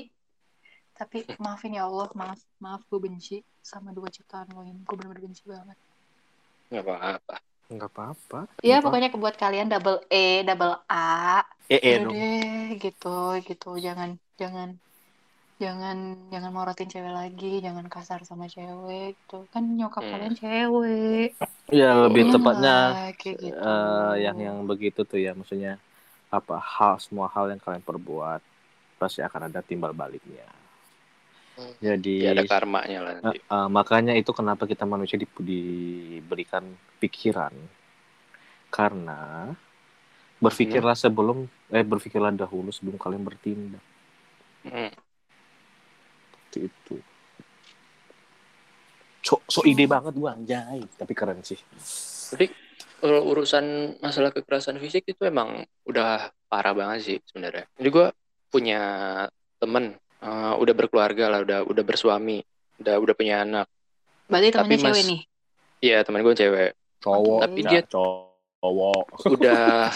tapi 0.96 1.18
maafin 1.44 1.76
ya 1.76 1.84
Allah 1.88 2.08
maaf 2.16 2.40
maaf 2.58 2.80
gue 2.88 3.00
benci 3.00 3.36
sama 3.62 3.92
dua 3.92 4.08
ciptaan 4.08 4.48
lo 4.54 4.64
ini 4.64 4.80
gue 4.82 4.94
bener-bener 4.96 5.22
benci 5.28 5.42
banget 5.46 5.78
Nggak 6.66 6.82
apa-apa. 6.82 7.36
Enggak 7.70 7.90
apa-apa. 7.94 8.38
ya 8.62 8.78
Kenapa? 8.78 8.82
pokoknya 8.84 9.08
buat 9.14 9.36
kalian 9.38 9.68
double 9.70 9.98
E 10.10 10.42
double 10.42 10.74
A 10.90 11.42
eh, 11.70 11.78
eh 11.78 11.94
udah 11.98 12.02
dong. 12.06 12.14
deh 12.14 12.66
gitu 12.82 13.16
gitu 13.42 13.70
jangan 13.78 14.10
jangan 14.40 14.68
jangan 15.56 15.96
jangan 16.28 16.50
morotin 16.52 16.88
cewek 16.92 17.14
lagi 17.16 17.52
jangan 17.64 17.86
kasar 17.88 18.20
sama 18.28 18.44
cewek 18.46 19.16
gitu 19.16 19.46
kan 19.52 19.62
nyokap 19.78 20.04
Hmm. 20.04 20.12
kalian 20.12 20.34
cewek 20.36 21.30
Ya 21.66 21.90
lebih 21.98 22.22
Iya 22.26 22.32
tepatnya 22.34 22.76
gitu. 23.18 23.42
eh, 23.50 24.14
yang 24.22 24.36
yang 24.38 24.58
begitu 24.70 25.00
tuh 25.02 25.18
ya 25.18 25.34
maksudnya 25.34 25.78
apa 26.30 26.58
hal 26.58 26.98
semua 27.02 27.26
hal 27.34 27.50
yang 27.50 27.58
kalian 27.62 27.82
perbuat 27.82 28.40
pasti 29.00 29.20
akan 29.22 29.50
ada 29.50 29.60
timbal 29.62 29.90
baliknya. 29.94 30.46
Hmm. 31.56 31.72
Jadi 31.80 32.14
Ya 32.20 32.36
ada 32.36 32.44
karmanya 32.44 32.98
lah 33.00 33.12
nanti. 33.16 33.40
eh, 33.40 33.68
makanya 33.72 34.12
itu 34.12 34.28
kenapa 34.36 34.68
kita 34.68 34.84
manusia 34.84 35.16
di- 35.16 35.28
diberikan 35.40 36.68
pikiran 37.00 37.52
karena 38.68 39.52
berpikirlah 40.36 40.92
sebelum 40.92 41.48
eh 41.72 41.80
berpikirlah 41.80 42.28
dahulu 42.36 42.68
sebelum 42.68 43.00
kalian 43.00 43.24
bertindak 43.24 43.80
Hmm. 44.66 44.90
Seperti 46.50 46.58
itu. 46.66 46.96
So, 49.22 49.42
so 49.46 49.62
ide 49.62 49.86
banget 49.86 50.14
gua 50.18 50.34
anjay, 50.34 50.82
tapi 50.98 51.12
keren 51.14 51.42
sih. 51.42 51.58
Tapi 52.30 52.50
kalau 52.98 53.22
urusan 53.30 53.96
masalah 54.02 54.34
kekerasan 54.34 54.78
fisik 54.82 55.06
itu 55.06 55.22
emang 55.22 55.62
udah 55.86 56.30
parah 56.50 56.74
banget 56.74 56.98
sih 57.02 57.16
sebenarnya. 57.26 57.66
Jadi 57.78 57.88
gue 57.90 58.06
punya 58.50 58.80
temen 59.58 59.94
eh, 60.22 60.54
udah 60.56 60.74
berkeluarga 60.74 61.28
lah, 61.28 61.40
udah 61.42 61.58
udah 61.64 61.84
bersuami, 61.84 62.40
udah 62.78 62.94
udah 62.96 63.14
punya 63.14 63.42
anak. 63.42 63.66
berarti 64.26 64.50
Tapi 64.50 64.74
temennya 64.74 64.82
cewek 64.82 65.02
mas- 65.02 65.10
nih 65.10 65.20
Iya 65.76 65.98
teman 66.02 66.24
gue 66.24 66.34
cewek. 66.34 66.70
Cowok, 66.98 67.40
Tapi 67.44 67.60
dia- 67.62 67.84
cowok. 67.84 69.04
Udah 69.36 69.92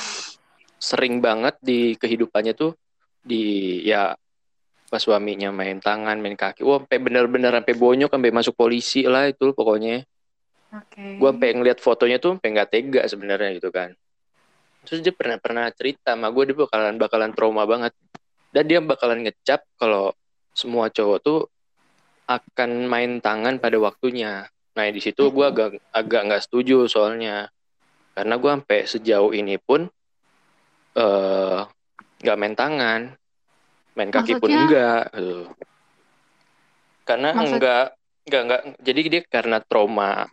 sering 0.77 1.19
banget 1.19 1.57
di 1.59 1.97
kehidupannya 1.97 2.53
tuh 2.53 2.77
di 3.21 3.81
ya 3.83 4.13
pas 4.87 5.01
suaminya 5.01 5.49
main 5.51 5.81
tangan, 5.81 6.21
main 6.21 6.37
kaki. 6.37 6.63
Wah, 6.63 6.83
sampai 6.85 6.99
bener-bener 7.01 7.51
sampai 7.51 7.75
bonyok, 7.75 8.11
sampai 8.13 8.31
masuk 8.31 8.55
polisi 8.55 9.03
lah 9.09 9.27
itu 9.27 9.51
pokoknya. 9.57 10.05
oke 10.71 11.19
gue 11.19 11.29
sampai 11.35 11.51
ngeliat 11.59 11.79
fotonya 11.83 12.23
tuh 12.23 12.39
sampai 12.39 12.49
nggak 12.55 12.71
tega 12.71 13.03
sebenarnya 13.03 13.59
gitu 13.59 13.75
kan 13.75 13.91
terus 14.87 15.03
dia 15.03 15.11
pernah 15.11 15.35
pernah 15.35 15.67
cerita 15.75 16.15
sama 16.15 16.31
gue 16.31 16.47
dia 16.47 16.57
bakalan 16.57 16.95
bakalan 16.95 17.31
trauma 17.35 17.67
banget 17.67 17.91
dan 18.51 18.65
dia 18.67 18.79
bakalan 18.79 19.23
ngecap 19.23 19.63
kalau 19.77 20.15
semua 20.53 20.91
cowok 20.91 21.19
tuh 21.23 21.41
akan 22.27 22.87
main 22.87 23.19
tangan 23.19 23.59
pada 23.59 23.79
waktunya 23.79 24.47
nah 24.71 24.87
di 24.87 25.03
situ 25.03 25.29
gue 25.29 25.47
agak 25.47 25.83
agak 25.91 26.21
nggak 26.31 26.43
setuju 26.47 26.87
soalnya 26.87 27.51
karena 28.15 28.35
gue 28.39 28.51
sampai 28.51 28.81
sejauh 28.87 29.33
ini 29.35 29.59
pun 29.59 29.87
eh 30.95 31.61
nggak 32.21 32.39
main 32.39 32.55
tangan 32.55 33.01
main 33.95 34.11
kaki 34.11 34.39
pun 34.39 34.47
Maksudnya? 34.47 34.63
enggak 34.67 35.03
gitu. 35.11 35.39
karena 37.05 37.29
Maksud- 37.35 37.55
enggak 37.59 37.85
enggak 38.27 38.43
enggak 38.47 38.61
jadi 38.79 39.01
dia 39.09 39.23
karena 39.27 39.59
trauma 39.59 40.31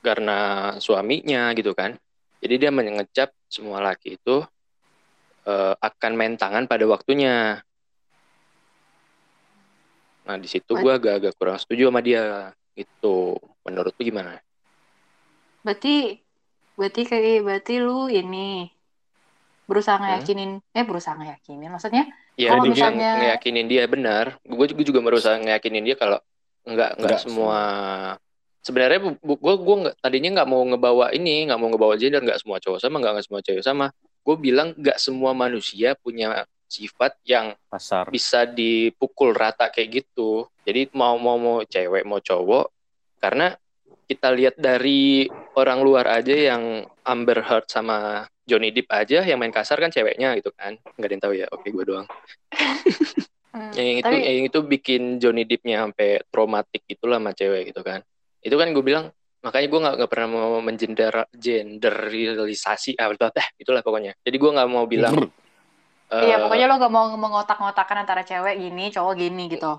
karena 0.00 0.38
suaminya 0.78 1.50
gitu 1.52 1.74
kan. 1.74 1.98
Jadi 2.38 2.54
dia 2.62 2.70
mengecap 2.70 3.34
semua 3.50 3.82
laki 3.82 4.14
itu 4.14 4.44
eh, 5.46 5.74
akan 5.76 6.12
main 6.12 6.34
tangan 6.34 6.66
pada 6.66 6.84
waktunya. 6.84 7.62
Nah 10.26 10.36
di 10.36 10.48
situ 10.50 10.74
gue 10.74 10.92
agak-agak 10.92 11.38
kurang 11.38 11.56
setuju 11.56 11.88
sama 11.88 12.02
dia 12.02 12.50
gitu. 12.74 13.38
Menurut 13.62 13.92
lu 13.92 14.02
gimana? 14.04 14.38
berarti 15.62 16.22
berarti 16.78 17.02
kayak 17.02 17.42
berarti 17.42 17.82
lu 17.82 18.06
ini 18.06 18.70
berusaha 19.66 19.98
Hmm? 19.98 20.06
ngeyakinin 20.06 20.50
eh 20.70 20.84
berusaha 20.86 21.14
ngeyakinin 21.16 21.66
maksudnya 21.68 22.06
Ya 22.36 22.54
Kalau 22.54 22.68
misalnya- 22.68 23.18
ngeyakinin 23.18 23.66
dia 23.66 23.82
benar. 23.88 24.38
Gue 24.44 24.70
juga 24.78 25.00
berusaha 25.00 25.40
ngeyakinin 25.40 25.82
dia 25.82 25.96
kalau 25.96 26.22
enggak 26.62 26.94
enggak 26.94 27.18
Enggak 27.18 27.18
semua 27.18 27.60
sebenarnya 28.60 28.98
gue 29.18 29.54
gue 29.56 29.76
nggak 29.82 29.96
tadinya 29.98 30.30
nggak 30.38 30.48
mau 30.48 30.62
ngebawa 30.62 31.10
ini 31.10 31.46
nggak 31.46 31.58
mau 31.58 31.70
ngebawa 31.70 31.94
gender 31.96 32.18
nggak 32.20 32.38
semua 32.38 32.58
cowok 32.58 32.78
sama 32.78 32.98
nggak 32.98 33.12
nggak 33.14 33.26
semua 33.26 33.40
cewek 33.42 33.62
sama 33.62 33.86
gue 34.26 34.36
bilang 34.36 34.74
nggak 34.74 34.98
semua 34.98 35.30
manusia 35.30 35.94
punya 35.94 36.42
sifat 36.66 37.14
yang 37.22 37.54
Pasar. 37.70 38.10
bisa 38.10 38.42
dipukul 38.42 39.30
rata 39.30 39.70
kayak 39.70 40.02
gitu. 40.02 40.50
Jadi 40.66 40.90
mau 40.98 41.14
mau 41.14 41.38
mau 41.38 41.62
cewek 41.62 42.02
mau 42.02 42.18
cowok 42.18 42.66
karena 43.22 43.54
kita 44.10 44.34
lihat 44.34 44.58
dari 44.58 45.30
orang 45.54 45.82
luar 45.82 46.10
aja 46.10 46.34
yang 46.34 46.82
Amber 47.06 47.38
Heard 47.42 47.70
sama 47.70 48.26
Johnny 48.46 48.70
Depp 48.74 48.90
aja 48.90 49.22
yang 49.22 49.38
main 49.38 49.54
kasar 49.54 49.78
kan 49.78 49.94
ceweknya 49.94 50.34
gitu 50.38 50.50
kan. 50.54 50.74
Nggak 50.98 51.06
ada 51.06 51.14
yang 51.14 51.22
tahu 51.22 51.34
ya. 51.34 51.46
Oke, 51.54 51.70
gue 51.70 51.84
doang. 51.86 52.06
Hmm, 53.50 53.72
Yang 53.72 53.86
itu 54.02 54.06
tapi 54.06 54.18
yang 54.22 54.44
itu 54.46 54.58
bikin 54.62 55.02
Johnny 55.22 55.42
Depp-nya 55.48 55.86
sampai 55.86 56.22
traumatik 56.28 56.82
gitulah 56.86 57.18
sama 57.22 57.30
cewek 57.34 57.72
gitu 57.72 57.82
kan. 57.86 58.02
Itu 58.42 58.54
kan 58.58 58.70
gue 58.70 58.84
bilang 58.84 59.10
makanya 59.46 59.66
gue 59.70 59.80
nggak 60.02 60.10
pernah 60.10 60.26
mau 60.26 60.58
menggender 60.58 61.14
genderisasi 61.30 62.98
ah 62.98 63.06
betul 63.06 63.30
eh 63.30 63.46
itulah 63.62 63.78
pokoknya. 63.86 64.18
Jadi 64.26 64.36
gue 64.42 64.50
nggak 64.50 64.66
mau 64.66 64.90
bilang 64.90 65.14
iya 66.18 66.34
eh, 66.34 66.42
pokoknya 66.42 66.66
lo 66.66 66.74
gak 66.82 66.94
mau 66.94 67.06
mengotak-ngotakan 67.14 67.96
antara 68.02 68.26
cewek 68.26 68.58
gini 68.58 68.90
cowok 68.90 69.14
gini 69.14 69.46
gitu. 69.46 69.78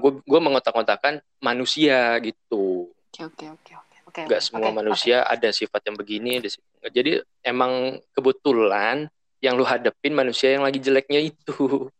Gue 0.00 0.12
gue 0.24 0.40
mengotak-ngotakan 0.40 1.20
manusia 1.44 2.16
gitu. 2.24 2.88
Oke 3.12 3.28
oke 3.28 3.46
oke 3.52 3.72
oke. 3.76 3.96
Oke 4.08 4.20
nggak 4.24 4.40
semua 4.40 4.72
oke, 4.72 4.76
manusia 4.80 5.20
ada 5.28 5.48
sifat 5.52 5.84
yang 5.84 5.96
begini 6.00 6.40
ada 6.40 6.48
sifat- 6.48 6.92
jadi 6.92 7.20
emang 7.44 8.00
kebetulan 8.16 9.08
yang 9.44 9.56
lu 9.60 9.68
hadepin 9.68 10.16
manusia 10.16 10.56
yang 10.56 10.64
lagi 10.64 10.80
jeleknya 10.80 11.20
itu. 11.20 11.92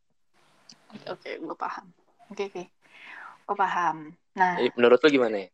Oke 0.89 1.09
oke 1.13 1.31
gue 1.37 1.57
paham. 1.57 1.87
Oke 2.33 2.49
oke. 2.49 2.65
Gue 3.45 3.57
paham. 3.61 4.17
Nah 4.37 4.57
Jadi, 4.57 4.73
menurut 4.73 4.99
lu 5.05 5.09
gimana 5.13 5.37
ya 5.45 5.54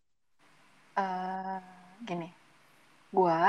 eh 0.97 1.61
gini 2.01 2.29
gue 3.11 3.41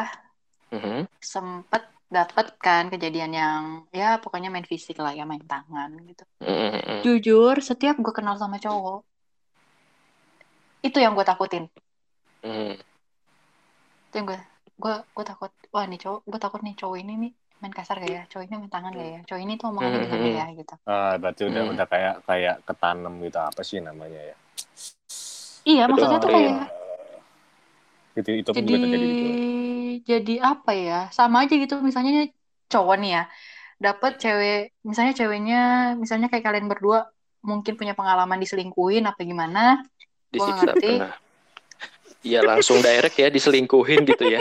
Mhm. 0.72 1.04
sempet 1.18 1.84
dapet 2.08 2.48
kan 2.58 2.88
kejadian 2.88 3.32
yang 3.32 3.64
ya 3.90 4.20
pokoknya 4.20 4.52
main 4.52 4.68
fisik 4.68 5.00
lah 5.00 5.12
ya 5.12 5.24
main 5.24 5.44
tangan 5.44 5.96
gitu 6.04 6.24
Mhm. 6.40 7.02
jujur 7.02 7.56
setiap 7.60 7.96
gue 7.98 8.14
kenal 8.14 8.36
sama 8.36 8.58
cowok 8.58 9.02
itu 10.82 10.98
yang 10.98 11.14
gue 11.14 11.24
takutin 11.24 11.66
Mhm. 12.42 12.76
itu 14.10 14.16
yang 14.18 14.28
gue 14.28 14.40
gue 14.76 14.96
gue 15.08 15.26
takut 15.26 15.52
wah 15.70 15.86
nih 15.86 16.00
cowok 16.02 16.20
gue 16.26 16.40
takut 16.42 16.62
nih 16.62 16.76
cowok 16.76 16.98
ini 17.00 17.14
nih 17.16 17.32
main 17.62 17.70
kasar 17.72 18.02
gak 18.02 18.10
ya 18.10 18.24
cowok 18.26 18.44
ini 18.50 18.56
main 18.58 18.72
tangan 18.74 18.92
gak 18.92 19.08
ya 19.08 19.20
cowok 19.24 19.42
ini 19.42 19.54
tuh 19.56 19.66
omongannya 19.70 19.98
Hmm. 20.02 20.06
gimana 20.10 20.28
ya 20.28 20.46
gitu 20.58 20.76
Ah, 20.84 21.14
berarti 21.16 21.42
udah 21.46 21.62
Hmm. 21.64 21.72
udah 21.78 21.86
kayak 21.86 22.16
kayak 22.26 22.56
ketanam 22.66 23.14
gitu 23.22 23.38
apa 23.38 23.62
sih 23.62 23.78
namanya 23.80 24.34
ya? 24.34 24.36
iya 25.62 25.86
maksudnya 25.86 26.18
tuh 26.18 26.34
kayak 26.34 26.58
Itu 28.18 28.30
itu 28.36 28.50
pun 28.52 28.60
jadi 28.60 28.68
juga 28.68 28.80
terjadi 28.84 29.06
gitu. 29.08 29.28
jadi 30.04 30.34
apa 30.44 30.72
ya 30.76 31.00
sama 31.16 31.48
aja 31.48 31.54
gitu 31.56 31.80
misalnya 31.80 32.28
cowok 32.72 32.96
nih 33.00 33.12
ya 33.16 33.24
dapet 33.82 34.12
cewek 34.22 34.60
misalnya 34.86 35.14
ceweknya 35.18 35.62
misalnya 35.98 36.28
kayak 36.30 36.46
kalian 36.46 36.68
berdua 36.70 37.10
mungkin 37.42 37.74
punya 37.74 37.98
pengalaman 37.98 38.38
diselingkuhin 38.38 39.04
apa 39.10 39.22
gimana 39.26 39.82
Gua 40.32 40.48
Disiksa 40.48 40.72
ngerti. 40.72 40.96
Iya 42.22 42.40
langsung 42.46 42.78
direct 42.80 43.18
ya 43.18 43.28
diselingkuhin 43.34 44.06
gitu 44.08 44.24
ya. 44.30 44.40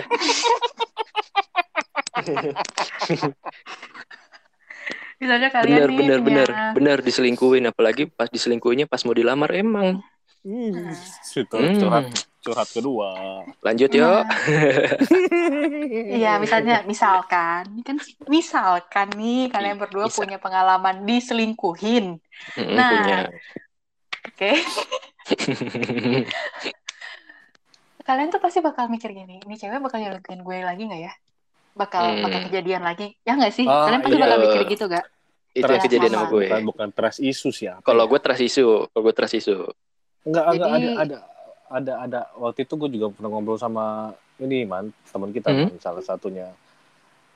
misalnya 5.21 5.49
kalian 5.49 5.81
Bener 5.81 5.89
nih 5.89 5.99
bener 5.99 6.19
punya 6.21 6.45
bener 6.47 6.49
bener 6.77 6.99
diselingkuhin 7.01 7.65
apalagi 7.73 8.07
pas 8.07 8.29
diselingkuhinnya 8.29 8.87
pas 8.87 9.01
mau 9.09 9.17
dilamar 9.17 9.51
emang. 9.57 9.99
Hmm, 10.45 10.93
itu 11.35 11.57
Hmm. 11.57 12.05
Curhat 12.41 12.69
kedua. 12.69 13.11
Lanjut 13.61 13.91
yuk. 13.91 14.25
Nah, 14.25 14.25
Iya, 16.17 16.39
misalnya, 16.39 16.81
misalkan, 16.83 17.69
ini 17.71 17.83
kan 17.83 17.97
misalkan 18.27 19.09
nih 19.13 19.49
kalian 19.49 19.77
berdua 19.77 20.09
Bisa. 20.09 20.19
punya 20.19 20.37
pengalaman 20.37 21.05
diselingkuhin, 21.05 22.17
Mm, 22.57 22.73
Nah. 22.73 22.91
punya. 22.91 23.19
oke? 24.27 24.51
Kalian 28.01 28.29
tuh 28.29 28.41
pasti 28.41 28.59
bakal 28.59 28.89
mikir 28.89 29.13
gini, 29.13 29.39
ini 29.39 29.55
cewek 29.55 29.79
bakal 29.79 30.01
nyelingkuhin 30.01 30.41
gue 30.41 30.57
lagi 30.61 30.83
nggak 30.83 31.03
ya? 31.03 31.13
Bakal 31.71 32.03
Hmm. 32.03 32.23
bakal 32.25 32.41
kejadian 32.49 32.83
lagi, 32.83 33.15
ya 33.23 33.37
nggak 33.37 33.53
sih? 33.55 33.63
Ah, 33.65 33.87
Kalian 33.87 34.01
pasti 34.03 34.17
iya. 34.17 34.25
bakal 34.25 34.39
mikir 34.41 34.63
gitu 34.67 34.85
gak? 34.89 35.05
Itu 35.51 35.63
Terus 35.63 35.75
yang 35.77 35.85
kejadian 35.87 36.13
sama 36.15 36.27
gue. 36.27 36.45
Bukan 36.47 36.63
bukan 36.65 36.89
trust 36.91 37.19
issue 37.21 37.53
sih. 37.53 37.69
Kalau 37.83 38.05
ya? 38.07 38.11
gue 38.11 38.19
trust 38.19 38.43
issue, 38.43 38.73
kalau 38.91 39.03
gue 39.05 39.15
trust 39.15 39.35
issue. 39.37 39.63
Enggak, 40.23 40.45
enggak 40.49 40.69
ada 40.69 40.79
Jadi- 40.81 40.97
ada 40.99 41.19
ada 41.71 41.93
ada 42.05 42.21
waktu 42.37 42.67
itu 42.67 42.75
gue 42.75 42.91
juga 42.99 43.07
pernah 43.15 43.31
ngobrol 43.31 43.59
sama 43.59 44.13
ini 44.43 44.67
man 44.67 44.91
teman 45.11 45.31
kita 45.31 45.49
Hmm. 45.51 45.71
man, 45.71 45.79
salah 45.79 46.03
satunya 46.03 46.51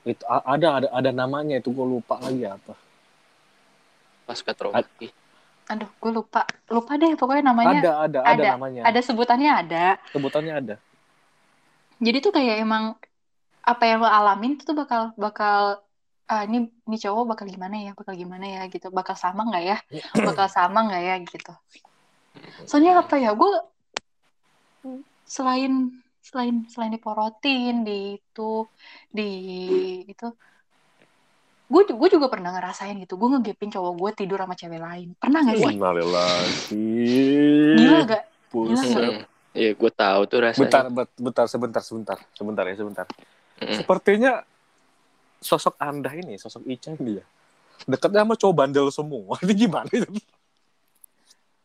itu 0.05 0.21
ada 0.27 0.67
ada 0.83 0.87
ada 0.93 1.11
namanya 1.15 1.57
itu 1.57 1.69
gue 1.73 1.87
lupa 1.87 2.19
lagi 2.21 2.45
apa 2.45 2.73
trauma. 4.53 4.81
Ih, 5.01 5.11
Aduh, 5.65 5.89
gue 5.97 6.11
lupa, 6.13 6.45
lupa 6.69 6.91
deh 7.01 7.17
pokoknya 7.17 7.43
namanya. 7.49 7.81
ada 7.81 7.91
ada 8.05 8.19
ada 8.21 8.43
ada, 8.45 8.49
namanya 8.53 8.81
Ada 8.85 8.99
sebutannya 9.01 9.51
ada. 9.65 9.85
sebutannya 10.13 10.53
ada 10.53 10.75
Jadi 12.05 12.17
tuh 12.21 12.31
kayak 12.35 12.55
emang 12.61 12.83
apa 13.65 13.83
yang 13.89 13.99
lo 14.03 14.09
alamin 14.09 14.59
itu 14.59 14.63
tuh 14.67 14.77
bakal 14.77 15.01
bakal 15.17 15.81
ah 16.29 16.41
ini 16.45 16.69
ini 16.89 16.97
cowok 17.01 17.23
bakal 17.33 17.45
gimana 17.49 17.75
ya, 17.81 17.91
bakal 17.97 18.13
gimana 18.13 18.45
ya 18.45 18.61
gitu, 18.73 18.87
bakal 18.93 19.15
sama 19.17 19.41
nggak 19.49 19.63
ya, 19.65 19.77
bakal 20.27 20.45
sama 20.49 20.79
nggak 20.85 21.01
ya 21.01 21.15
gitu. 21.25 21.51
Soalnya 22.69 23.01
apa 23.01 23.15
ya, 23.17 23.33
gue 23.33 23.49
selain 25.25 25.91
selain 26.21 26.65
selain 26.69 26.93
diporotin 26.93 27.85
di 27.85 28.17
itu 28.17 28.65
di 29.13 29.29
itu 30.09 30.27
gue 31.65 31.81
gue 31.97 32.09
juga 32.13 32.29
pernah 32.29 32.53
ngerasain 32.53 32.93
gitu. 33.01 33.17
Gue 33.17 33.29
ngegepin 33.33 33.73
cowok 33.73 33.93
gue 33.97 34.11
tidur 34.21 34.37
sama 34.37 34.53
cewek 34.53 34.77
lain. 34.77 35.17
Pernah 35.17 35.39
nggak 35.41 35.57
sih? 35.57 35.65
Gila 37.73 37.99
gak. 38.05 38.23
Gila? 38.53 38.81
Mm, 38.85 39.25
Iya, 39.55 39.71
gue 39.71 39.91
tahu 39.95 40.21
tuh 40.27 40.39
rasanya. 40.43 40.61
bentar 40.67 40.83
bet- 40.91 41.15
bentar 41.15 41.45
sebentar 41.47 41.81
sebentar 41.81 42.17
sebentar 42.35 42.63
ya 42.67 42.75
sebentar. 42.75 43.05
Mm. 43.55 43.71
sepertinya 43.71 44.43
sosok 45.39 45.79
anda 45.79 46.11
ini 46.11 46.35
sosok 46.35 46.67
Ica 46.67 46.91
ini 46.99 47.23
ya 47.23 47.25
dekatnya 47.87 48.27
sama 48.27 48.35
cowok 48.35 48.55
bandel 48.55 48.87
semua. 48.91 49.39
Ini 49.43 49.53
gimana 49.55 49.87
itu 49.91 50.07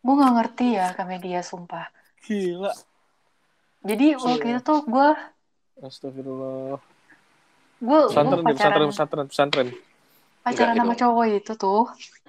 gue 0.00 0.14
nggak 0.16 0.32
ngerti 0.38 0.66
ya 0.78 0.86
ke 0.94 1.02
media 1.02 1.40
sumpah. 1.42 1.90
Gila 2.24 2.72
jadi 3.80 4.06
Iya. 4.12 4.20
waktu 4.20 4.46
itu 4.50 4.60
tuh 4.60 4.80
gue 4.84 5.08
Astagfirullah 5.80 6.76
gue 7.80 8.00
pesantren 8.06 8.40
gue 8.40 8.44
di 8.44 8.54
pesantren 8.54 8.88
pacaran 8.90 8.90
pesantren 8.92 9.26
pesantren 9.26 9.68
pacaran 10.40 10.72
Enggak, 10.72 10.80
sama 10.80 10.92
itu. 10.92 11.00
cowok 11.00 11.24
itu 11.30 11.52
tuh 11.56 11.84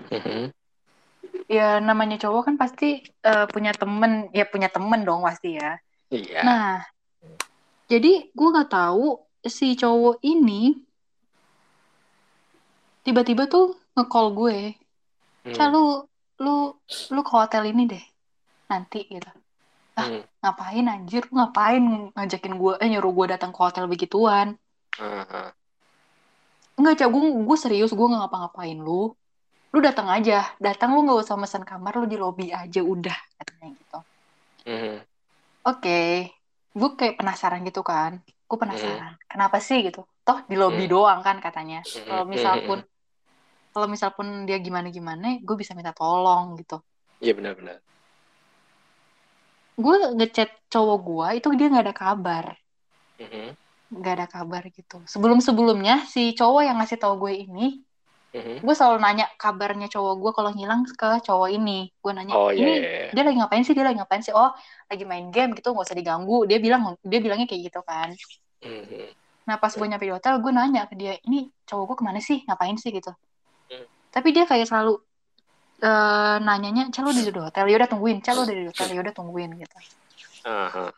Mhm. 0.09 0.43
ya 1.47 1.67
namanya 1.79 2.17
cowok 2.17 2.41
kan 2.47 2.55
pasti 2.55 2.89
eh, 3.03 3.45
punya 3.47 3.71
temen 3.71 4.31
ya 4.31 4.47
punya 4.47 4.67
temen 4.67 5.03
dong 5.03 5.21
pasti 5.21 5.59
ya 5.59 5.75
Iya. 6.07 6.39
nah 6.41 6.71
jadi 7.87 8.31
gue 8.31 8.47
nggak 8.49 8.71
tahu 8.71 9.19
si 9.43 9.75
cowok 9.75 10.23
ini 10.23 10.79
tiba-tiba 13.01 13.47
tuh 13.47 13.75
nge-call 13.93 14.29
gue 14.31 14.57
Hmm. 15.41 15.57
Ca 15.57 15.73
lu 15.73 16.05
lu 16.37 16.77
lu 17.09 17.21
ke 17.25 17.31
hotel 17.33 17.65
ini 17.65 17.89
deh 17.89 18.05
nanti 18.69 19.09
gitu 19.09 19.25
ah. 20.01 20.07
Hmm. 20.09 20.23
ngapain 20.41 20.85
anjir 20.89 21.23
ngapain 21.29 21.83
ngajakin 22.17 22.53
gue 22.57 22.73
eh 22.81 22.89
nyuruh 22.89 23.13
gue 23.13 23.25
datang 23.37 23.53
ke 23.53 23.59
hotel 23.61 23.85
begituan 23.85 24.57
Aha. 24.99 25.55
Enggak, 26.75 26.93
Cak. 26.99 27.09
Gue, 27.13 27.23
gue 27.47 27.57
serius. 27.57 27.95
Gue 27.95 28.07
nggak 28.11 28.27
ngapa-ngapain 28.27 28.75
lu. 28.75 29.13
Lu 29.71 29.79
datang 29.79 30.11
aja. 30.11 30.51
Datang 30.59 30.97
lu 30.97 31.07
nggak 31.07 31.23
usah 31.23 31.39
mesen 31.39 31.63
kamar. 31.63 31.95
Lu 31.95 32.05
di 32.09 32.19
lobby 32.19 32.51
aja 32.51 32.81
udah. 32.83 33.15
Katanya 33.39 33.67
gitu. 33.71 33.99
Mhm. 34.67 34.95
Oke. 35.63 36.01
Gue 36.75 36.89
kayak 36.99 37.15
penasaran 37.21 37.63
gitu 37.63 37.85
kan. 37.87 38.19
Gue 38.25 38.57
penasaran. 38.59 39.15
Kenapa 39.31 39.63
sih 39.63 39.79
gitu? 39.79 40.03
Toh 40.27 40.43
di 40.47 40.59
lobby 40.59 40.89
Hmm. 40.89 40.91
doang 40.91 41.19
kan 41.23 41.39
katanya. 41.39 41.85
Kalau 41.85 42.27
misal 42.27 42.67
pun 42.67 42.79
kalau 43.71 43.87
misal 43.87 44.11
pun 44.11 44.43
dia 44.43 44.59
gimana-gimana, 44.59 45.39
gue 45.39 45.55
bisa 45.55 45.71
minta 45.71 45.95
tolong 45.95 46.59
gitu. 46.59 46.83
Iya 47.23 47.31
benar-benar. 47.31 47.79
Gue 49.77 49.95
ngechat 50.15 50.49
cowok 50.67 50.97
gue, 51.03 51.27
itu 51.39 51.47
dia 51.57 51.67
nggak 51.71 51.85
ada 51.89 51.95
kabar. 51.95 52.45
Mhm. 53.19 53.55
Nggak 53.91 54.13
ada 54.17 54.27
kabar 54.27 54.63
gitu. 54.71 55.03
Sebelum-sebelumnya, 55.07 56.07
si 56.07 56.31
cowok 56.35 56.61
yang 56.63 56.77
ngasih 56.79 56.99
tahu 56.99 57.27
gue 57.27 57.33
ini, 57.43 57.83
Mhm. 58.31 58.63
gue 58.63 58.75
selalu 58.75 59.03
nanya 59.03 59.27
kabarnya 59.35 59.91
cowok 59.91 60.15
gue 60.23 60.31
kalau 60.31 60.49
ngilang 60.55 60.87
ke 60.87 61.19
cowok 61.27 61.51
ini 61.51 61.91
gue 61.99 62.11
nanya 62.15 62.31
Oh 62.31 62.47
iya. 62.47 62.63
ini 62.63 62.71
iya, 62.79 62.79
iya. 62.79 63.11
dia 63.11 63.23
lagi 63.27 63.37
ngapain 63.43 63.63
sih 63.67 63.75
dia 63.75 63.83
lagi 63.83 63.99
ngapain 63.99 64.23
sih 64.23 64.31
oh 64.31 64.55
lagi 64.87 65.03
main 65.03 65.27
game 65.35 65.51
gitu 65.51 65.75
nggak 65.75 65.83
usah 65.83 65.99
diganggu 65.99 66.47
dia 66.47 66.55
bilang 66.63 66.95
dia 67.03 67.19
bilangnya 67.19 67.43
kayak 67.43 67.67
gitu 67.67 67.83
kan 67.83 68.15
Mhm. 68.63 69.11
nah 69.43 69.59
pas 69.59 69.75
gue 69.75 69.83
nyampe 69.83 70.07
di 70.07 70.15
hotel 70.15 70.39
gue 70.39 70.47
nanya 70.47 70.87
ke 70.87 70.95
dia 70.95 71.19
ini 71.27 71.51
cowok 71.67 71.83
gue 71.91 71.95
ke 71.99 72.03
mana 72.07 72.19
sih 72.23 72.39
ngapain 72.47 72.79
sih 72.79 72.95
gitu 72.95 73.11
Hmm. 73.67 73.83
tapi 74.15 74.31
dia 74.31 74.47
kayak 74.47 74.63
selalu 74.63 75.03
eh 75.81 76.35
nanyanya 76.45 76.93
calo 76.93 77.09
di 77.09 77.25
hotel? 77.25 77.65
Ya 77.65 77.75
udah 77.81 77.89
tungguin. 77.89 78.17
Calo 78.21 78.45
di 78.45 78.69
hotel 78.69 78.87
ya 78.93 78.99
udah 79.01 79.13
tungguin 79.17 79.51
gitu. 79.57 79.77
Aha. 80.45 80.89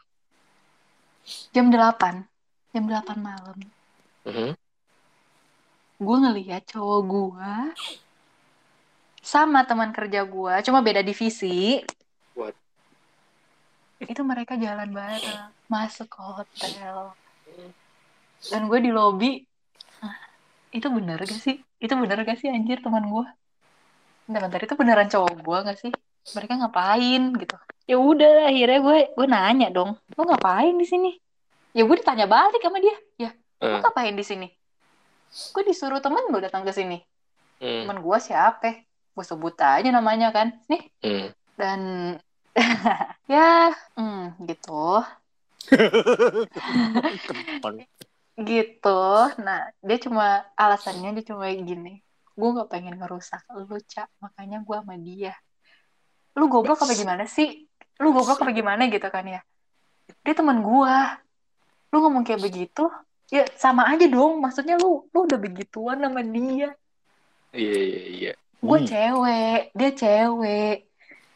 jam 1.56 1.72
8 1.72 2.28
jam 2.76 2.84
8 2.84 3.18
malam. 3.20 3.58
Mhm. 4.28 4.52
gue 6.04 6.18
ngeliat 6.20 6.68
cowok 6.68 7.00
gue 7.08 7.54
sama 9.24 9.64
teman 9.64 9.96
kerja 9.96 10.28
gue 10.28 10.54
cuma 10.68 10.84
beda 10.84 11.00
divisi. 11.00 11.80
What? 12.36 12.56
itu 14.04 14.20
mereka 14.20 14.60
jalan 14.60 14.92
bareng 14.92 15.48
masuk 15.72 16.12
ke 16.12 16.20
hotel. 16.20 17.16
Dan 18.52 18.68
gue 18.68 18.80
di 18.84 18.92
lobi 18.92 19.40
"Ah, 20.04 20.20
itu 20.76 20.92
bener 20.92 21.24
gak 21.24 21.40
sih? 21.40 21.56
Itu 21.80 21.96
bener 21.96 22.28
gak 22.28 22.36
sih 22.36 22.52
anjir 22.52 22.84
teman 22.84 23.08
gue 23.08 23.24
bentar-bentar 24.28 24.62
itu 24.64 24.76
beneran 24.80 25.08
cowok 25.12 25.34
gue 25.40 25.58
gak 25.68 25.78
sih? 25.80 25.92
Mereka 26.36 26.54
ngapain 26.60 27.24
gitu? 27.36 27.56
Ya 27.84 28.00
udah 28.00 28.48
akhirnya 28.48 28.80
gue 28.80 28.98
gue 29.12 29.28
nanya 29.28 29.68
dong 29.72 30.00
lo 30.16 30.24
ngapain 30.24 30.76
di 30.76 30.88
sini? 30.88 31.12
Ya 31.76 31.84
gue 31.84 31.96
ditanya 32.00 32.28
balik 32.28 32.64
sama 32.64 32.80
dia 32.80 32.96
ya 33.20 33.32
lo 33.64 33.80
Eh. 33.80 33.82
ngapain 33.84 34.16
di 34.16 34.24
sini? 34.24 34.48
Gue 35.52 35.64
disuruh 35.68 36.00
temen 36.04 36.24
lo 36.32 36.40
datang 36.40 36.64
ke 36.64 36.72
sini. 36.72 37.00
Hmm. 37.60 37.88
temen 37.88 38.00
gue 38.04 38.18
siapa? 38.20 38.84
Gue 39.16 39.24
sebut 39.24 39.56
aja 39.60 39.88
namanya 39.92 40.32
kan 40.32 40.52
nih. 40.68 40.84
Hmm. 41.04 41.28
dan 41.60 41.80
ya 43.34 43.72
hmm, 43.96 44.48
gitu. 44.48 45.04
Gitu. 48.34 49.00
Nah 49.40 49.70
dia 49.80 49.98
cuma 50.02 50.44
alasannya 50.58 51.22
dia 51.22 51.26
cuma 51.32 51.48
gini 51.54 52.03
gue 52.34 52.50
nggak 52.50 52.70
pengen 52.70 52.98
ngerusak 52.98 53.46
lu 53.54 53.78
cak 53.86 54.10
makanya 54.18 54.66
gue 54.66 54.78
sama 54.78 54.96
dia. 54.98 55.34
Lu 56.34 56.50
goblok 56.50 56.82
apa 56.82 56.94
gimana 56.98 57.30
sih? 57.30 57.70
Lu 58.02 58.10
goblok 58.10 58.42
apa 58.42 58.52
gimana 58.52 58.90
gitu 58.90 59.06
kan 59.14 59.26
ya? 59.26 59.42
Dia 60.26 60.34
teman 60.34 60.66
gue 60.66 60.96
lu 61.94 61.98
ngomong 62.02 62.26
kayak 62.26 62.42
begitu 62.42 62.90
ya 63.30 63.46
sama 63.54 63.86
aja 63.86 64.10
dong. 64.10 64.42
Maksudnya 64.42 64.82
lu 64.82 65.06
lu 65.14 65.30
udah 65.30 65.38
begituan 65.38 66.02
sama 66.02 66.26
dia. 66.26 66.74
Iya 67.54 67.78
iya 67.78 68.02
iya. 68.10 68.34
gue 68.64 68.78
Hmm. 68.82 68.88
cewek 68.90 69.62
dia 69.78 69.92
cewek. 69.94 70.78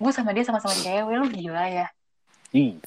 Gue 0.01 0.11
sama 0.13 0.33
dia 0.33 0.45
sama-sama 0.45 0.73
cewek 0.73 1.13
lu 1.13 1.29
gila 1.29 1.65
ya? 1.69 1.87
Ih, 2.55 2.79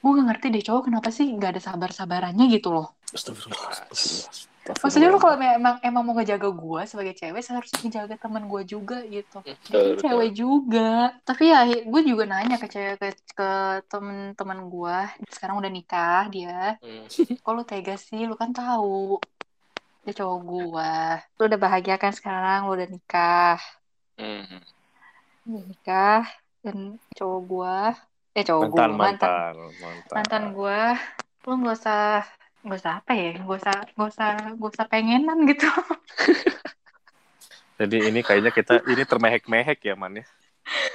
gue 0.00 0.10
gak 0.16 0.26
ngerti 0.32 0.46
deh 0.54 0.64
cowok 0.64 0.88
kenapa 0.88 1.12
sih 1.12 1.28
nggak 1.28 1.58
ada 1.58 1.62
sabar-sabarannya 1.62 2.48
gitu 2.48 2.72
loh? 2.72 2.96
Astagfirullah, 3.12 3.68
astagfirullah, 3.68 4.32
maksudnya 4.76 5.08
lu 5.08 5.16
kalau 5.16 5.40
emang 5.40 5.76
emang 5.80 6.02
mau 6.04 6.14
ngejaga 6.18 6.50
gue 6.52 6.82
sebagai 6.84 7.14
cewek 7.16 7.40
seharusnya 7.40 7.78
ngejaga 7.80 8.14
teman 8.20 8.44
gue 8.44 8.62
juga 8.68 8.98
gitu. 9.08 9.38
Betul, 9.40 9.72
kan 9.72 9.82
betul. 9.96 10.02
cewek 10.04 10.30
juga. 10.36 10.92
Tapi 11.24 11.44
ya 11.48 11.60
gue 11.64 12.02
juga 12.04 12.24
nanya 12.28 12.56
ke 12.60 12.68
cewek 12.68 12.96
ke, 13.00 13.08
ke 13.32 13.50
temen-temen 13.88 14.58
gue 14.68 14.98
sekarang 15.32 15.56
udah 15.60 15.70
nikah 15.72 16.28
dia. 16.28 16.76
Hmm. 16.82 17.04
kok 17.44 17.52
lu 17.54 17.62
tega 17.64 17.94
sih? 17.96 18.28
Lu 18.28 18.36
kan 18.36 18.52
tahu. 18.52 19.22
Dia 20.08 20.24
cowok 20.24 20.38
gua. 20.40 21.20
Lu 21.36 21.42
udah 21.52 21.60
bahagia 21.60 22.00
kan 22.00 22.16
sekarang? 22.16 22.64
Lu 22.64 22.72
udah 22.72 22.88
nikah. 22.88 23.60
Hmm. 24.16 24.64
udah 25.48 25.64
nikah 25.64 26.24
dan 26.60 26.98
cowok 27.16 27.40
gua 27.48 27.76
eh 28.36 28.44
cowok 28.44 28.68
mantan 28.68 28.90
gua 28.90 28.98
mantan. 28.98 29.28
mantan 29.30 29.54
mantan. 29.80 30.14
Mantan 30.14 30.44
gua. 30.52 30.80
Lu 31.46 31.52
nggak 31.56 31.76
usah 31.78 32.26
nggak 32.64 32.78
usah 32.78 32.92
apa 32.98 33.12
ya 33.14 33.30
nggak 33.38 33.58
usah 33.62 33.76
nggak 33.94 34.08
usah 34.10 34.30
nggak 34.58 34.70
usah 34.74 34.86
pengenan 34.90 35.38
gitu 35.46 35.68
jadi 37.78 37.96
ini 38.10 38.20
kayaknya 38.26 38.50
kita 38.50 38.74
ini 38.90 39.02
termehek-mehek 39.06 39.78
ya 39.86 39.94
man 39.94 40.18
ya 40.18 40.26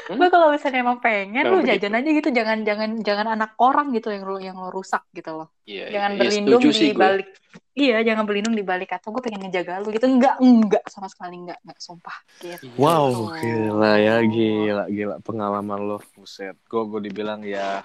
Gue 0.03 0.27
kalau 0.29 0.51
misalnya 0.51 0.83
emang 0.83 0.99
pengen 0.99 1.47
lu 1.47 1.63
begitu. 1.63 1.87
jajan 1.87 1.97
aja 1.97 2.09
gitu, 2.11 2.29
jangan 2.29 2.57
jangan 2.67 2.89
jangan 3.01 3.27
anak 3.39 3.55
orang 3.57 3.89
gitu 3.95 4.11
yang 4.11 4.23
lu 4.27 4.37
yang 4.37 4.55
lu 4.59 4.69
rusak 4.69 5.01
gitu 5.15 5.31
loh. 5.33 5.49
Iya, 5.63 5.97
Jangan 5.97 6.11
iya, 6.13 6.19
berlindung 6.19 6.61
di 6.61 6.89
balik. 6.93 7.27
Iya, 7.73 7.97
jangan 8.05 8.23
berlindung 8.27 8.55
di 8.57 8.65
balik 8.65 8.89
atau 8.93 9.09
gue 9.15 9.21
pengen 9.23 9.47
ngejaga 9.47 9.81
lu 9.81 9.89
gitu. 9.95 10.05
Enggak, 10.05 10.37
enggak 10.43 10.83
sama 10.91 11.07
sekali 11.09 11.39
enggak, 11.39 11.57
enggak 11.63 11.79
sumpah. 11.79 12.17
Gitu. 12.37 12.65
Wow, 12.77 13.33
gila 13.39 13.93
ya, 13.97 14.15
gila, 14.21 14.83
gila 14.91 15.15
pengalaman 15.23 15.79
lo, 15.81 15.97
buset. 16.13 16.59
Gue 16.67 16.83
gue 16.85 17.09
dibilang 17.09 17.41
ya 17.41 17.81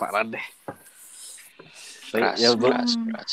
parah 0.00 0.24
deh. 0.26 0.44
Keras, 2.14 2.38
ya, 2.38 2.50
keras, 2.54 2.90
keras. 2.94 3.32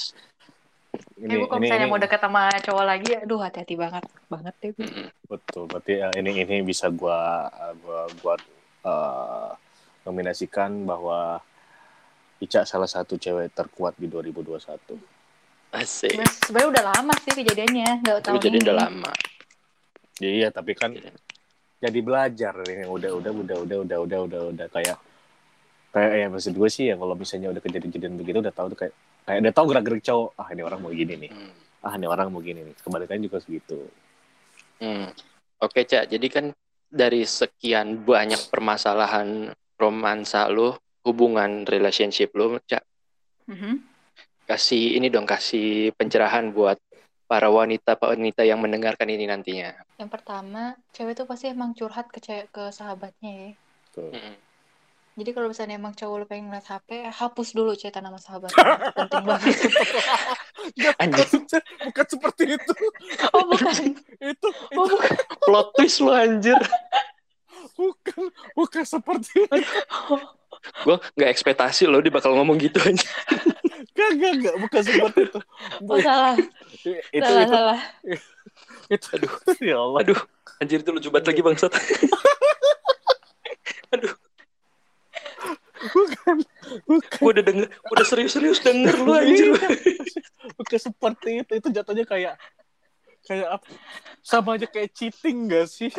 Kayak 1.22 1.38
gue 1.38 1.48
kalau 1.48 1.62
misalnya 1.62 1.88
mau 1.88 2.02
deket 2.02 2.20
sama 2.20 2.50
cowok 2.66 2.86
lagi, 2.86 3.10
aduh 3.14 3.40
hati-hati 3.40 3.76
banget, 3.78 4.04
banget 4.26 4.54
deh 4.58 4.70
gue. 4.74 4.86
Mm-mm. 4.90 5.08
betul. 5.30 5.64
Berarti 5.70 6.02
ya, 6.02 6.10
ini 6.18 6.42
ini 6.42 6.66
bisa 6.66 6.90
gua 6.90 7.46
gua 7.86 8.10
gua 8.20 8.36
eh, 8.84 9.50
nominasikan 10.04 10.82
bahwa 10.84 11.38
Ica 12.42 12.66
salah 12.66 12.90
satu 12.90 13.22
cewek 13.22 13.54
terkuat 13.54 13.94
di 14.02 14.10
2021. 14.10 14.98
Asik. 15.78 16.18
Sebenarnya 16.18 16.34
sebenarnya 16.42 16.70
udah 16.74 16.84
lama 16.90 17.14
sih 17.22 17.34
kejadiannya, 17.38 17.90
enggak 18.02 18.18
Tapi 18.18 18.26
tahun 18.26 18.42
jadi 18.42 18.58
ini. 18.58 18.66
udah 18.66 18.76
lama. 18.82 19.12
Iya, 20.22 20.48
tapi 20.50 20.72
kan 20.74 20.92
jadi 21.82 22.00
belajar 22.02 22.54
ini 22.66 22.86
udah 22.90 23.12
udah 23.14 23.32
udah 23.32 23.58
udah 23.62 23.78
udah 23.86 23.98
udah 24.02 24.20
udah 24.26 24.42
udah 24.58 24.68
kayak 24.74 24.98
kayak 25.92 26.12
ya 26.16 26.28
maksud 26.32 26.54
gue 26.56 26.70
sih 26.72 26.86
ya 26.88 26.96
kalau 26.96 27.14
misalnya 27.14 27.52
udah 27.52 27.60
kejadian-kejadian 27.60 28.16
begitu 28.16 28.38
udah 28.40 28.56
tahu 28.56 28.72
tuh 28.72 28.80
kayak 28.88 28.94
kayak 29.28 29.40
udah 29.44 29.54
tahu 29.54 29.66
gerak-gerik 29.70 30.04
cowok 30.04 30.30
ah 30.40 30.48
ini 30.50 30.62
orang 30.64 30.80
mau 30.80 30.92
gini 30.92 31.14
nih 31.20 31.32
Hmm. 31.32 31.52
ah 31.84 31.94
ini 32.00 32.08
orang 32.08 32.28
mau 32.32 32.40
gini 32.40 32.62
nih 32.64 32.76
kebalikannya 32.80 33.24
juga 33.28 33.38
segitu 33.44 33.80
Hmm. 34.82 35.14
Oke, 35.62 35.86
Cak. 35.86 36.10
Jadi 36.10 36.26
kan 36.26 36.46
dari 36.90 37.22
sekian 37.22 38.02
banyak 38.02 38.50
permasalahan 38.50 39.54
romansa 39.78 40.50
lu, 40.50 40.74
hubungan 41.06 41.70
relationship 41.70 42.34
lu, 42.34 42.58
Cak, 42.66 42.82
Mhm. 43.46 43.78
kasih 44.50 44.98
ini 44.98 45.14
dong, 45.14 45.30
kasih 45.30 45.94
pencerahan 45.94 46.50
buat 46.50 46.82
para 47.30 47.54
wanita-wanita 47.54 48.42
yang 48.42 48.58
mendengarkan 48.58 49.06
ini 49.06 49.30
nantinya. 49.30 49.78
Yang 50.02 50.10
pertama, 50.10 50.74
cewek 50.98 51.14
tuh 51.14 51.30
pasti 51.30 51.54
emang 51.54 51.78
curhat 51.78 52.10
ke 52.10 52.18
cewek, 52.18 52.50
ke 52.50 52.74
sahabatnya 52.74 53.32
ya. 53.32 53.50
Jadi 55.12 55.30
kalau 55.36 55.52
misalnya 55.52 55.76
emang 55.76 55.92
cowok 55.92 56.16
lu 56.24 56.26
pengen 56.26 56.48
ngeliat 56.48 56.68
HP, 56.72 57.12
hapus 57.12 57.50
dulu 57.52 57.76
chatan 57.76 58.08
sama 58.08 58.20
sahabatnya. 58.20 58.56
Itu 58.64 58.92
penting 58.96 59.24
banget. 59.28 59.56
Anjing. 61.04 61.44
bukan 61.84 62.06
seperti 62.06 62.44
itu 62.56 62.74
Oh 63.36 63.44
bukan. 63.50 63.98
itu 64.22 64.50
Oh 64.78 64.88
bukan. 64.88 65.16
Plot 65.44 65.68
twist 65.76 66.00
lu 66.00 66.12
anjir. 66.16 66.60
bukan 67.76 68.30
bukan 68.54 68.84
seperti 68.86 69.42
itu 69.42 69.64
Gue 70.86 70.96
nggak 71.18 71.30
ekspektasi 71.34 71.90
lo 71.90 71.98
dia 72.00 72.14
bakal 72.14 72.38
ngomong 72.38 72.62
gitu 72.62 72.78
aja. 72.78 73.10
Gak, 73.92 74.10
gak, 74.46 74.56
bukan 74.62 74.82
seperti 74.86 75.20
itu. 75.28 75.40
Oh 75.90 75.98
salah. 76.00 76.38
itu, 76.86 77.26
salah, 77.26 77.42
itu, 77.44 77.52
salah. 77.52 77.80
itu, 78.88 79.08
aduh, 79.18 79.34
ya 79.58 79.78
Allah. 79.82 80.00
Aduh, 80.06 80.20
anjir 80.62 80.86
itu 80.86 80.92
lucu 80.94 81.10
banget 81.10 81.34
lagi 81.34 81.42
bangsat. 81.42 81.74
Aduh, 83.92 84.14
Bukan, 85.82 86.36
bukan, 86.86 87.18
gue 87.18 87.32
udah 87.34 87.46
denger, 87.46 87.68
udah 87.90 88.06
serius-serius 88.06 88.62
denger 88.62 88.96
lu 89.02 89.12
anjir. 89.18 89.50
bukan 90.58 90.80
seperti 90.80 91.42
itu. 91.42 91.52
Itu 91.58 91.68
jatuhnya 91.74 92.06
kayak, 92.06 92.38
kayak 93.26 93.48
apa? 93.58 93.68
Sama 94.22 94.62
aja 94.62 94.70
kayak 94.70 94.94
cheating 94.94 95.50
gak 95.50 95.66
sih? 95.66 95.90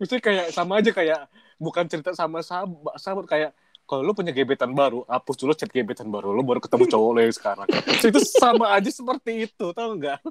itu 0.00 0.14
kayak 0.16 0.56
sama 0.56 0.80
aja 0.80 0.90
kayak 0.96 1.28
bukan 1.60 1.84
cerita 1.84 2.16
sama 2.16 2.40
sahabat, 2.40 2.96
sahabat 2.96 3.26
kayak 3.28 3.50
kalau 3.84 4.06
lu 4.06 4.14
punya 4.14 4.30
gebetan 4.30 4.70
baru, 4.70 5.02
hapus 5.10 5.34
dulu 5.34 5.52
chat 5.52 5.66
gebetan 5.66 6.06
baru, 6.08 6.30
lu 6.30 6.46
baru 6.46 6.62
ketemu 6.62 6.86
cowok 6.86 7.10
lo 7.10 7.20
yang 7.26 7.34
sekarang. 7.34 7.66
itu 7.98 8.20
sama 8.38 8.70
aja 8.78 8.86
seperti 8.86 9.50
itu, 9.50 9.66
tau 9.74 9.98
nggak? 9.98 10.22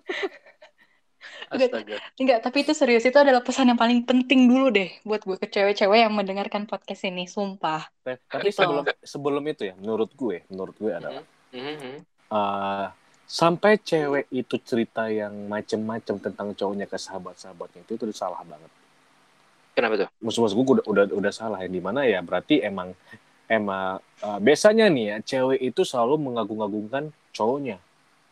Astaga. 1.50 1.98
Enggak, 2.16 2.40
tapi 2.46 2.58
itu 2.64 2.72
serius. 2.72 3.04
Itu 3.04 3.20
adalah 3.20 3.44
pesan 3.44 3.72
yang 3.72 3.80
paling 3.80 4.06
penting 4.06 4.48
dulu 4.48 4.72
deh 4.72 4.90
buat 5.04 5.22
gue 5.24 5.38
ke 5.38 5.48
cewek-cewek 5.50 6.00
yang 6.08 6.14
mendengarkan 6.16 6.66
podcast 6.70 7.04
ini. 7.08 7.28
Sumpah. 7.28 7.90
Tapi 8.04 8.50
sebelum 8.54 8.86
sebelum 9.04 9.44
itu 9.48 9.70
ya, 9.70 9.76
menurut 9.78 10.12
gue, 10.16 10.46
menurut 10.48 10.76
gue 10.78 10.92
adalah 10.94 11.24
Mhm. 11.50 12.06
uh, 12.30 12.94
sampai 13.30 13.78
cewek 13.82 14.30
itu 14.34 14.58
cerita 14.62 15.06
yang 15.10 15.34
macem-macem 15.50 16.18
tentang 16.18 16.54
cowoknya 16.54 16.90
ke 16.90 16.98
sahabat-sahabatnya 16.98 17.86
itu 17.86 17.98
itu 17.98 18.04
udah 18.10 18.18
salah 18.18 18.42
banget. 18.42 18.72
Kenapa 19.78 19.94
tuh? 19.96 20.10
Maksud-maksud 20.22 20.56
gue 20.58 20.66
udah, 20.82 20.86
udah 20.90 21.06
udah 21.14 21.34
salah 21.34 21.62
ya 21.62 21.70
di 21.70 21.82
mana 21.82 22.10
ya 22.10 22.26
berarti 22.26 22.62
emang 22.62 22.94
emang 23.46 24.02
uh, 24.26 24.40
biasanya 24.42 24.90
nih 24.90 25.06
ya 25.06 25.18
cewek 25.22 25.62
itu 25.62 25.82
selalu 25.86 26.22
mengagung-agungkan 26.22 27.14
cowoknya. 27.34 27.78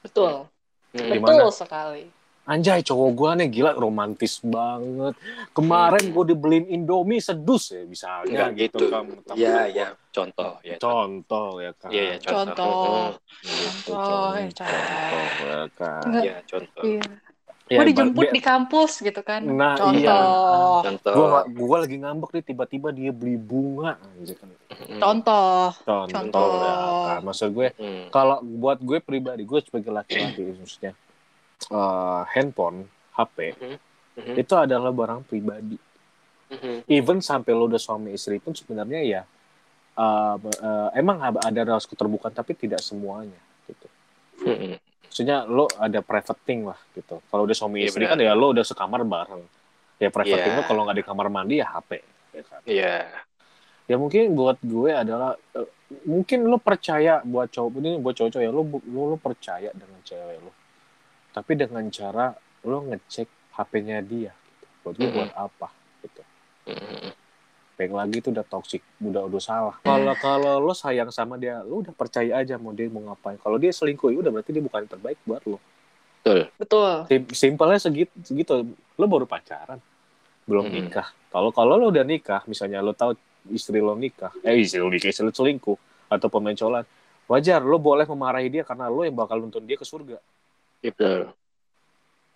Betul. 0.01 0.49
Hmm. 0.93 1.09
Betul 1.21 1.49
sekali. 1.53 2.09
Anjay 2.47 2.79
cowok 2.79 3.09
gue 3.11 3.31
nih 3.37 3.49
gila 3.51 3.71
romantis 3.75 4.39
banget. 4.39 5.19
Kemarin 5.51 6.09
gue 6.09 6.23
dibeliin 6.25 6.65
Indomie 6.65 7.19
sedus 7.19 7.69
ya 7.69 7.83
misalnya 7.83 8.47
Enggak 8.47 8.71
gitu. 8.71 8.87
kan. 8.87 9.03
Ya, 9.35 9.67
ya. 9.67 9.87
Contoh. 10.09 10.55
Ya, 10.63 10.79
Contoh 10.79 11.59
ya 11.59 11.71
kan. 11.75 11.89
Iya, 11.91 12.03
ya, 12.07 12.15
contoh. 12.17 12.55
Contoh. 12.55 13.03
Gitu, 13.43 13.91
Contoh, 13.91 14.31
contoh, 14.47 15.35
ya 15.43 15.61
kan. 15.75 16.03
Ya, 16.23 16.35
contoh. 16.41 16.83
Iya. 16.83 17.03
Ya, 17.67 17.83
Gue 17.83 17.91
dijemput 17.91 18.31
di 18.31 18.39
kampus 18.39 19.03
gitu 19.03 19.19
kan. 19.21 19.43
Nah, 19.43 19.75
Contoh. 19.75 19.99
iya. 19.99 20.15
Contoh. 20.87 21.13
gua 21.13 21.43
gua 21.43 21.77
lagi 21.83 21.99
ngambek 21.99 22.31
nih 22.31 22.43
tiba-tiba 22.45 22.95
dia 22.95 23.11
beli 23.11 23.35
bunga 23.35 23.99
kan. 23.99 24.47
Contoh. 24.95 25.75
contoh, 25.83 26.07
Contoh. 26.07 26.47
ya 26.55 26.73
kan 27.11 27.21
maksud 27.21 27.49
gue 27.51 27.67
Hmm. 27.75 28.07
kalau 28.07 28.39
buat 28.39 28.79
gue 28.79 29.03
pribadi 29.03 29.43
gue 29.43 29.59
sebagai 29.59 29.91
laki-laki 29.91 30.47
khususnya 30.47 30.95
eh, 31.67 32.21
handphone 32.31 32.87
HP 33.13 33.37
Mhm. 34.17 34.35
itu 34.35 34.53
adalah 34.53 34.89
barang 34.89 35.21
pribadi 35.23 35.77
Mhm. 36.47 36.87
even 36.87 37.19
sampai 37.19 37.51
lo 37.51 37.67
udah 37.67 37.77
suami 37.77 38.13
istri 38.13 38.39
pun 38.39 38.51
sebenarnya 38.51 39.01
ya 39.03 39.21
eh, 39.93 40.35
eh, 40.37 40.89
emang 40.95 41.17
ada 41.19 41.61
rasa 41.65 41.85
keterbukaan 41.85 42.31
tapi 42.31 42.53
tidak 42.53 42.79
semuanya 42.79 43.37
gitu 43.65 43.87
Mhm. 44.41 44.77
maksudnya 45.03 45.43
lo 45.43 45.65
ada 45.75 45.99
private 45.99 46.41
thing 46.43 46.61
lah 46.63 46.77
gitu 46.93 47.17
kalau 47.27 47.43
udah 47.43 47.57
suami 47.57 47.81
Iya, 47.81 47.89
istri 47.89 48.05
benar. 48.05 48.13
kan 48.15 48.25
ya 48.25 48.33
lo 48.33 48.53
udah 48.53 48.61
sekamar 48.61 49.01
bareng 49.01 49.43
ya 49.97 50.09
private 50.13 50.37
Iya. 50.37 50.45
thing 50.45 50.55
lo 50.55 50.63
kalau 50.63 50.81
nggak 50.85 50.97
di 50.97 51.05
kamar 51.05 51.27
mandi 51.27 51.55
ya 51.57 51.67
HP 51.67 51.91
ya 52.31 52.43
kan 52.45 52.61
Iya. 52.63 52.95
ya 53.87 53.95
mungkin 53.97 54.37
buat 54.37 54.61
gue 54.61 54.91
adalah 54.93 55.33
mungkin 56.05 56.45
lo 56.45 56.59
percaya 56.59 57.23
buat 57.23 57.49
cowok 57.49 57.79
ini 57.79 57.97
buat 57.97 58.13
cowok-cowok 58.13 58.43
ya 58.43 58.51
lo, 58.51 58.61
lo 58.67 59.01
lo 59.11 59.17
percaya 59.17 59.71
dengan 59.73 59.97
cewek 60.03 60.37
lo 60.43 60.51
tapi 61.37 61.53
dengan 61.53 61.85
cara 61.93 62.33
lo 62.65 62.81
ngecek 62.89 63.53
HP-nya 63.53 64.01
dia 64.01 64.33
gitu. 64.33 64.65
buat 64.81 64.95
gue 64.97 65.09
buat 65.13 65.31
apa 65.37 65.69
gitu. 66.01 66.21
Baik 67.77 67.93
lagi 67.93 68.17
itu 68.17 68.33
udah 68.33 68.41
toxic 68.41 68.81
udah 68.97 69.29
udah 69.29 69.37
salah. 69.37 69.75
Kalau 69.85 70.17
kalau 70.17 70.57
lo 70.57 70.73
sayang 70.73 71.13
sama 71.13 71.37
dia 71.37 71.61
lo 71.61 71.85
udah 71.85 71.93
percaya 71.93 72.41
aja 72.41 72.57
mau 72.57 72.73
dia 72.73 72.89
mau 72.89 73.05
ngapain. 73.05 73.37
Kalau 73.37 73.61
dia 73.61 73.69
selingkuh 73.69 74.09
ya 74.09 74.17
udah 74.25 74.31
berarti 74.33 74.49
dia 74.49 74.63
bukan 74.65 74.81
yang 74.81 74.91
terbaik 74.97 75.17
buat 75.29 75.45
lo. 75.45 75.61
Betul. 76.57 77.05
Sim- 77.05 77.33
simpelnya 77.37 77.77
segitu 77.77 78.13
segitu. 78.25 78.65
Lo 78.97 79.05
baru 79.05 79.29
pacaran 79.29 79.77
belum 80.49 80.73
nikah. 80.73 81.13
Kalau 81.29 81.53
kalau 81.53 81.77
lo 81.77 81.93
udah 81.93 82.01
nikah 82.01 82.41
misalnya 82.49 82.81
lo 82.81 82.97
tahu 82.97 83.13
istri 83.51 83.79
lo 83.79 83.95
nikah 83.95 84.31
eh 84.43 84.59
istri 84.59 84.79
lo 84.81 84.91
nikah 84.91 85.09
istri 85.11 85.23
lo 85.23 85.31
selingkuh 85.31 85.77
atau 86.11 86.27
pemain 86.27 86.55
colan 86.55 86.83
wajar 87.27 87.63
lo 87.63 87.79
boleh 87.79 88.07
memarahi 88.07 88.47
dia 88.51 88.63
karena 88.63 88.87
lo 88.91 89.03
yang 89.03 89.15
bakal 89.15 89.39
nuntun 89.39 89.63
dia 89.63 89.75
ke 89.79 89.87
surga 89.87 90.19
Betul. 90.81 91.33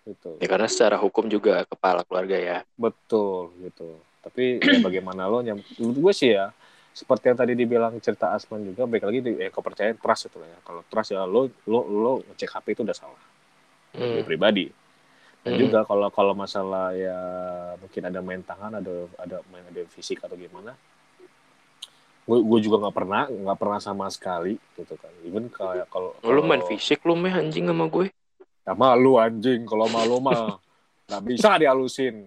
gitu 0.02 0.30
Ya 0.42 0.50
karena 0.50 0.66
secara 0.66 0.98
hukum 0.98 1.30
juga 1.30 1.62
kepala 1.62 2.02
keluarga 2.02 2.34
ya. 2.34 2.58
betul 2.74 3.54
gitu 3.62 3.86
tapi 4.22 4.58
ya 4.58 4.78
bagaimana 4.86 5.26
lo 5.26 5.42
nyam 5.42 5.62
gue 5.78 6.12
sih 6.14 6.34
ya 6.34 6.50
seperti 6.92 7.30
yang 7.32 7.38
tadi 7.38 7.52
dibilang 7.54 7.94
cerita 7.98 8.34
Asman 8.34 8.62
juga 8.66 8.84
baik 8.84 9.02
lagi 9.02 9.18
di 9.18 9.32
eh, 9.38 9.48
kepercayaan 9.48 9.96
trust 9.96 10.28
itu 10.28 10.38
ya 10.38 10.58
kalau 10.62 10.82
trust 10.86 11.14
ya 11.14 11.22
lo 11.24 11.46
lo 11.64 11.80
lo 11.86 12.12
ngecek 12.30 12.50
HP 12.50 12.66
itu 12.74 12.82
udah 12.82 12.96
salah 12.96 13.22
Hmm. 13.92 14.24
Pribadi 14.24 14.72
dan 15.44 15.52
Hmm. 15.52 15.60
juga 15.60 15.84
kalau 15.84 16.08
kalau 16.08 16.32
masalah 16.32 16.96
ya 16.96 17.18
mungkin 17.76 18.02
ada 18.08 18.24
main 18.24 18.40
tangan 18.40 18.72
ada 18.72 19.04
ada 19.20 19.36
main 19.52 19.60
ada 19.68 19.84
fisik 19.84 20.16
atau 20.24 20.32
gimana 20.32 20.72
gue 22.22 22.38
gue 22.40 22.58
juga 22.62 22.80
nggak 22.80 22.96
pernah 22.96 23.28
nggak 23.28 23.58
pernah 23.60 23.78
sama 23.82 24.08
sekali 24.08 24.56
gitu 24.78 24.96
kan 24.96 25.12
even 25.28 25.52
kayak 25.52 25.90
kalau 25.92 26.16
lu 26.24 26.40
main 26.40 26.64
fisik 26.64 27.04
lu 27.04 27.12
meh 27.12 27.34
anjing 27.34 27.68
sama 27.68 27.84
gue 27.84 28.08
ya 28.62 28.72
malu 28.72 29.16
anjing 29.16 29.62
kalau 29.62 29.86
malu 29.86 30.18
mah 30.18 30.56
nggak 31.06 31.22
bisa 31.24 31.56
dihalusin 31.56 32.26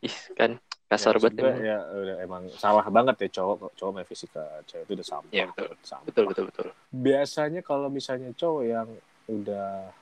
ih 0.00 0.16
kan 0.32 0.56
kasar 0.86 1.14
Ya, 1.14 1.20
banget 1.20 1.36
emang. 1.38 1.58
ya 1.60 1.78
udah 1.84 2.16
emang 2.18 2.42
salah 2.54 2.86
banget 2.86 3.16
ya 3.20 3.42
cowok 3.42 3.74
cowok 3.74 3.92
main 3.92 4.06
fisika 4.06 4.40
cewek 4.64 4.86
itu 4.86 4.92
udah 4.94 5.06
sampah 5.06 5.30
Iya, 5.30 5.44
betul. 5.48 5.66
Sampah. 5.82 6.04
betul 6.06 6.24
betul 6.26 6.44
betul 6.48 6.66
biasanya 6.88 7.60
kalau 7.60 7.88
misalnya 7.88 8.32
cowok 8.32 8.62
yang 8.64 8.88
udah 9.28 9.92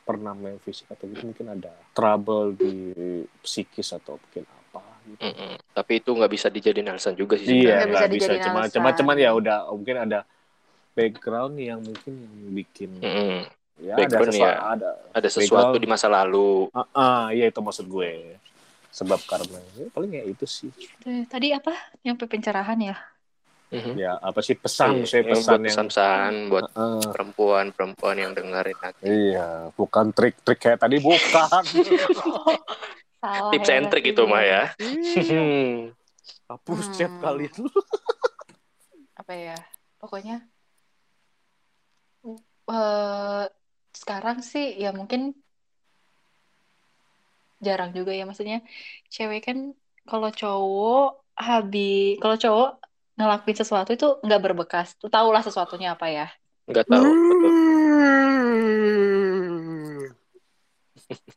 pernah 0.00 0.32
main 0.32 0.56
fisik 0.58 0.88
atau 0.88 1.04
gitu 1.06 1.22
mungkin 1.24 1.46
ada 1.52 1.70
trouble 1.92 2.54
di 2.54 2.72
psikis 3.38 3.92
atau 3.92 4.16
mungkin 4.16 4.42
apa 4.42 4.80
gitu. 5.04 5.20
Mm-mm. 5.20 5.52
tapi 5.70 5.92
itu 5.98 6.10
nggak 6.10 6.30
bisa 6.30 6.48
dijadiin 6.48 6.88
alasan 6.88 7.12
juga 7.12 7.36
sih 7.36 7.60
Iya, 7.60 7.84
Nggak 7.84 8.08
bisa 8.08 8.32
bisa. 8.32 8.32
Cuma, 8.40 8.58
alasan. 8.64 8.72
cuma, 8.72 8.88
cuman 8.94 9.16
ya 9.18 9.30
udah 9.30 9.68
mungkin 9.68 9.96
ada 10.00 10.24
background 10.90 11.54
yang 11.56 11.78
mungkin 11.78 12.12
yang 12.16 12.32
bikin 12.56 12.90
Mm-mm. 12.96 13.44
Ya 13.78 13.94
ada 13.94 14.02
Background 14.02 14.32
sesuatu, 14.34 14.56
ya. 14.58 14.72
ada. 14.74 14.90
ada 15.14 15.28
sesuatu 15.28 15.54
Background. 15.76 15.82
di 15.82 15.86
masa 15.86 16.06
lalu 16.10 16.66
Ah, 16.74 16.86
ah, 16.96 17.24
iya 17.30 17.46
itu 17.46 17.60
maksud 17.62 17.86
gue. 17.86 18.34
Sebab 18.90 19.22
karena 19.22 19.58
ya, 19.78 19.86
paling 19.94 20.10
ya 20.18 20.24
itu 20.26 20.42
sih. 20.50 20.70
Eh, 21.06 21.22
Tadi 21.30 21.54
apa? 21.54 21.70
Yang 22.02 22.26
pencerahan 22.26 22.78
ya? 22.82 22.96
Mhm. 23.70 23.94
Ya 23.94 24.18
apa 24.18 24.42
sih 24.42 24.58
pesan, 24.58 24.98
Iya, 24.98 25.06
saya 25.06 25.22
yang 25.22 25.30
pesan 25.30 25.46
buat 25.46 25.62
yang 25.62 25.66
pesan-pesan 25.70 26.32
buat 26.50 26.64
Ah, 26.74 27.06
perempuan-perempuan 27.14 28.16
yang 28.18 28.32
dengerin 28.34 28.78
nanti. 28.82 29.02
iya, 29.06 29.70
bukan 29.78 30.10
trik-trik 30.10 30.58
kayak 30.58 30.82
tadi 30.82 30.98
bukan. 30.98 31.46
Salah 31.46 31.62
Tips 33.54 33.68
ya 33.70 33.74
and 33.78 33.86
trick 33.94 34.10
itu 34.10 34.22
mah 34.26 34.42
ya. 34.42 34.62
Iya, 34.82 35.94
Hapus 36.50 36.82
Hmm. 36.90 36.94
chat 36.98 37.12
kalian. 37.22 37.54
Apa 39.14 39.32
ya? 39.38 39.58
Pokoknya 40.02 40.42
eh 42.70 43.44
sekarang 43.94 44.38
sih 44.44 44.76
ya 44.78 44.90
mungkin 44.94 45.34
jarang 47.60 47.92
juga 47.92 48.16
ya 48.16 48.24
maksudnya 48.24 48.64
cewek 49.12 49.44
kan 49.46 49.58
kalau 50.08 50.32
cowok 50.32 51.06
habis 51.36 52.16
kalau 52.22 52.36
cowok 52.40 52.68
ngelakuin 53.20 53.56
sesuatu 53.60 53.90
itu 53.92 54.06
nggak 54.24 54.40
berbekas 54.40 54.96
tuh 54.96 55.12
tau 55.12 55.28
lah 55.28 55.44
sesuatunya 55.44 55.92
apa 55.92 56.08
ya 56.08 56.26
Nggak 56.70 56.86
tahu. 56.86 57.10
betul. 57.10 57.50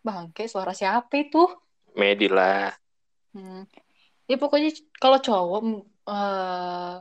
bangke 0.05 0.45
suara 0.45 0.75
siapa 0.77 1.09
itu 1.17 1.41
Medi 1.93 2.25
lah. 2.25 2.73
Hmm. 3.37 3.65
Ya 4.25 4.35
pokoknya 4.41 4.73
kalau 4.97 5.21
cowok 5.21 5.61
eh, 6.09 6.93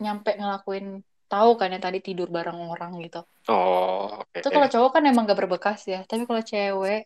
nyampe 0.00 0.30
ngelakuin 0.36 1.00
tahu 1.34 1.50
kan 1.60 1.68
yang 1.74 1.84
tadi 1.86 1.98
tidur 2.06 2.28
bareng 2.36 2.58
orang 2.74 2.92
gitu. 3.04 3.18
Oh, 3.48 4.24
oke. 4.34 4.38
Itu 4.38 4.48
kalau 4.54 4.68
cowok 4.72 4.90
kan 4.94 5.02
emang 5.10 5.24
gak 5.30 5.38
berbekas 5.40 5.78
ya. 5.92 5.98
Tapi 6.10 6.22
kalau 6.28 6.42
cewek 6.50 6.98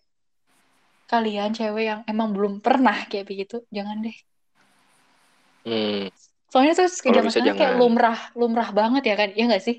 kalian 1.11 1.51
cewek 1.59 1.85
yang 1.91 2.01
emang 2.13 2.29
belum 2.37 2.55
pernah 2.67 2.97
kayak 3.11 3.27
begitu, 3.31 3.55
jangan 3.77 3.97
deh. 4.05 4.17
Hmm, 5.65 6.09
Soalnya 6.51 6.73
tuh 6.79 6.89
zaman 7.17 7.31
sekarang 7.35 7.57
kayak 7.61 7.75
lumrah 7.81 8.19
lumrah 8.41 8.69
banget 8.79 9.03
ya 9.11 9.15
kan? 9.21 9.29
Iya 9.37 9.45
gak 9.55 9.63
sih? 9.67 9.77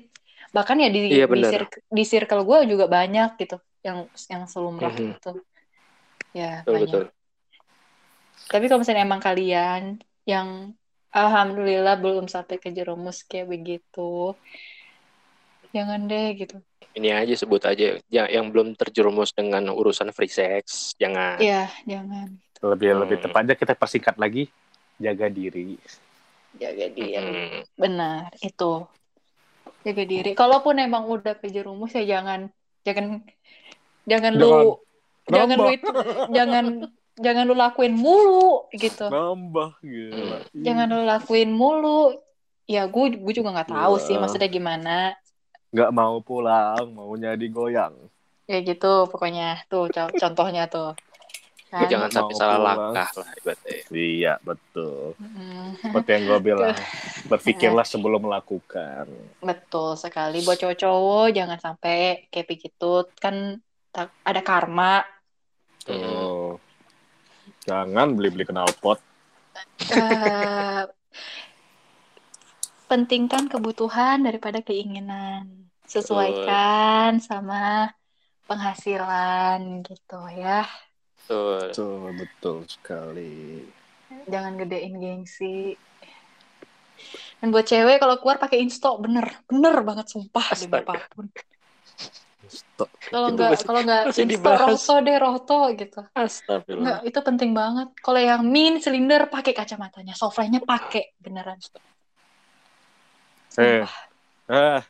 Bahkan 0.56 0.76
ya 0.82 0.88
di 0.96 1.00
Iya, 1.10 1.26
di, 1.34 1.40
circle, 1.50 1.80
di 1.98 2.02
circle 2.12 2.40
gue 2.48 2.58
juga 2.72 2.86
banyak 2.96 3.28
gitu 3.40 3.54
yang 3.86 3.98
yang 4.32 4.42
selumrah 4.52 4.94
Mhm. 4.94 5.10
itu. 5.10 5.28
Ya, 6.34 6.64
betul 6.66 6.74
banyak. 6.74 7.00
betul. 7.02 7.12
Tapi 8.52 8.64
kalau 8.66 8.80
misalnya 8.82 9.04
emang 9.08 9.22
kalian 9.28 9.82
yang 10.30 10.48
alhamdulillah 11.10 11.98
belum 11.98 12.26
sampai 12.30 12.58
ke 12.58 12.70
jerumus 12.70 13.26
kayak 13.26 13.50
begitu, 13.50 14.34
jangan 15.74 16.06
deh 16.06 16.34
gitu. 16.38 16.58
Ini 16.90 17.22
aja 17.22 17.34
sebut 17.38 17.62
aja 17.62 18.02
yang, 18.10 18.26
yang 18.26 18.46
belum 18.50 18.74
terjerumus 18.74 19.30
dengan 19.30 19.70
urusan 19.70 20.10
free 20.10 20.30
sex, 20.30 20.94
jangan. 20.98 21.38
Iya, 21.38 21.70
jangan. 21.86 22.34
Lebih 22.60 22.90
lebih 22.98 23.16
Hmm. 23.22 23.24
tepatnya 23.30 23.54
kita 23.54 23.78
persingkat 23.78 24.18
lagi 24.18 24.50
jaga 24.98 25.30
diri. 25.30 25.78
Jaga 26.58 26.86
diri. 26.90 27.14
Hmm, 27.14 27.62
Benar, 27.78 28.34
itu. 28.42 28.84
Jaga 29.86 30.02
diri. 30.04 30.30
Kalaupun 30.34 30.82
emang 30.82 31.06
udah 31.06 31.38
ke 31.38 31.46
jerumus 31.48 31.94
ya 31.94 32.02
jangan 32.18 32.50
jangan 32.82 33.22
jangan 34.04 34.32
lu 34.34 34.76
jangan 35.30 35.56
lu 35.56 35.68
itu 35.72 35.88
jangan 36.32 36.64
jangan 37.20 37.44
lu 37.44 37.54
lakuin 37.54 37.92
mulu 37.92 38.66
gitu. 38.72 39.06
Nambah 39.06 39.78
gitu. 39.80 40.16
Hmm. 40.16 40.40
Jangan 40.56 40.86
lu 40.88 41.04
lakuin 41.04 41.50
mulu. 41.50 42.16
Ya 42.64 42.86
gue 42.86 43.04
gue 43.12 43.34
juga 43.34 43.50
nggak 43.52 43.70
tahu 43.70 43.94
sih 43.98 44.14
Iya. 44.14 44.20
maksudnya 44.20 44.48
gimana. 44.48 44.96
nggak 45.70 45.90
mau 45.90 46.18
pulang, 46.18 46.82
maunya 46.90 47.34
digoyang. 47.34 47.94
Ya 48.44 48.58
gitu 48.58 49.06
pokoknya 49.06 49.62
tuh 49.66 49.86
co- 49.86 50.10
contohnya 50.12 50.66
tuh. 50.66 50.98
Kan? 51.70 51.86
jangan 51.86 52.10
sampai 52.10 52.34
salah 52.34 52.58
pulang. 52.58 52.78
langkah 52.90 53.10
lah 53.14 53.30
ibaratnya. 53.32 53.78
Iya, 53.88 54.32
betul. 54.42 55.14
Mm, 55.14 55.78
Seperti 55.78 56.08
yang 56.10 56.24
gue 56.26 56.40
bilang, 56.50 56.74
berpikirlah 57.24 57.86
sebelum 57.86 58.18
melakukan. 58.20 59.06
betul 59.38 59.94
sekali 59.94 60.42
buat 60.42 60.58
cowok-cowok 60.58 61.30
jangan 61.30 61.58
sampai 61.62 62.26
kayak 62.26 62.46
begitu 62.48 62.90
kan 63.14 63.62
ada 64.26 64.42
karma. 64.42 65.06
Hmm. 65.86 66.58
Jangan 67.68 68.16
beli-beli 68.16 68.48
knalpot. 68.48 68.98
Eh, 69.90 70.82
pentingkan 72.88 73.48
kebutuhan 73.50 74.24
daripada 74.24 74.64
keinginan. 74.64 75.70
Sesuaikan 75.84 77.18
sama 77.18 77.90
penghasilan 78.46 79.82
gitu 79.86 80.20
ya. 80.34 80.66
Betul. 81.22 81.70
Betul, 81.70 82.06
betul 82.18 82.56
sekali. 82.66 83.62
Jangan 84.26 84.58
gedein 84.58 84.98
gengsi. 84.98 85.78
Dan 87.40 87.54
buat 87.54 87.64
cewek 87.64 88.02
kalau 88.02 88.20
keluar 88.20 88.36
pakai 88.36 88.60
insto 88.60 88.98
bener, 89.00 89.40
bener 89.48 89.80
banget 89.80 90.12
sumpah 90.12 90.46
demi 90.58 90.76
Astaga. 90.76 90.98
apa 90.98 91.06
pun. 91.14 91.26
Kalau 93.10 93.28
nggak 93.36 93.50
kalau 93.68 93.80
nggak 93.84 94.04
dibahas. 94.16 94.80
roto 94.80 94.94
deh 95.04 95.16
roto 95.20 95.58
gitu. 95.76 96.00
Astagfirullah. 96.16 96.80
Nggak, 96.80 96.98
itu 97.12 97.18
penting 97.20 97.50
banget. 97.52 97.88
Kalau 98.00 98.20
yang 98.20 98.42
min 98.46 98.80
silinder 98.80 99.28
pakai 99.28 99.52
kacamatanya, 99.52 100.16
softline 100.16 100.62
pakai 100.64 101.12
beneran. 101.20 101.60
Eh, 103.58 103.84
eh, 104.48 104.80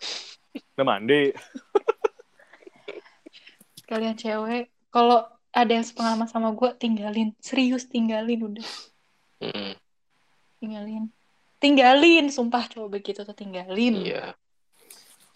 udah 0.77 0.87
mandi. 0.87 1.33
Kalian 3.91 4.15
cewek, 4.15 4.71
kalau 4.95 5.27
ada 5.51 5.73
yang 5.75 5.83
sepengalaman 5.83 6.31
sama 6.31 6.55
gue, 6.55 6.71
tinggalin. 6.79 7.35
Serius 7.43 7.91
tinggalin 7.91 8.39
udah. 8.47 8.69
Mm-mm. 9.43 9.75
Tinggalin. 10.63 11.11
Tinggalin, 11.59 12.31
sumpah 12.31 12.71
coba 12.71 13.01
begitu 13.01 13.27
tuh 13.27 13.35
tinggalin. 13.35 14.07
Iya. 14.07 14.39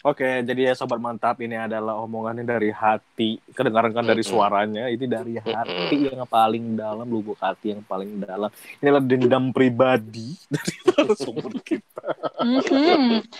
Oke, 0.05 0.45
jadi 0.45 0.69
ya 0.69 0.73
sobat 0.77 1.01
mantap 1.01 1.41
ini 1.41 1.57
adalah 1.57 1.97
omongannya 1.97 2.45
dari 2.45 2.69
hati. 2.69 3.41
Kedengaran 3.57 3.89
kan 3.89 4.05
dari 4.05 4.21
suaranya, 4.21 4.85
ini 4.85 5.09
dari 5.09 5.41
hati 5.41 6.13
yang 6.13 6.29
paling 6.29 6.77
dalam, 6.77 7.09
lubuk 7.09 7.41
hati 7.41 7.73
yang 7.73 7.81
paling 7.81 8.21
dalam. 8.21 8.53
Ini 8.53 8.85
adalah 8.85 9.01
dendam 9.01 9.49
pribadi 9.49 10.37
dari 10.53 10.77
sumber 11.17 11.57
kita. 11.65 12.05
Mhm. 12.37 13.25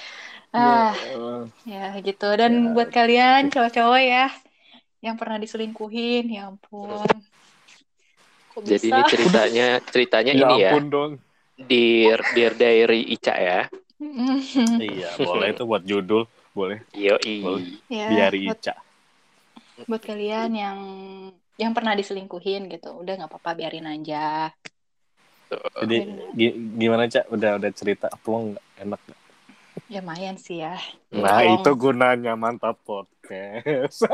Ah, 0.56 0.96
Ya, 1.68 1.92
ya 1.94 2.00
gitu. 2.00 2.32
Dan 2.40 2.52
Ya. 2.64 2.72
buat 2.72 2.88
kalian 2.88 3.52
cowok-cowok 3.52 4.02
ya, 4.02 4.32
yang 5.04 5.20
pernah 5.20 5.36
diselingkuhin, 5.36 6.32
ya 6.32 6.48
ampun. 6.48 7.04
Kok 8.56 8.64
Jadi 8.64 8.88
bisa? 8.88 8.96
ini 8.96 9.02
ceritanya 9.12 9.68
ceritanya 9.92 10.32
ya 10.32 10.48
ini 10.48 10.56
ya. 10.64 10.72
ampun 10.72 10.86
dong. 10.88 11.12
Dear 11.60 12.24
Dear 12.32 12.56
Diary 12.56 13.04
Ica 13.12 13.36
ya. 13.36 13.62
Iya, 14.80 15.10
boleh 15.20 15.52
itu 15.52 15.64
buat 15.68 15.84
judul, 15.84 16.24
boleh. 16.56 16.80
Boleh. 16.96 17.68
ya, 17.92 18.32
buat, 18.32 18.34
Ica. 18.34 18.76
buat 19.86 20.02
kalian 20.02 20.52
yang 20.56 20.78
yang 21.56 21.72
pernah 21.72 21.92
diselingkuhin 21.94 22.68
gitu, 22.68 22.96
udah 22.96 23.14
nggak 23.16 23.30
apa-apa 23.30 23.52
biarin 23.54 23.86
aja. 23.86 24.50
Jadi 25.78 25.98
gi- 26.34 26.58
gimana 26.76 27.06
cak? 27.06 27.30
Udah 27.30 27.60
udah 27.60 27.72
cerita 27.72 28.08
plong 28.24 28.56
nggak? 28.56 28.66
enak 28.82 29.02
nggak? 29.04 29.20
Ya 29.86 30.00
lumayan 30.00 30.36
sih 30.36 30.64
ya. 30.64 30.80
Nah 31.12 31.44
Plong. 31.44 31.56
itu 31.60 31.72
gunanya 31.76 32.34
mantap 32.34 32.80
podcast. 32.82 34.08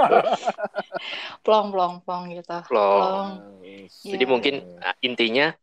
Plong, 1.45 1.69
plong, 1.69 2.01
plong 2.01 2.23
gitu. 2.31 2.57
Plong. 2.67 3.29
Jadi 4.03 4.23
Iya. 4.23 4.29
mungkin 4.29 4.55
intinya 4.99 5.53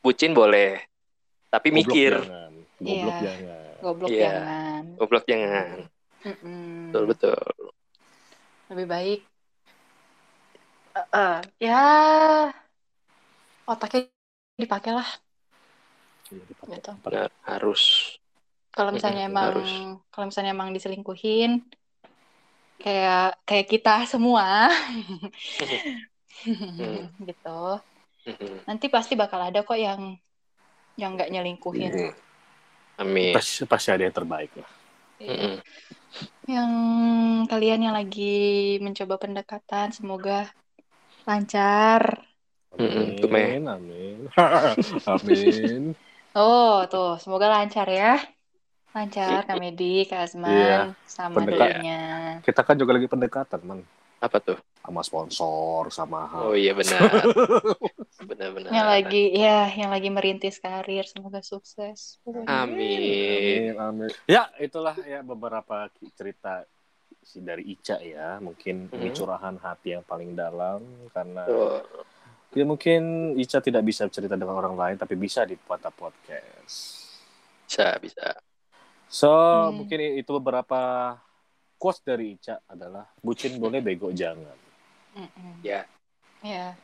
bucin 0.00 0.32
boleh, 0.32 0.80
tapi 1.48 1.68
Goblok 1.68 1.78
mikir. 1.84 2.12
jangan. 2.16 2.52
Goblok 2.78 3.14
Iya. 3.14 3.22
jangan. 3.22 3.67
Goblok 3.82 4.10
Iya. 4.12 4.22
jangan. 4.22 4.84
Goblok 4.98 5.24
jangan. 5.30 5.88
Mm-mm. 6.24 6.92
Betul 6.92 7.04
betul. 7.10 7.70
Lebih 8.70 8.86
baik. 8.92 9.18
eh, 10.96 11.04
eh, 11.12 11.40
ya 11.60 11.74
otaknya 13.72 14.00
dipakai 14.60 14.90
lah 14.98 15.08
Iya, 16.32 16.44
gitu. 16.68 16.90
Harus 17.48 17.82
Kalau 18.74 18.90
misalnya 18.96 19.22
Mm-mm, 19.22 19.30
emang 19.30 19.54
harus. 19.54 19.70
kalau 20.12 20.24
misalnya 20.28 20.52
emang 20.56 20.70
diselingkuhin 20.76 21.50
kayak 22.82 23.18
kayak 23.48 23.66
kita 23.72 23.90
semua 24.12 24.44
gitu. 27.28 27.48
Nanti 28.68 28.86
pasti 28.94 29.12
bakal 29.22 29.40
ada 29.48 29.60
kok 29.68 29.78
yang 29.86 30.00
yang 31.00 31.10
nggak 31.16 31.30
nyelingkuhin. 31.32 31.94
Hmm. 31.94 32.10
Amin. 32.98 33.32
Pasti, 33.34 33.62
pasti 33.64 33.88
ada 33.94 34.02
yang 34.02 34.14
terbaik 34.14 34.50
lah. 34.58 34.70
Mm-mm. 35.22 35.54
Yang 36.48 36.72
kalian 37.46 37.80
yang 37.86 37.94
lagi 37.94 38.78
mencoba 38.82 39.14
pendekatan 39.18 39.94
semoga 39.94 40.50
lancar. 41.26 42.26
Meh. 42.78 43.58
Amin, 43.58 43.62
amin. 43.66 44.18
amin. 45.14 45.82
Oh, 46.34 46.86
tuh, 46.86 47.18
semoga 47.18 47.50
lancar 47.50 47.86
ya. 47.90 48.18
Lancar 48.94 49.44
Kak 49.46 49.58
Medi, 49.60 50.06
Kak 50.08 50.30
Azman, 50.30 50.50
Iya, 50.50 50.78
sama 51.06 51.42
pendekat- 51.42 51.70
dirinya. 51.78 52.00
Kita 52.42 52.60
kan 52.64 52.74
juga 52.78 52.96
lagi 52.96 53.06
pendekatan, 53.10 53.60
man. 53.66 53.80
Apa 54.18 54.38
tuh? 54.42 54.58
Sama 54.82 55.04
sponsor, 55.04 55.82
sama 55.92 56.26
Oh 56.32 56.56
iya 56.56 56.72
benar. 56.72 57.22
Benar-benar. 58.28 58.70
Yang 58.72 58.88
lagi 58.88 59.22
ya, 59.36 59.58
yang 59.70 59.90
lagi 59.92 60.08
merintis 60.08 60.56
karir, 60.58 61.04
semoga 61.04 61.44
sukses. 61.44 62.18
Amin. 62.24 62.48
Amin, 62.48 63.72
amin. 63.76 64.10
Ya, 64.24 64.48
itulah 64.58 64.96
ya 65.04 65.20
beberapa 65.20 65.86
cerita 66.16 66.64
si 67.20 67.44
dari 67.44 67.68
Ica 67.68 68.00
ya. 68.00 68.40
Mungkin 68.40 68.88
ini 68.96 69.08
Hmm. 69.12 69.16
curahan 69.16 69.56
hati 69.60 69.94
yang 69.94 70.02
paling 70.08 70.32
dalam 70.32 70.80
karena 71.12 71.44
Oh, 71.46 71.78
ya 72.56 72.64
mungkin 72.64 73.34
Ica 73.36 73.60
tidak 73.60 73.84
bisa 73.84 74.08
cerita 74.08 74.34
dengan 74.34 74.56
orang 74.56 74.74
lain 74.74 74.96
tapi 74.96 75.14
bisa 75.14 75.44
di 75.44 75.54
Podcast. 75.54 77.06
bisa 77.68 78.00
bisa. 78.00 78.28
So, 79.12 79.28
Hmm. 79.28 79.84
mungkin 79.84 80.16
itu 80.16 80.32
beberapa 80.40 81.14
quotes 81.78 82.02
dari 82.02 82.34
Ica 82.34 82.58
adalah 82.66 83.06
bucin 83.18 83.56
boleh 83.56 83.78
bego 83.78 84.10
jangan. 84.10 84.52
Mm-mm. 85.14 85.62
Ya. 85.62 85.86
Ya. 86.38 86.74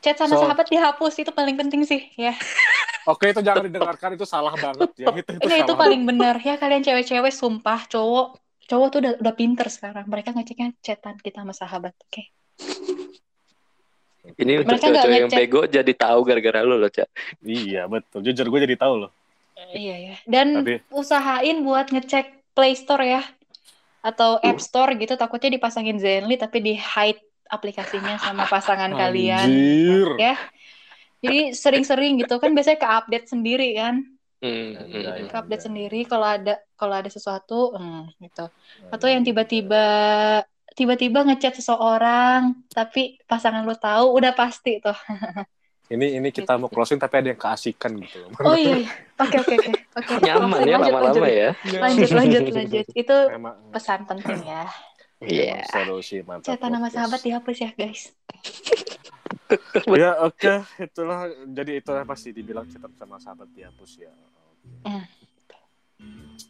Chat 0.00 0.16
sama 0.16 0.34
So- 0.34 0.42
sahabat 0.42 0.66
dihapus 0.66 1.14
itu 1.18 1.30
paling 1.30 1.54
penting 1.54 1.82
sih, 1.82 2.08
ya. 2.14 2.32
Oke, 3.06 3.30
itu 3.30 3.38
jangan 3.38 3.62
didengarkan 3.62 4.14
itu 4.14 4.24
salah 4.24 4.50
banget 4.52 4.90
ya. 4.96 5.06
Itu, 5.08 5.20
itu 5.22 5.30
Enggak 5.38 5.60
itu 5.60 5.68
salah. 5.68 5.78
paling 5.78 6.02
benar 6.02 6.36
ya 6.38 6.56
kalian 6.56 6.82
cewek-cewek 6.82 7.30
sumpah 7.30 7.86
cowok 7.86 8.34
cowok 8.66 8.86
tuh 8.90 8.98
udah 8.98 9.12
udah 9.22 9.34
pinter 9.36 9.70
sekarang 9.70 10.10
mereka 10.10 10.34
ngeceknya 10.34 10.74
chatan 10.82 11.14
kita 11.16 11.38
sama 11.38 11.54
sahabat 11.54 11.94
oke 11.94 12.22
Ini 14.36 14.58
untuk 14.58 14.74
Mereka 14.74 14.84
nggak 14.90 15.04
cewek-cewek 15.06 15.22
yang 15.22 15.30
bego 15.30 15.60
jadi 15.70 15.92
tahu 15.94 16.18
gara-gara 16.26 16.58
lu 16.60 16.74
loh, 16.76 16.90
Cak. 16.90 17.06
Iya, 17.40 17.86
betul. 17.86 18.26
Jujur 18.26 18.46
gue 18.50 18.60
jadi 18.66 18.74
tahu 18.74 19.06
loh. 19.06 19.10
iya 19.72 19.96
ya 20.12 20.16
dan 20.28 20.60
Tapi 20.60 20.84
usahain 20.92 21.64
buat 21.64 21.88
ngecek 21.88 22.28
Play 22.52 22.76
Store 22.76 23.00
ya 23.00 23.24
atau 24.06 24.38
App 24.38 24.62
Store 24.62 24.94
gitu 24.94 25.18
takutnya 25.18 25.58
dipasangin 25.58 25.98
Zenly 25.98 26.38
tapi 26.38 26.62
di 26.62 26.78
hide 26.78 27.18
aplikasinya 27.50 28.22
sama 28.22 28.46
pasangan 28.46 28.94
kalian. 29.00 29.50
Anjir. 29.50 30.08
ya. 30.22 30.36
Jadi 31.26 31.58
sering-sering 31.58 32.22
gitu 32.22 32.38
kan 32.38 32.54
biasanya 32.54 32.78
ke 32.78 32.88
update 32.88 33.26
sendiri 33.26 33.74
kan? 33.74 34.06
Hmm, 34.38 34.78
Anjay. 34.78 35.26
hmm. 35.26 35.28
ke 35.32 35.34
update 35.34 35.64
sendiri 35.66 36.00
kalau 36.06 36.28
ada 36.28 36.60
kalau 36.78 36.94
ada 36.94 37.10
sesuatu 37.10 37.74
hmm, 37.74 38.14
gitu. 38.22 38.46
Atau 38.94 39.10
yang 39.10 39.26
tiba-tiba 39.26 39.84
tiba-tiba 40.76 41.24
ngechat 41.24 41.56
seseorang 41.56 42.52
tapi 42.68 43.16
pasangan 43.24 43.64
lu 43.64 43.72
tahu 43.74 44.12
udah 44.12 44.36
pasti 44.36 44.76
tuh 44.76 44.92
Ini 45.86 46.18
ini 46.18 46.28
kita 46.34 46.58
mau 46.58 46.66
closing 46.66 46.98
tapi 46.98 47.22
ada 47.22 47.30
yang 47.30 47.38
keasikan 47.38 47.94
gitu 48.02 48.26
loh. 48.26 48.34
oh 48.42 48.58
iya 48.58 48.82
iya. 48.82 48.90
oke 49.22 49.36
oke 49.38 49.54
oke 49.54 49.70
oke 50.02 50.12
Nyaman 50.26 50.60
ya 50.66 50.76
lama-lama 50.82 51.26
ya. 51.30 51.50
lanjut 51.78 52.10
lanjut 52.10 52.42
lanjut 52.50 52.86
itu 52.90 53.16
Emang, 53.30 53.54
pesan 53.70 54.02
penting 54.02 54.42
ya 54.42 54.66
Iya. 55.22 55.62
emang 55.62 55.70
seru 55.70 55.96
sih 56.02 56.20
mantap. 56.26 56.58
chatan 56.58 56.74
sama 56.74 56.90
podcast. 56.90 56.94
sahabat 56.98 57.20
dihapus 57.22 57.56
ya 57.62 57.70
guys 57.78 58.02
Ya 59.86 60.10
oke, 60.26 60.66
itulah 60.82 61.30
jadi 61.46 61.78
itulah 61.78 62.02
pasti 62.02 62.34
dibilang 62.34 62.66
chatan 62.66 62.90
sama 62.98 63.16
sahabat 63.22 63.46
dihapus 63.54 64.02
ya. 64.02 64.10
Hmm. 64.82 65.06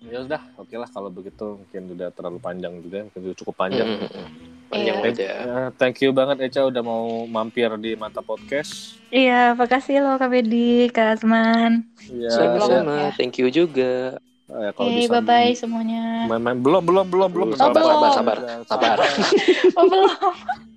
Ya 0.00 0.24
udah, 0.24 0.42
oke 0.56 0.72
lah 0.72 0.88
kalau 0.88 1.12
begitu 1.12 1.60
mungkin 1.60 1.92
udah 1.92 2.08
terlalu 2.16 2.40
panjang 2.40 2.72
juga, 2.80 3.04
mungkin 3.04 3.20
udah 3.20 3.36
cukup 3.36 3.54
panjang. 3.54 3.84
Hmm, 3.84 4.08
hmm. 4.08 4.55
Panjang 4.66 4.96
Iya. 4.96 5.02
Thank, 5.04 5.16
aja. 5.16 5.30
eh, 5.30 5.68
thank 5.76 5.96
you 6.00 6.10
banget 6.10 6.36
Eca 6.42 6.62
udah 6.64 6.80
mau 6.80 7.04
mampir 7.24 7.70
di 7.76 7.94
Mata 7.94 8.18
Podcast. 8.18 8.98
iya 9.08 9.52
makasih 9.52 9.98
loh 9.98 10.14
Kak 10.14 10.28
Bedi 10.28 10.90
Kak 10.90 11.16
Azman 11.16 11.86
Ya, 12.06 12.30
Sama-sama. 12.30 12.92
ya. 12.92 13.10
Thank 13.12 13.38
you 13.38 13.48
juga. 13.48 14.18
eh, 14.48 14.70
kalau 14.72 14.90
bisa 14.90 15.10
bye 15.12 15.22
bye 15.22 15.52
semuanya 15.52 16.26
main-main 16.26 16.54
belum 16.56 16.82
belum 16.82 17.06
belum 17.06 17.30
belum 17.30 17.48
Sabar, 17.52 17.82
sabar, 17.82 18.10
sabar, 18.12 18.38
sabar. 18.62 18.96
oh 19.76 19.84
belum 19.84 20.10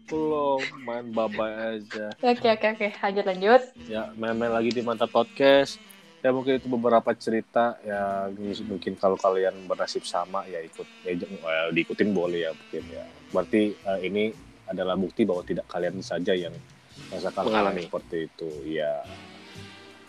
belum 0.07 0.59
main 0.81 1.05
babai 1.09 1.53
aja 1.77 2.09
oke 2.19 2.47
oke 2.49 2.65
oke 2.67 2.87
lanjut 2.97 3.25
lanjut 3.25 3.61
ya 3.85 4.09
main-main 4.15 4.49
lagi 4.49 4.69
di 4.69 4.81
mantap 4.81 5.09
podcast 5.09 5.77
ya 6.19 6.29
mungkin 6.29 6.53
itu 6.55 6.67
beberapa 6.67 7.11
cerita 7.15 7.79
ya 7.79 8.27
mungkin 8.65 8.93
kalau 8.93 9.15
kalian 9.15 9.55
bernasib 9.65 10.03
sama 10.03 10.43
ya 10.45 10.59
ikut 10.59 10.83
ya 11.01 11.15
j- 11.15 11.31
eh, 11.31 11.67
diikutin 11.71 12.11
boleh 12.11 12.43
ya 12.43 12.51
mungkin 12.51 12.83
ya 12.85 13.03
berarti 13.29 13.61
eh, 13.73 13.99
ini 14.03 14.23
adalah 14.67 14.93
bukti 14.93 15.23
bahwa 15.23 15.41
tidak 15.41 15.65
kalian 15.65 15.97
saja 15.99 16.31
yang 16.31 16.51
merasakan 17.07 17.43
hal 17.45 17.51
Mengalami. 17.71 17.81
seperti 17.81 18.17
itu 18.27 18.49
ya 18.69 19.01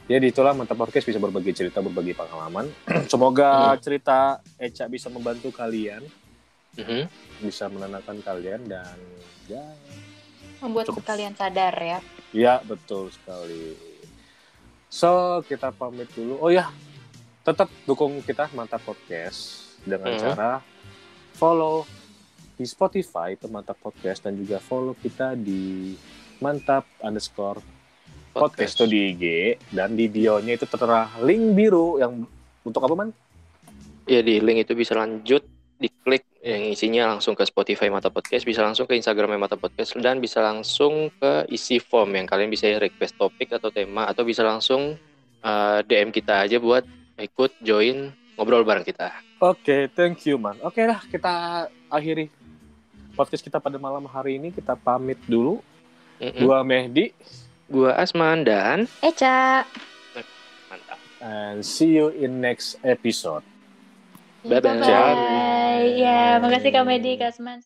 jadi 0.04 0.26
itulah 0.26 0.50
mantap 0.50 0.74
podcast 0.74 1.06
bisa 1.06 1.16
berbagi 1.16 1.54
cerita 1.54 1.78
berbagi 1.78 2.12
pengalaman 2.12 2.66
semoga 3.12 3.78
cerita 3.78 4.42
Eca 4.56 4.86
bisa 4.86 5.06
membantu 5.08 5.50
kalian 5.50 6.02
Mhm. 6.70 7.06
bisa 7.42 7.66
menenangkan 7.66 8.18
kalian 8.20 8.62
dan 8.62 8.94
ya 9.46 9.62
membuat 10.58 10.86
Cukup. 10.86 11.02
kalian 11.04 11.34
sadar 11.34 11.74
ya 11.76 11.98
Ya, 12.30 12.62
betul 12.62 13.10
sekali. 13.10 13.74
So, 14.90 15.40
kita 15.46 15.70
pamit 15.70 16.10
dulu. 16.12 16.42
Oh 16.42 16.50
ya, 16.50 16.66
tetap 17.46 17.70
dukung 17.86 18.18
kita 18.26 18.50
Mantap 18.52 18.82
Podcast 18.82 19.70
dengan 19.86 20.10
Hmm. 20.12 20.20
cara 20.20 20.52
follow 21.38 21.86
di 22.58 22.66
Spotify 22.66 23.38
itu 23.38 23.46
Mantap 23.46 23.78
Podcast 23.78 24.26
dan 24.26 24.34
juga 24.34 24.58
follow 24.58 24.98
kita 24.98 25.38
di 25.38 25.94
Mantap 26.42 26.84
underscore 27.00 27.62
podcast 28.30 28.78
itu 28.78 28.84
di 28.86 28.98
IG 29.14 29.24
dan 29.70 29.94
di 29.94 30.06
bio-nya 30.06 30.58
itu 30.58 30.66
tertera 30.66 31.06
link 31.22 31.54
biru 31.54 32.02
yang 32.02 32.26
untuk 32.62 32.82
apa 32.82 32.94
man? 32.98 33.10
Ya 34.06 34.20
di 34.20 34.42
link 34.42 34.66
itu 34.66 34.74
bisa 34.74 34.98
lanjut 34.98 35.46
diklik 35.80 36.28
yang 36.44 36.68
isinya 36.68 37.16
langsung 37.16 37.32
ke 37.32 37.42
Spotify 37.48 37.88
Mata 37.88 38.12
Podcast, 38.12 38.44
bisa 38.44 38.60
langsung 38.60 38.84
ke 38.84 38.92
Instagram 38.92 39.40
Mata 39.40 39.56
Podcast 39.56 39.96
dan 39.96 40.20
bisa 40.20 40.44
langsung 40.44 41.08
ke 41.16 41.48
isi 41.48 41.80
form 41.80 42.12
yang 42.14 42.28
kalian 42.28 42.52
bisa 42.52 42.68
request 42.76 43.16
topik 43.16 43.56
atau 43.56 43.72
tema 43.72 44.04
atau 44.04 44.22
bisa 44.22 44.44
langsung 44.44 45.00
uh, 45.40 45.80
DM 45.80 46.12
kita 46.12 46.44
aja 46.44 46.60
buat 46.60 46.84
ikut 47.16 47.64
join 47.64 48.12
ngobrol 48.36 48.64
bareng 48.64 48.84
kita. 48.84 49.08
Oke, 49.40 49.88
thank 49.96 50.28
you 50.28 50.36
man. 50.36 50.60
Oke 50.60 50.84
lah, 50.84 51.00
kita 51.08 51.66
akhiri 51.88 52.28
podcast 53.16 53.44
kita 53.44 53.56
pada 53.56 53.80
malam 53.80 54.04
hari 54.04 54.36
ini. 54.36 54.52
Kita 54.52 54.76
pamit 54.76 55.16
dulu. 55.24 55.64
Mm-mm. 56.20 56.44
Gua 56.44 56.60
Mehdi. 56.60 57.12
Gua 57.72 57.96
Asman 57.96 58.44
dan 58.44 58.84
Eca 59.00 59.64
mantap. 60.68 60.98
and 61.24 61.64
see 61.64 61.96
you 61.96 62.12
in 62.12 62.40
next 62.40 62.76
episode. 62.84 63.44
Bye-bye. 64.44 64.60
bye 64.62 64.80
bye 64.80 65.84
ya 66.02 66.38
makasih 66.42 66.70
Kak 66.74 66.84
Medi 66.86 67.18
Kak 67.18 67.34
Azman 67.34 67.58